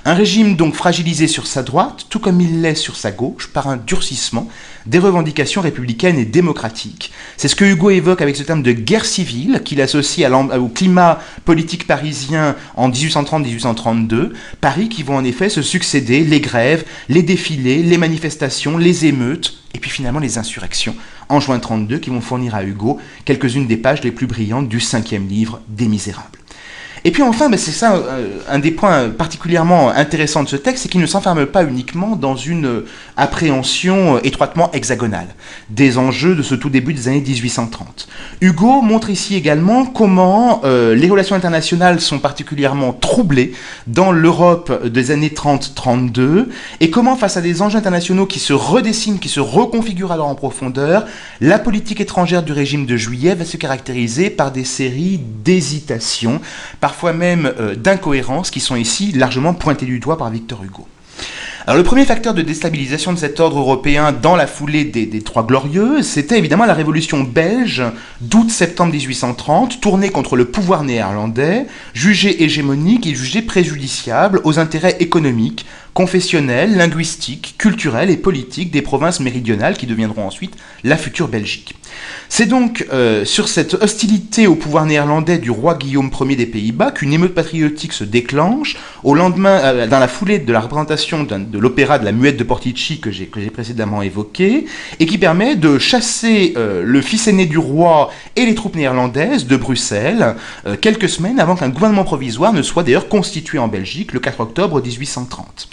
Un 0.06 0.14
régime 0.14 0.56
donc 0.56 0.76
fragilisé 0.76 1.28
sur 1.28 1.46
sa 1.46 1.62
droite, 1.62 2.06
tout 2.10 2.20
comme 2.20 2.40
il 2.40 2.62
l'est 2.62 2.76
sur 2.76 2.96
sa 2.96 3.12
gauche, 3.12 3.48
par 3.48 3.68
un 3.68 3.78
durcissement 3.78 4.48
des 4.86 5.00
revendications 5.00 5.62
républicaines 5.62 6.17
et 6.17 6.26
démocratiques. 6.26 7.12
C'est 7.38 7.48
ce 7.48 7.56
que 7.56 7.65
Hugo 7.65 7.89
évoque 7.89 8.22
avec 8.22 8.36
ce 8.36 8.44
terme 8.44 8.63
de 8.63 8.72
guerre 8.72 9.06
civile 9.06 9.62
qu'il 9.63 9.82
associe 9.82 10.30
au 10.32 10.67
climat 10.67 11.20
politique 11.46 11.88
parisien 11.88 12.56
en 12.76 12.89
1830-1832. 12.89 14.32
Paris 14.60 14.89
qui 14.89 15.04
vont 15.04 15.15
en 15.15 15.24
effet 15.24 15.50
se 15.50 15.62
succéder 15.62 16.24
les 16.24 16.39
grèves, 16.39 16.86
les 17.10 17.24
défilés, 17.24 17.84
les 17.84 17.98
manifestations, 17.98 18.78
les 18.78 19.06
émeutes 19.06 19.58
et 19.74 19.80
puis 19.80 19.89
finalement 19.89 20.20
les 20.20 20.38
insurrections 20.38 20.96
en 21.30 21.39
juin 21.39 21.60
32 21.60 22.00
qui 22.00 22.10
vont 22.10 22.22
fournir 22.22 22.56
à 22.56 22.63
Hugo 22.63 23.00
quelques-unes 23.26 23.67
des 23.67 23.78
pages 23.78 24.04
les 24.04 24.12
plus 24.12 24.28
brillantes 24.28 24.67
du 24.67 24.80
cinquième 24.80 25.28
livre 25.28 25.62
des 25.70 25.88
Misérables. 25.88 26.41
Et 27.04 27.12
puis 27.12 27.24
enfin, 27.24 27.50
ben, 27.50 27.58
c'est 27.58 27.72
ça 27.72 27.96
euh, 27.96 28.28
un 28.48 28.60
des 28.60 28.70
points 28.70 29.10
particulièrement 29.10 29.90
intéressants 29.90 30.44
de 30.44 30.50
ce 30.50 30.56
texte, 30.56 30.84
c'est 30.84 30.90
qu'il 30.90 31.02
ne 31.02 31.08
s'enferme 31.08 31.48
pas 31.48 31.64
uniquement 31.64 32.16
dans 32.16 32.36
une 32.36 32.66
euh, 32.66 32.86
appréhension 33.18 34.18
euh, 34.18 34.20
étroitement 34.24 34.72
hexagonale 34.72 35.28
des 35.72 35.98
enjeux 35.98 36.36
de 36.36 36.44
ce 36.44 36.54
tout 36.54 36.70
début 36.70 36.94
des 36.94 37.08
années 37.08 37.22
1830. 37.22 38.08
Hugo 38.42 38.82
montre 38.82 39.10
ici 39.10 39.36
également 39.36 39.86
comment 39.86 40.62
les 40.64 41.10
relations 41.10 41.36
internationales 41.36 42.02
sont 42.02 42.20
particulièrement 42.20 42.94
troublées 42.94 43.54
dans 43.88 44.12
l'Europe 44.12 44.86
des 44.88 45.12
années 45.12 45.30
30-32 45.30 46.48
et 46.80 46.90
comment 46.90 47.16
face 47.16 47.38
à 47.38 47.42
des 47.42 47.62
enjeux 47.62 47.78
internationaux 47.78 48.26
qui 48.26 48.40
se 48.40 48.54
redessinent, 48.54 49.20
qui 49.20 49.30
se 49.30 49.40
reconfigurent 49.40 50.12
alors 50.12 50.28
en 50.28 50.36
profondeur, 50.36 51.06
la 51.40 51.60
politique 51.60 52.02
étrangère 52.02 52.44
du 52.44 52.52
régime 52.52 52.86
de 52.86 52.98
juillet 52.98 53.36
va 53.36 53.46
se 53.46 53.58
caractériser 53.58 54.30
par 54.30 54.52
des 54.52 54.66
séries 54.66 55.20
d'hésitations, 55.44 56.42
par 56.80 56.91
parfois 56.92 57.14
même 57.14 57.54
euh, 57.58 57.74
d'incohérences 57.74 58.52
qui 58.52 58.60
sont 58.60 58.76
ici 58.76 59.14
largement 59.14 59.54
pointées 59.54 59.86
du 59.86 60.02
doigt 60.02 60.18
par 60.18 60.30
Victor 60.30 60.62
Hugo. 60.62 60.86
Alors 61.66 61.78
le 61.78 61.86
premier 61.86 62.04
facteur 62.04 62.34
de 62.34 62.42
déstabilisation 62.42 63.14
de 63.14 63.18
cet 63.18 63.40
ordre 63.40 63.60
européen 63.60 64.12
dans 64.12 64.36
la 64.36 64.46
foulée 64.46 64.84
des, 64.84 65.22
Trois 65.22 65.46
Glorieuses, 65.46 66.06
c'était 66.06 66.38
évidemment 66.38 66.66
la 66.66 66.74
révolution 66.74 67.22
belge 67.22 67.82
d'août-septembre 68.20 68.92
1830, 68.92 69.80
tournée 69.80 70.10
contre 70.10 70.36
le 70.36 70.44
pouvoir 70.44 70.84
néerlandais, 70.84 71.66
jugée 71.94 72.44
hégémonique 72.44 73.08
et 73.08 73.16
jugée 73.16 73.42
préjudiciable 73.42 74.42
aux 74.44 74.60
intérêts 74.60 74.98
économiques, 75.00 75.66
confessionnels, 75.94 76.76
linguistiques, 76.76 77.56
culturels 77.58 78.10
et 78.10 78.18
politiques 78.18 78.72
des 78.72 78.82
provinces 78.82 79.22
méridionales 79.22 79.78
qui 79.78 79.88
deviendront 79.88 80.28
ensuite 80.28 80.58
la 80.84 80.98
future 80.98 81.30
Belgique. 81.30 81.74
C'est 82.34 82.46
donc 82.46 82.88
euh, 82.94 83.26
sur 83.26 83.50
cette 83.50 83.74
hostilité 83.74 84.48
au 84.48 84.56
pouvoir 84.56 84.86
néerlandais 84.86 85.38
du 85.38 85.52
roi 85.52 85.76
Guillaume 85.76 86.10
Ier 86.22 86.38
des 86.38 86.46
Pays-Bas 86.46 86.92
qu'une 86.92 87.12
émeute 87.12 87.36
patriotique 87.36 87.92
se 87.92 88.06
déclenche 88.06 88.78
au 89.04 89.16
lendemain, 89.16 89.60
euh, 89.62 89.86
dans 89.86 90.00
la 90.00 90.08
foulée 90.08 90.40
de 90.40 90.54
la 90.54 90.62
représentation 90.62 91.24
de 91.24 91.60
l'opéra 91.60 92.00
de 92.00 92.06
la 92.06 92.14
muette 92.14 92.38
de 92.38 92.46
Portici 92.46 93.02
que 93.02 93.12
j'ai 93.12 93.26
précédemment 93.26 94.02
évoqué, 94.02 94.66
et 95.02 95.06
qui 95.06 95.18
permet 95.18 95.58
de 95.58 95.78
chasser 95.78 96.54
euh, 96.56 96.84
le 96.86 97.02
fils 97.02 97.28
aîné 97.28 97.46
du 97.48 97.58
roi 97.58 98.10
et 98.38 98.46
les 98.46 98.56
troupes 98.56 98.78
néerlandaises 98.78 99.46
de 99.46 99.58
Bruxelles 99.58 100.36
quelques 100.80 101.10
semaines 101.10 101.40
avant 101.40 101.58
qu'un 101.58 101.68
gouvernement 101.68 102.06
provisoire 102.06 102.54
ne 102.54 102.62
soit 102.62 102.84
d'ailleurs 102.84 103.10
constitué 103.10 103.60
en 103.60 103.68
Belgique 103.68 104.14
le 104.14 104.22
4 104.22 104.40
octobre 104.40 104.82
1830. 104.82 105.68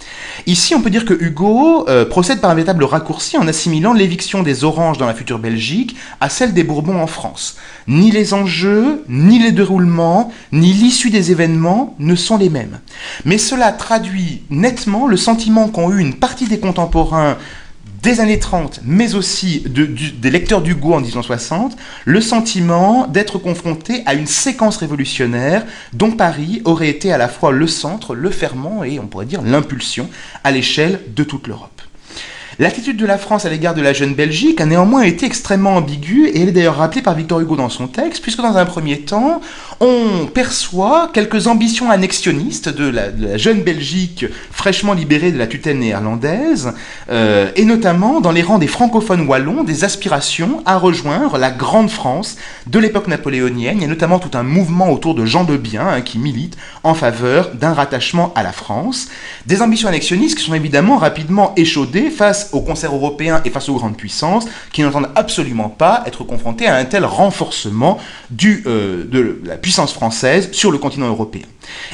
Ici, 0.47 0.75
on 0.75 0.83
peut 0.83 0.91
dire 0.91 1.05
que 1.05 1.15
Hugo 1.15 1.87
procède 2.11 2.41
par 2.41 2.51
un 2.51 2.55
véritable 2.55 2.83
raccourci 2.83 3.39
en 3.39 3.47
assimilant 3.47 3.93
l'éviction 3.93 4.43
des 4.43 4.65
Oranges 4.65 4.99
dans 4.99 5.07
la 5.07 5.15
future 5.15 5.39
Belgique 5.39 5.95
à 6.21 6.29
celle 6.29 6.55
des 6.55 6.64
Bourbons 6.64 7.01
en 7.01 7.07
France. 7.07 7.57
Ni 7.87 8.11
les 8.11 8.35
enjeux, 8.35 9.05
ni 9.09 9.38
les 9.38 9.53
déroulements, 9.53 10.33
ni 10.53 10.73
l'issue 10.73 11.11
des 11.11 11.31
événements 11.31 11.94
ne 11.99 12.14
sont 12.14 12.37
les 12.37 12.51
mêmes. 12.51 12.81
Mais 13.25 13.38
cela 13.38 13.73
traduit 13.73 14.42
nettement 14.51 15.07
le 15.07 15.16
sentiment 15.16 15.68
qu'ont 15.68 15.90
eu 15.90 16.01
une 16.01 16.14
partie 16.14 16.47
des 16.47 16.59
contemporains 16.59 17.38
des 18.03 18.21
années 18.21 18.38
30, 18.38 18.81
mais 18.85 19.14
aussi 19.14 19.64
des 19.66 20.31
lecteurs 20.31 20.62
d'Hugo 20.62 20.94
en 20.94 21.01
1960, 21.01 21.77
le 22.05 22.21
sentiment 22.21 23.07
d'être 23.07 23.38
confronté 23.38 24.03
à 24.07 24.14
une 24.14 24.27
séquence 24.27 24.77
révolutionnaire 24.77 25.64
dont 25.92 26.12
Paris 26.12 26.62
aurait 26.64 26.88
été 26.88 27.12
à 27.12 27.18
la 27.18 27.29
fois 27.29 27.51
le 27.51 27.66
centre, 27.66 28.14
le 28.14 28.31
ferment 28.31 28.85
et 28.85 29.01
on 29.01 29.07
pourrait 29.07 29.27
dire 29.27 29.42
l'impulsion 29.42 30.09
à 30.44 30.53
l'échelle 30.53 31.01
de 31.14 31.25
toute 31.25 31.49
l'Europe. 31.49 31.78
L'attitude 32.61 32.97
de 32.97 33.07
la 33.07 33.19
France 33.19 33.45
à 33.45 33.51
l'égard 33.51 33.77
de 33.77 33.83
la 33.83 33.93
jeune 33.93 34.15
Belgique 34.15 34.61
a 34.61 34.67
néanmoins 34.67 35.03
été 35.03 35.27
extrêmement 35.27 35.77
ambiguë 35.77 36.27
et 36.27 36.43
elle 36.43 36.49
est 36.49 36.53
d'ailleurs 36.53 36.79
rappelée 36.79 37.03
par 37.03 37.15
Victor 37.15 37.39
Hugo 37.39 37.55
dans 37.55 37.69
son 37.69 37.87
texte, 37.87 38.21
puisque 38.21 38.41
dans 38.41 38.57
un 38.57 38.65
premier 38.65 38.99
temps, 38.99 39.41
on 39.81 40.26
perçoit 40.26 41.11
quelques 41.12 41.47
ambitions 41.47 41.91
annexionnistes 41.91 42.68
de 42.68 42.89
la, 42.89 43.37
jeune 43.37 43.62
Belgique 43.62 44.24
fraîchement 44.51 44.93
libérée 44.93 45.31
de 45.31 45.39
la 45.39 45.47
tutelle 45.47 45.79
néerlandaise, 45.79 46.72
euh, 47.11 47.51
et 47.55 47.64
notamment 47.64 48.20
dans 48.20 48.33
les 48.33 48.43
rangs 48.43 48.59
des 48.59 48.66
francophones 48.66 49.29
wallons, 49.29 49.62
des 49.62 49.85
aspirations 49.85 50.62
à 50.66 50.76
rejoindre 50.79 51.39
la 51.39 51.51
grande 51.51 51.91
France 51.91 52.37
de 52.66 52.79
l'époque 52.79 53.07
napoléonienne. 53.07 53.79
Il 53.79 53.83
y 53.83 53.85
a 53.85 53.89
notamment 53.89 54.18
tout 54.18 54.37
un 54.37 54.43
mouvement 54.43 54.91
autour 54.91 55.14
de 55.14 55.24
Jean 55.24 55.45
de 55.45 55.57
Bien 55.57 55.87
hein, 55.87 56.01
qui 56.01 56.18
milite 56.18 56.57
en 56.83 56.95
faveur 56.95 57.55
d'un 57.55 57.72
rattachement 57.72 58.33
à 58.35 58.43
la 58.43 58.53
France. 58.53 59.09
Des 59.47 59.62
ambitions 59.62 59.89
annexionnistes 59.89 60.39
qui 60.39 60.45
sont 60.45 60.55
évidemment 60.55 60.97
rapidement 60.97 61.53
échaudées 61.57 62.11
face 62.11 62.51
au 62.53 62.62
concert 62.62 62.93
européen 62.93 63.41
et 63.45 63.51
face 63.51 63.68
aux 63.68 63.76
grandes 63.76 63.97
puissances 63.97 64.47
qui 64.72 64.83
n'entendent 64.83 65.11
absolument 65.14 65.68
pas 65.68 66.03
être 66.07 66.24
confrontés 66.24 66.66
à 66.66 66.74
un 66.74 66.85
tel 66.85 67.05
renforcement 67.05 67.99
du, 68.31 68.64
euh, 68.66 69.05
de 69.05 69.41
la 69.45 69.55
puissance 69.57 69.68
française 69.73 70.51
sur 70.53 70.71
le 70.71 70.79
continent 70.79 71.09
européen. 71.09 71.47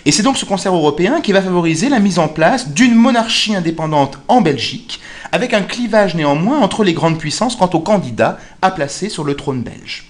Et 0.05 0.12
c'est 0.12 0.22
donc 0.22 0.37
ce 0.37 0.45
concert 0.45 0.75
européen 0.75 1.20
qui 1.20 1.33
va 1.33 1.43
favoriser 1.43 1.89
la 1.89 2.01
mise 2.01 2.18
en 2.18 2.29
place 2.29 2.70
d'une 2.70 2.95
monarchie 2.95 3.55
indépendante 3.55 4.18
en 4.29 4.41
Belgique, 4.41 5.01
avec 5.33 5.53
un 5.55 5.62
clivage 5.62 6.14
néanmoins 6.14 6.61
entre 6.61 6.85
les 6.85 6.93
grandes 6.93 7.18
puissances 7.18 7.57
quant 7.57 7.70
aux 7.72 7.81
candidats 7.81 8.39
à 8.62 8.70
placer 8.70 9.09
sur 9.09 9.25
le 9.25 9.35
trône 9.35 9.62
belge. 9.62 10.07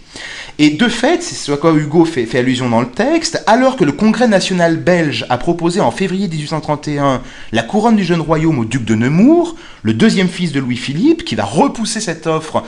Et 0.59 0.71
de 0.71 0.89
fait, 0.89 1.23
c'est 1.23 1.35
ce 1.35 1.51
à 1.51 1.57
quoi 1.57 1.73
Hugo 1.73 2.05
fait, 2.05 2.27
fait, 2.27 2.39
allusion 2.39 2.69
dans 2.69 2.81
le 2.81 2.91
texte, 2.91 3.43
alors 3.49 3.77
que 3.77 3.83
le 3.83 3.91
Congrès 3.91 4.29
national 4.29 4.77
belge 4.77 5.27
a 5.29 5.37
proposé 5.37 5.81
en 5.81 5.91
février 5.91 6.29
1831 6.29 7.23
la 7.51 7.63
couronne 7.65 7.97
du 7.97 8.05
jeune 8.05 8.21
royaume 8.21 8.61
au 8.61 8.65
duc 8.65 8.85
de 8.85 8.95
Nemours, 8.95 9.57
le 9.83 9.95
deuxième 9.95 10.29
fils 10.29 10.53
de 10.53 10.61
Louis-Philippe, 10.61 11.25
qui 11.25 11.35
va 11.35 11.45
repousser 11.45 12.01
cette 12.01 12.29
offre 12.29 12.63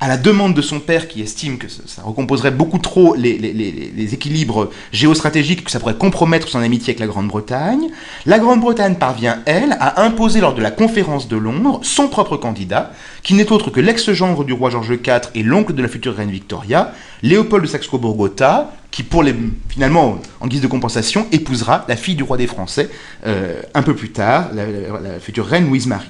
à 0.00 0.08
la 0.08 0.16
demande 0.16 0.54
de 0.54 0.62
son 0.62 0.80
père 0.80 1.08
qui 1.08 1.20
estime 1.20 1.58
que 1.58 1.68
ça 1.68 2.02
recomposerait 2.02 2.50
beaucoup 2.50 2.78
trop 2.78 3.14
les, 3.14 4.14
équilibres 4.14 4.70
géostratégiques, 4.92 5.64
que 5.64 5.70
ça 5.70 5.78
pourrait 5.78 5.94
compromettre 5.94 6.48
son 6.48 6.60
amitié 6.60 6.92
avec 6.92 7.00
la 7.00 7.06
Grande-Bretagne, 7.06 7.88
la 8.24 8.38
Grande-Bretagne 8.38 8.94
parvient, 8.94 9.40
elle, 9.44 9.76
à 9.78 10.02
imposer 10.02 10.40
lors 10.40 10.54
de 10.54 10.62
la 10.62 10.70
conférence 10.70 11.28
de 11.28 11.36
Londres 11.36 11.80
son 11.82 12.08
propre 12.08 12.38
candidat, 12.38 12.92
qui 13.22 13.34
n'est 13.34 13.52
autre 13.52 13.70
que 13.70 13.80
l'ex-gendre 13.80 14.44
du 14.44 14.54
roi 14.54 14.70
George 14.70 14.90
IV 14.90 15.30
et 15.34 15.42
l'oncle 15.42 15.74
de 15.74 15.82
la 15.82 15.88
future 15.88 16.16
reine 16.16 16.30
Victoria, 16.30 16.94
Léopold 17.22 17.64
de 17.64 17.68
Saxe-Cobourg-Gotha, 17.68 18.72
qui, 18.90 19.02
pour 19.02 19.24
finalement, 19.68 20.20
en 20.40 20.46
guise 20.46 20.60
de 20.60 20.66
compensation, 20.66 21.26
épousera 21.32 21.84
la 21.88 21.96
fille 21.96 22.16
du 22.16 22.22
roi 22.22 22.36
des 22.36 22.46
Français 22.46 22.90
euh, 23.26 23.60
un 23.74 23.82
peu 23.82 23.94
plus 23.94 24.10
tard, 24.10 24.50
la, 24.52 25.20
future 25.20 25.46
reine 25.46 25.66
Louise-Marie. 25.66 26.08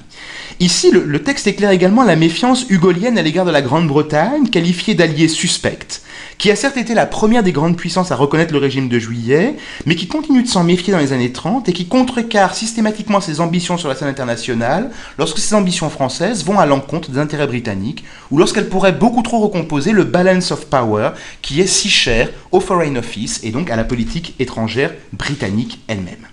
Ici, 0.61 0.91
le, 0.91 1.23
texte 1.23 1.47
éclaire 1.47 1.71
également 1.71 2.05
la 2.05 2.17
méfiance 2.17 2.67
hugolienne 2.69 3.19
à 3.19 3.23
l'égard 3.23 3.45
de 3.45 3.51
la 3.51 3.63
Grande-Bretagne, 3.63 4.49
qualifiée 4.49 4.95
d'alliée 4.95 5.29
suspecte, 5.29 6.03
qui 6.39 6.51
a 6.51 6.57
certes 6.57 6.77
été 6.77 6.95
la 6.95 7.07
première 7.07 7.43
des 7.43 7.53
grandes 7.53 7.77
puissances 7.77 8.13
à 8.13 8.17
reconnaître 8.17 8.53
le 8.53 8.59
régime 8.59 8.89
de 8.89 8.99
juillet, 8.99 9.57
mais 9.87 9.97
qui 9.97 10.09
continue 10.09 10.43
de 10.43 10.49
s'en 10.49 10.65
méfier 10.65 10.93
dans 10.93 10.99
les 10.99 11.13
années 11.13 11.33
30 11.33 11.69
et 11.69 11.73
qui 11.73 11.87
contrecarre 11.87 12.55
systématiquement 12.55 13.21
ses 13.21 13.41
ambitions 13.41 13.77
sur 13.77 13.89
la 13.89 13.95
scène 13.95 14.09
internationale 14.09 14.91
lorsque 15.19 15.39
ses 15.39 15.55
ambitions 15.55 15.91
françaises 15.91 16.45
vont 16.45 16.59
à 16.59 16.67
l'encontre 16.67 17.11
des 17.11 17.19
intérêts 17.19 17.47
britanniques, 17.47 18.05
ou 18.31 18.39
lorsqu'elles 18.39 18.69
pourraient 18.69 18.93
beaucoup 18.93 19.23
trop 19.23 19.41
recomposer 19.41 19.93
le 19.93 20.05
balance 20.05 20.51
of 20.51 20.67
power 20.67 21.11
qui 21.43 21.61
est 21.61 21.67
si 21.67 21.89
cher 21.89 22.31
au 22.53 22.61
Foreign 22.61 22.97
Office 22.97 23.41
et 23.43 23.51
donc 23.51 23.71
à 23.71 23.77
la 23.77 23.85
politique 23.85 24.35
étrangère 24.39 24.93
britannique 25.13 25.81
elle-même. 25.89 26.30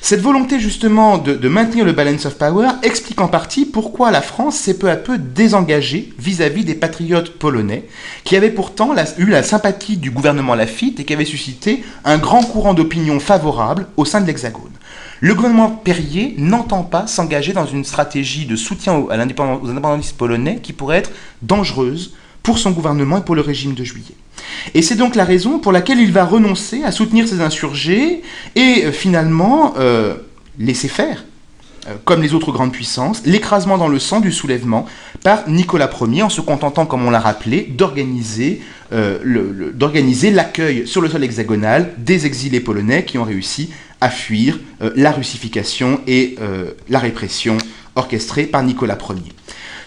Cette 0.00 0.20
volonté 0.20 0.60
justement 0.60 1.18
de, 1.18 1.48
maintenir 1.48 1.84
le 1.84 1.92
balance 1.92 2.24
of 2.24 2.38
power 2.38 2.68
explique 2.82 3.20
en 3.20 3.28
partie 3.28 3.66
pourquoi 3.66 4.10
la 4.10 4.22
France 4.22 4.56
s'est 4.56 4.78
peu 4.78 4.90
à 4.90 4.96
peu 4.96 5.18
désengagée 5.18 6.12
vis-à-vis 6.18 6.64
des 6.64 6.74
patriotes 6.74 7.30
polonais, 7.38 7.84
qui 8.24 8.36
avaient 8.36 8.50
pourtant 8.50 8.94
eu 9.18 9.26
la 9.26 9.42
sympathie 9.42 9.96
du 9.96 10.10
gouvernement 10.10 10.54
Lafitte 10.54 11.00
et 11.00 11.04
qui 11.04 11.12
avaient 11.12 11.24
suscité 11.24 11.82
un 12.04 12.18
grand 12.18 12.42
courant 12.42 12.74
d'opinion 12.74 13.20
favorable 13.20 13.86
au 13.96 14.04
sein 14.04 14.20
de 14.20 14.26
l'Hexagone. 14.26 14.72
Le 15.20 15.34
gouvernement 15.34 15.70
Perrier 15.70 16.34
n'entend 16.38 16.84
pas 16.84 17.06
s'engager 17.06 17.52
dans 17.52 17.66
une 17.66 17.84
stratégie 17.84 18.46
de 18.46 18.56
soutien 18.56 18.94
aux 18.94 19.10
indépendantistes 19.10 20.16
polonais 20.16 20.60
qui 20.62 20.72
pourrait 20.72 20.98
être 20.98 21.10
dangereuse 21.42 22.14
pour 22.42 22.58
son 22.58 22.70
gouvernement 22.70 23.18
et 23.18 23.22
pour 23.22 23.34
le 23.34 23.42
régime 23.42 23.74
de 23.74 23.84
juillet. 23.84 24.14
Et 24.74 24.82
c'est 24.82 24.96
donc 24.96 25.14
la 25.14 25.24
raison 25.24 25.58
pour 25.58 25.72
laquelle 25.72 25.98
il 25.98 26.12
va 26.12 26.24
renoncer 26.24 26.82
à 26.84 26.92
soutenir 26.92 27.26
ces 27.28 27.40
insurgés 27.40 28.22
et 28.54 28.84
euh, 28.84 28.92
finalement 28.92 29.74
euh, 29.78 30.14
laisser 30.58 30.88
faire, 30.88 31.24
euh, 31.88 31.94
comme 32.04 32.22
les 32.22 32.34
autres 32.34 32.52
grandes 32.52 32.72
puissances, 32.72 33.22
l'écrasement 33.24 33.78
dans 33.78 33.88
le 33.88 33.98
sang 33.98 34.20
du 34.20 34.32
soulèvement 34.32 34.86
par 35.22 35.48
Nicolas 35.48 35.90
Ier 36.00 36.22
en 36.22 36.28
se 36.28 36.40
contentant, 36.40 36.86
comme 36.86 37.04
on 37.06 37.10
l'a 37.10 37.20
rappelé, 37.20 37.62
d'organiser 37.62 38.60
l'accueil 40.30 40.86
sur 40.86 41.00
le 41.00 41.08
sol 41.08 41.24
hexagonal 41.24 41.94
des 41.98 42.26
exilés 42.26 42.60
polonais 42.60 43.04
qui 43.04 43.18
ont 43.18 43.24
réussi 43.24 43.70
à 44.00 44.10
fuir 44.10 44.60
la 44.94 45.10
russification 45.10 46.00
et 46.06 46.36
la 46.88 47.00
répression 47.00 47.58
orchestrée 47.96 48.44
par 48.44 48.62
Nicolas 48.62 48.96
Ier. 49.10 49.34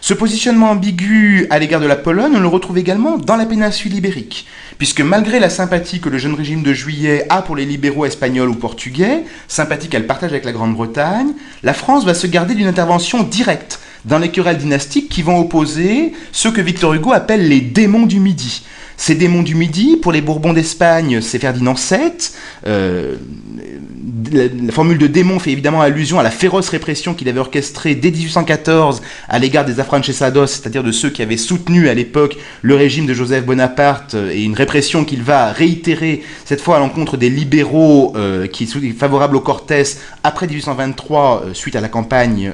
Ce 0.03 0.15
positionnement 0.15 0.71
ambigu 0.71 1.45
à 1.51 1.59
l'égard 1.59 1.79
de 1.79 1.85
la 1.85 1.95
Pologne, 1.95 2.33
on 2.35 2.39
le 2.39 2.47
retrouve 2.47 2.79
également 2.79 3.19
dans 3.19 3.35
la 3.35 3.45
péninsule 3.45 3.93
ibérique, 3.93 4.47
puisque 4.79 5.01
malgré 5.01 5.39
la 5.39 5.51
sympathie 5.51 5.99
que 5.99 6.09
le 6.09 6.17
jeune 6.17 6.33
régime 6.33 6.63
de 6.63 6.73
juillet 6.73 7.27
a 7.29 7.43
pour 7.43 7.55
les 7.55 7.65
libéraux 7.65 8.07
espagnols 8.07 8.49
ou 8.49 8.55
portugais, 8.55 9.23
sympathie 9.47 9.89
qu'elle 9.89 10.07
partage 10.07 10.31
avec 10.31 10.43
la 10.43 10.53
Grande-Bretagne, 10.53 11.33
la 11.61 11.75
France 11.75 12.03
va 12.03 12.15
se 12.15 12.25
garder 12.25 12.55
d'une 12.55 12.65
intervention 12.65 13.21
directe 13.21 13.79
dans 14.03 14.17
les 14.17 14.31
querelles 14.31 14.57
dynastiques 14.57 15.07
qui 15.07 15.21
vont 15.21 15.39
opposer 15.39 16.13
ce 16.31 16.47
que 16.47 16.61
Victor 16.61 16.95
Hugo 16.95 17.11
appelle 17.13 17.47
les 17.47 17.61
démons 17.61 18.07
du 18.07 18.19
Midi. 18.19 18.63
Ces 18.97 19.13
démons 19.13 19.43
du 19.43 19.53
Midi, 19.53 19.97
pour 19.97 20.11
les 20.11 20.21
Bourbons 20.21 20.53
d'Espagne, 20.53 21.21
c'est 21.21 21.37
Ferdinand 21.37 21.75
VII. 21.75 22.11
Euh, 22.65 23.17
la, 24.31 24.71
formule 24.71 24.97
de 24.97 25.07
démon 25.07 25.39
fait 25.39 25.51
évidemment 25.51 25.81
allusion 25.81 26.19
à 26.19 26.23
la 26.23 26.31
féroce 26.31 26.69
répression 26.69 27.13
qu'il 27.13 27.29
avait 27.29 27.39
orchestrée 27.39 27.95
dès 27.95 28.11
1814 28.11 29.01
à 29.29 29.39
l'égard 29.39 29.65
des 29.65 29.79
afrancesados, 29.79 30.47
c'est-à-dire 30.47 30.83
de 30.83 30.91
ceux 30.91 31.09
qui 31.09 31.21
avaient 31.21 31.37
soutenu 31.37 31.89
à 31.89 31.93
l'époque 31.93 32.37
le 32.61 32.75
régime 32.75 33.05
de 33.05 33.13
Joseph 33.13 33.45
Bonaparte, 33.45 34.15
euh, 34.15 34.31
et 34.31 34.43
une 34.43 34.55
répression 34.55 35.05
qu'il 35.05 35.23
va 35.23 35.51
réitérer 35.51 36.23
cette 36.45 36.61
fois 36.61 36.77
à 36.77 36.79
l'encontre 36.79 37.17
des 37.17 37.29
libéraux 37.29 38.13
euh, 38.15 38.47
qui 38.47 38.67
sont 38.67 38.79
favorables 38.97 39.35
au 39.35 39.41
Cortés 39.41 39.83
après 40.23 40.47
1823, 40.47 41.45
suite 41.53 41.75
à 41.75 41.81
la 41.81 41.87
campagne 41.87 42.53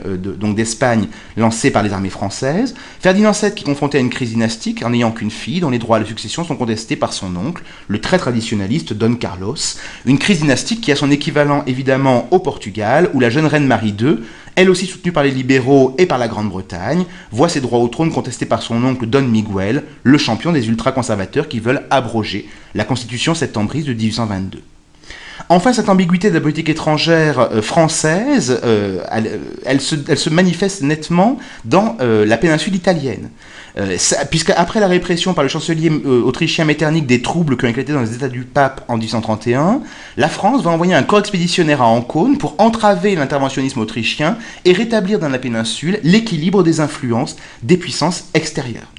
d'Espagne 0.55 1.07
lancée 1.35 1.71
par 1.71 1.83
les 1.83 1.93
armées 1.93 2.09
françaises. 2.09 2.75
Ferdinand 2.99 3.31
VII 3.31 3.53
qui 3.53 3.63
est 3.63 3.65
confronté 3.65 3.97
à 3.97 4.01
une 4.01 4.09
crise 4.09 4.29
dynastique 4.29 4.83
en 4.83 4.89
n'ayant 4.89 5.11
qu'une 5.11 5.31
fille 5.31 5.59
dont 5.59 5.69
les 5.69 5.79
droits 5.79 5.97
à 5.97 5.99
la 5.99 6.05
succession 6.05 6.43
sont 6.43 6.55
contestés 6.55 6.95
par 6.95 7.13
son 7.13 7.35
oncle, 7.35 7.63
le 7.87 7.99
très 7.99 8.17
traditionnaliste 8.17 8.93
Don 8.93 9.15
Carlos, 9.15 9.55
une 10.05 10.19
crise 10.19 10.41
dynastique 10.41 10.81
qui 10.81 10.91
a 10.91 10.95
son 10.95 11.11
équivalent 11.11 11.63
évidemment 11.67 12.27
au 12.31 12.39
Portugal, 12.39 13.09
où 13.13 13.19
la 13.19 13.29
jeune 13.29 13.45
reine 13.45 13.67
Marie 13.67 13.95
II, 13.99 14.19
elle 14.55 14.69
aussi 14.69 14.87
soutenue 14.87 15.11
par 15.11 15.23
les 15.23 15.31
libéraux 15.31 15.93
et 15.97 16.07
par 16.07 16.17
la 16.17 16.27
Grande-Bretagne, 16.27 17.05
voit 17.31 17.49
ses 17.49 17.61
droits 17.61 17.79
au 17.79 17.87
trône 17.87 18.11
contestés 18.11 18.45
par 18.45 18.63
son 18.63 18.83
oncle 18.83 19.05
Don 19.05 19.21
Miguel, 19.21 19.83
le 20.03 20.17
champion 20.17 20.51
des 20.51 20.67
ultra-conservateurs 20.67 21.47
qui 21.47 21.59
veulent 21.59 21.83
abroger 21.89 22.49
la 22.73 22.83
constitution 22.83 23.35
septembriste 23.35 23.87
de 23.87 23.93
1822. 23.93 24.61
Enfin, 25.49 25.71
cette 25.71 25.87
ambiguïté 25.87 26.29
de 26.29 26.33
la 26.33 26.41
politique 26.41 26.67
étrangère 26.67 27.39
euh, 27.39 27.61
française, 27.61 28.59
euh, 28.63 28.99
elle, 29.65 29.79
se, 29.79 30.29
manifeste 30.29 30.81
nettement 30.81 31.37
dans 31.63 31.95
euh, 32.01 32.25
la 32.25 32.37
péninsule 32.37 32.75
italienne. 32.75 33.29
Euh, 33.77 33.95
puisque 34.31 34.49
après 34.51 34.79
la 34.79 34.87
répression 34.87 35.33
par 35.33 35.43
le 35.43 35.49
chancelier 35.49 35.89
euh, 35.89 36.21
autrichien 36.23 36.65
Metternich 36.65 37.05
des 37.05 37.21
troubles 37.21 37.57
qui 37.57 37.65
ont 37.65 37.67
éclaté 37.67 37.93
dans 37.93 38.01
les 38.01 38.15
États 38.15 38.27
du 38.27 38.41
pape 38.41 38.83
en 38.87 38.97
1831, 38.97 39.81
la 40.17 40.29
France 40.29 40.63
va 40.63 40.71
envoyer 40.71 40.95
un 40.95 41.03
corps 41.03 41.19
expéditionnaire 41.19 41.81
à 41.81 41.85
Ancône 41.85 42.37
pour 42.37 42.55
entraver 42.57 43.15
l'interventionnisme 43.15 43.79
autrichien 43.79 44.37
et 44.65 44.73
rétablir 44.73 45.19
dans 45.19 45.29
la 45.29 45.37
péninsule 45.37 45.99
l'équilibre 46.03 46.63
des 46.63 46.79
influences 46.79 47.35
des 47.61 47.77
puissances 47.77 48.25
extérieures, 48.33 48.91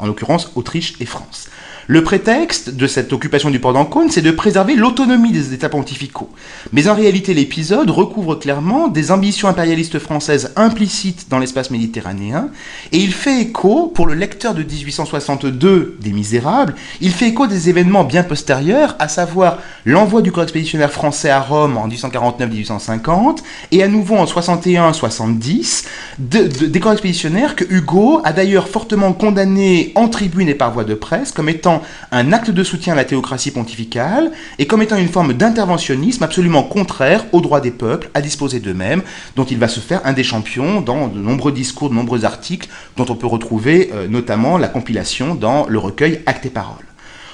en 0.00 0.06
l'occurrence 0.06 0.50
Autriche 0.56 0.94
et 1.00 1.06
France. 1.06 1.48
Le 1.90 2.04
prétexte 2.04 2.68
de 2.68 2.86
cette 2.86 3.14
occupation 3.14 3.48
du 3.48 3.60
port 3.60 3.72
d'Ancône, 3.72 4.10
c'est 4.10 4.20
de 4.20 4.30
préserver 4.30 4.74
l'autonomie 4.74 5.32
des 5.32 5.54
États 5.54 5.70
pontificaux. 5.70 6.28
Mais 6.74 6.86
en 6.86 6.94
réalité, 6.94 7.32
l'épisode 7.32 7.88
recouvre 7.88 8.34
clairement 8.34 8.88
des 8.88 9.10
ambitions 9.10 9.48
impérialistes 9.48 9.98
françaises 9.98 10.52
implicites 10.56 11.30
dans 11.30 11.38
l'espace 11.38 11.70
méditerranéen, 11.70 12.50
et 12.92 12.98
il 12.98 13.14
fait 13.14 13.40
écho, 13.40 13.86
pour 13.86 14.06
le 14.06 14.12
lecteur 14.12 14.52
de 14.52 14.62
1862 14.62 15.96
des 15.98 16.12
Misérables, 16.12 16.74
il 17.00 17.10
fait 17.10 17.28
écho 17.28 17.46
des 17.46 17.70
événements 17.70 18.04
bien 18.04 18.22
postérieurs, 18.22 18.94
à 18.98 19.08
savoir 19.08 19.56
l'envoi 19.86 20.20
du 20.20 20.30
corps 20.30 20.42
expéditionnaire 20.42 20.92
français 20.92 21.30
à 21.30 21.40
Rome 21.40 21.78
en 21.78 21.88
1849-1850, 21.88 23.38
et 23.72 23.82
à 23.82 23.88
nouveau 23.88 24.16
en 24.16 24.26
61-70, 24.26 25.86
des 26.18 26.80
corps 26.80 26.92
expéditionnaires 26.92 27.56
que 27.56 27.64
Hugo 27.64 28.20
a 28.24 28.34
d'ailleurs 28.34 28.68
fortement 28.68 29.14
condamnés 29.14 29.92
en 29.94 30.08
tribune 30.08 30.50
et 30.50 30.54
par 30.54 30.70
voie 30.70 30.84
de 30.84 30.92
presse 30.92 31.32
comme 31.32 31.48
étant 31.48 31.77
un 32.12 32.32
acte 32.32 32.50
de 32.50 32.64
soutien 32.64 32.94
à 32.94 32.96
la 32.96 33.04
théocratie 33.04 33.50
pontificale 33.50 34.32
et 34.58 34.66
comme 34.66 34.82
étant 34.82 34.96
une 34.96 35.08
forme 35.08 35.34
d'interventionnisme 35.34 36.22
absolument 36.22 36.62
contraire 36.62 37.24
aux 37.32 37.40
droits 37.40 37.60
des 37.60 37.70
peuples 37.70 38.10
à 38.14 38.20
disposer 38.20 38.60
d'eux-mêmes, 38.60 39.02
dont 39.36 39.44
il 39.44 39.58
va 39.58 39.68
se 39.68 39.80
faire 39.80 40.00
un 40.04 40.12
des 40.12 40.24
champions 40.24 40.80
dans 40.80 41.08
de 41.08 41.18
nombreux 41.18 41.52
discours, 41.52 41.90
de 41.90 41.94
nombreux 41.94 42.24
articles, 42.24 42.68
dont 42.96 43.06
on 43.08 43.14
peut 43.14 43.26
retrouver 43.26 43.90
euh, 43.94 44.08
notamment 44.08 44.58
la 44.58 44.68
compilation 44.68 45.34
dans 45.34 45.66
le 45.66 45.78
recueil 45.78 46.20
Actes 46.26 46.46
et 46.46 46.50
Paroles. 46.50 46.87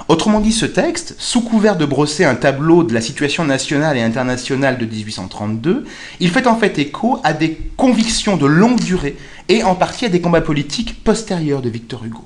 Autrement 0.08 0.40
dit, 0.40 0.52
ce 0.52 0.66
texte, 0.66 1.14
sous 1.18 1.40
couvert 1.40 1.76
de 1.76 1.86
brosser 1.86 2.24
un 2.24 2.34
tableau 2.34 2.84
de 2.84 2.92
la 2.92 3.00
situation 3.00 3.44
nationale 3.44 3.96
et 3.96 4.02
internationale 4.02 4.76
de 4.76 4.84
1832, 4.84 5.86
il 6.20 6.30
fait 6.30 6.46
en 6.46 6.56
fait 6.56 6.78
écho 6.78 7.20
à 7.24 7.32
des 7.32 7.58
convictions 7.78 8.36
de 8.36 8.44
longue 8.44 8.80
durée 8.80 9.16
et 9.48 9.62
en 9.62 9.74
partie 9.74 10.06
à 10.06 10.08
des 10.08 10.20
combats 10.20 10.40
politiques 10.40 11.04
postérieurs 11.04 11.60
de 11.60 11.68
Victor 11.68 12.04
Hugo. 12.04 12.24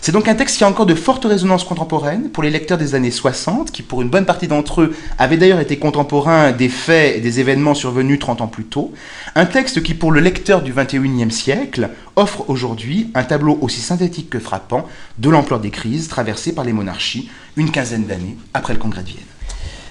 C'est 0.00 0.12
donc 0.12 0.28
un 0.28 0.34
texte 0.34 0.56
qui 0.56 0.64
a 0.64 0.68
encore 0.68 0.86
de 0.86 0.94
fortes 0.94 1.24
résonances 1.24 1.64
contemporaines 1.64 2.30
pour 2.30 2.42
les 2.42 2.50
lecteurs 2.50 2.78
des 2.78 2.94
années 2.94 3.10
60, 3.10 3.72
qui 3.72 3.82
pour 3.82 4.02
une 4.02 4.08
bonne 4.08 4.24
partie 4.24 4.46
d'entre 4.46 4.82
eux 4.82 4.94
avaient 5.18 5.36
d'ailleurs 5.36 5.60
été 5.60 5.78
contemporains 5.78 6.52
des 6.52 6.68
faits 6.68 7.16
et 7.16 7.20
des 7.20 7.40
événements 7.40 7.74
survenus 7.74 8.20
30 8.20 8.40
ans 8.40 8.46
plus 8.46 8.64
tôt. 8.64 8.92
Un 9.34 9.46
texte 9.46 9.82
qui 9.82 9.94
pour 9.94 10.12
le 10.12 10.20
lecteur 10.20 10.62
du 10.62 10.72
21e 10.72 11.30
siècle 11.30 11.90
offre 12.16 12.48
aujourd'hui 12.48 13.10
un 13.14 13.24
tableau 13.24 13.58
aussi 13.60 13.80
synthétique 13.80 14.30
que 14.30 14.38
frappant 14.38 14.86
de 15.18 15.30
l'ampleur 15.30 15.60
des 15.60 15.70
crises 15.70 16.08
traversées 16.08 16.54
par 16.54 16.64
les 16.64 16.72
monarchies 16.72 17.19
une 17.56 17.70
quinzaine 17.70 18.06
d'années 18.06 18.36
après 18.54 18.72
le 18.72 18.78
Congrès 18.78 19.02
de 19.02 19.08
Vienne. 19.08 19.29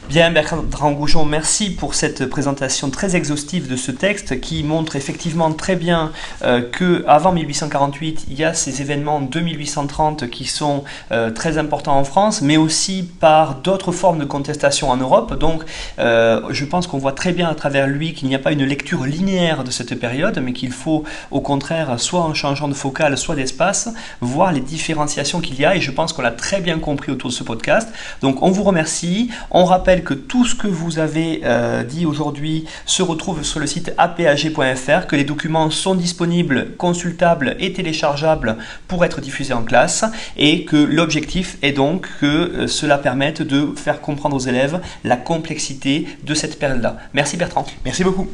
Bien, 0.10 0.32
Bertrand 0.32 0.92
Goujon, 0.92 1.24
merci 1.24 1.70
pour 1.70 1.94
cette 1.94 2.26
présentation 2.26 2.90
très 2.90 3.16
exhaustive 3.16 3.70
de 3.70 3.76
ce 3.76 3.92
texte 3.92 4.42
qui 4.42 4.64
montre 4.64 4.96
effectivement 4.96 5.52
très 5.54 5.76
bien 5.76 6.12
euh, 6.42 6.64
que 6.68 7.06
avant 7.08 7.32
1848, 7.32 8.26
il 8.28 8.40
y 8.40 8.44
a 8.44 8.56
ces 8.56 8.82
événements 8.82 9.22
de 9.22 9.40
1830 9.40 10.28
qui 10.32 10.46
sont 10.46 10.84
euh, 11.12 11.30
très 11.30 11.60
importants 11.60 11.96
en 11.96 12.04
France, 12.04 12.42
mais 12.42 12.58
aussi 12.58 13.04
par 13.04 13.54
d'autres 13.54 13.92
formes 13.92 14.18
de 14.18 14.26
contestation 14.26 14.90
en 14.90 14.98
Europe. 14.98 15.38
Donc, 15.38 15.62
euh, 16.00 16.42
je 16.50 16.66
pense 16.66 16.88
qu'on 16.88 16.98
voit 16.98 17.12
très 17.12 17.32
bien 17.32 17.48
à 17.48 17.54
travers 17.54 17.86
lui 17.86 18.16
qu'il 18.16 18.30
n'y 18.30 18.36
a 18.36 18.40
pas 18.40 18.52
une 18.52 18.66
lecture 18.66 19.06
linéaire 19.06 19.64
de 19.64 19.70
cette 19.70 19.94
période, 19.94 20.42
mais 20.44 20.54
qu'il 20.54 20.72
faut 20.72 21.04
au 21.30 21.42
contraire, 21.42 22.00
soit 22.00 22.22
en 22.22 22.34
changeant 22.34 22.68
de 22.68 22.74
focale, 22.74 23.16
soit 23.16 23.36
d'espace, 23.36 23.90
voir 24.22 24.54
les 24.54 24.62
différenciations 24.62 25.40
qu'il 25.40 25.60
y 25.60 25.66
a. 25.66 25.76
Et 25.76 25.82
je 25.82 25.92
pense 25.92 26.14
qu'on 26.14 26.24
l'a 26.24 26.32
très 26.32 26.62
bien 26.62 26.80
compris 26.80 27.12
autour 27.12 27.30
de 27.30 27.36
ce 27.36 27.44
podcast. 27.44 27.88
Donc, 28.24 28.42
on 28.42 28.50
vous 28.50 28.64
remercie. 28.64 29.30
On 29.52 29.66
rappelle 29.66 29.99
que 30.02 30.14
tout 30.14 30.46
ce 30.46 30.56
que 30.56 30.68
vous 30.68 31.00
avez 31.00 31.42
euh, 31.44 31.84
dit 31.84 32.06
aujourd'hui 32.06 32.66
se 32.86 33.02
retrouve 33.02 33.44
sur 33.44 33.60
le 33.60 33.68
site 33.68 33.94
apag.fr, 33.98 35.08
que 35.08 35.16
les 35.16 35.24
documents 35.24 35.70
sont 35.70 35.96
disponibles, 35.96 36.76
consultables 36.78 37.56
et 37.60 37.74
téléchargeables 37.74 38.58
pour 38.88 39.06
être 39.06 39.22
diffusés 39.22 39.54
en 39.54 39.64
classe 39.64 40.06
et 40.38 40.66
que 40.66 40.78
l'objectif 40.78 41.58
est 41.62 41.72
donc 41.72 42.08
que 42.20 42.26
euh, 42.26 42.68
cela 42.68 42.98
permette 42.98 43.42
de 43.42 43.74
faire 43.76 44.02
comprendre 44.02 44.36
aux 44.36 44.40
élèves 44.40 44.80
la 45.04 45.18
complexité 45.18 46.08
de 46.24 46.34
cette 46.34 46.60
période-là. 46.60 46.98
Merci 47.14 47.38
Bertrand. 47.38 47.66
Merci 47.86 48.04
beaucoup. 48.04 48.28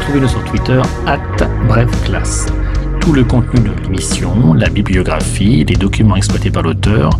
Retrouvez-nous 0.00 0.28
sur 0.28 0.44
Twitter, 0.44 0.80
at 1.06 1.18
brefclasse. 1.68 2.46
Tout 3.00 3.12
le 3.12 3.22
contenu 3.22 3.60
de 3.60 3.70
l'émission, 3.82 4.54
la 4.54 4.68
bibliographie, 4.68 5.64
les 5.64 5.76
documents 5.76 6.16
exploités 6.16 6.50
par 6.50 6.62
l'auteur 6.62 7.10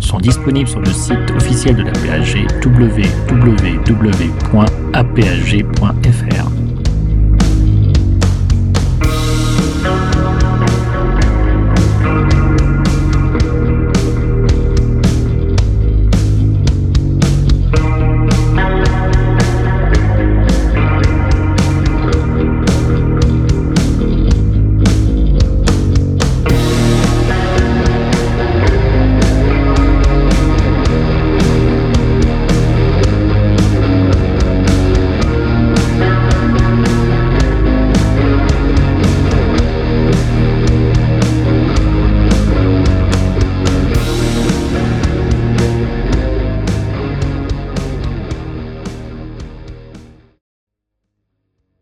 sont 0.00 0.18
disponibles 0.18 0.68
sur 0.68 0.80
le 0.80 0.86
site 0.86 1.30
officiel 1.36 1.76
de 1.76 1.82
la 1.82 1.92
PAG. 1.92 2.46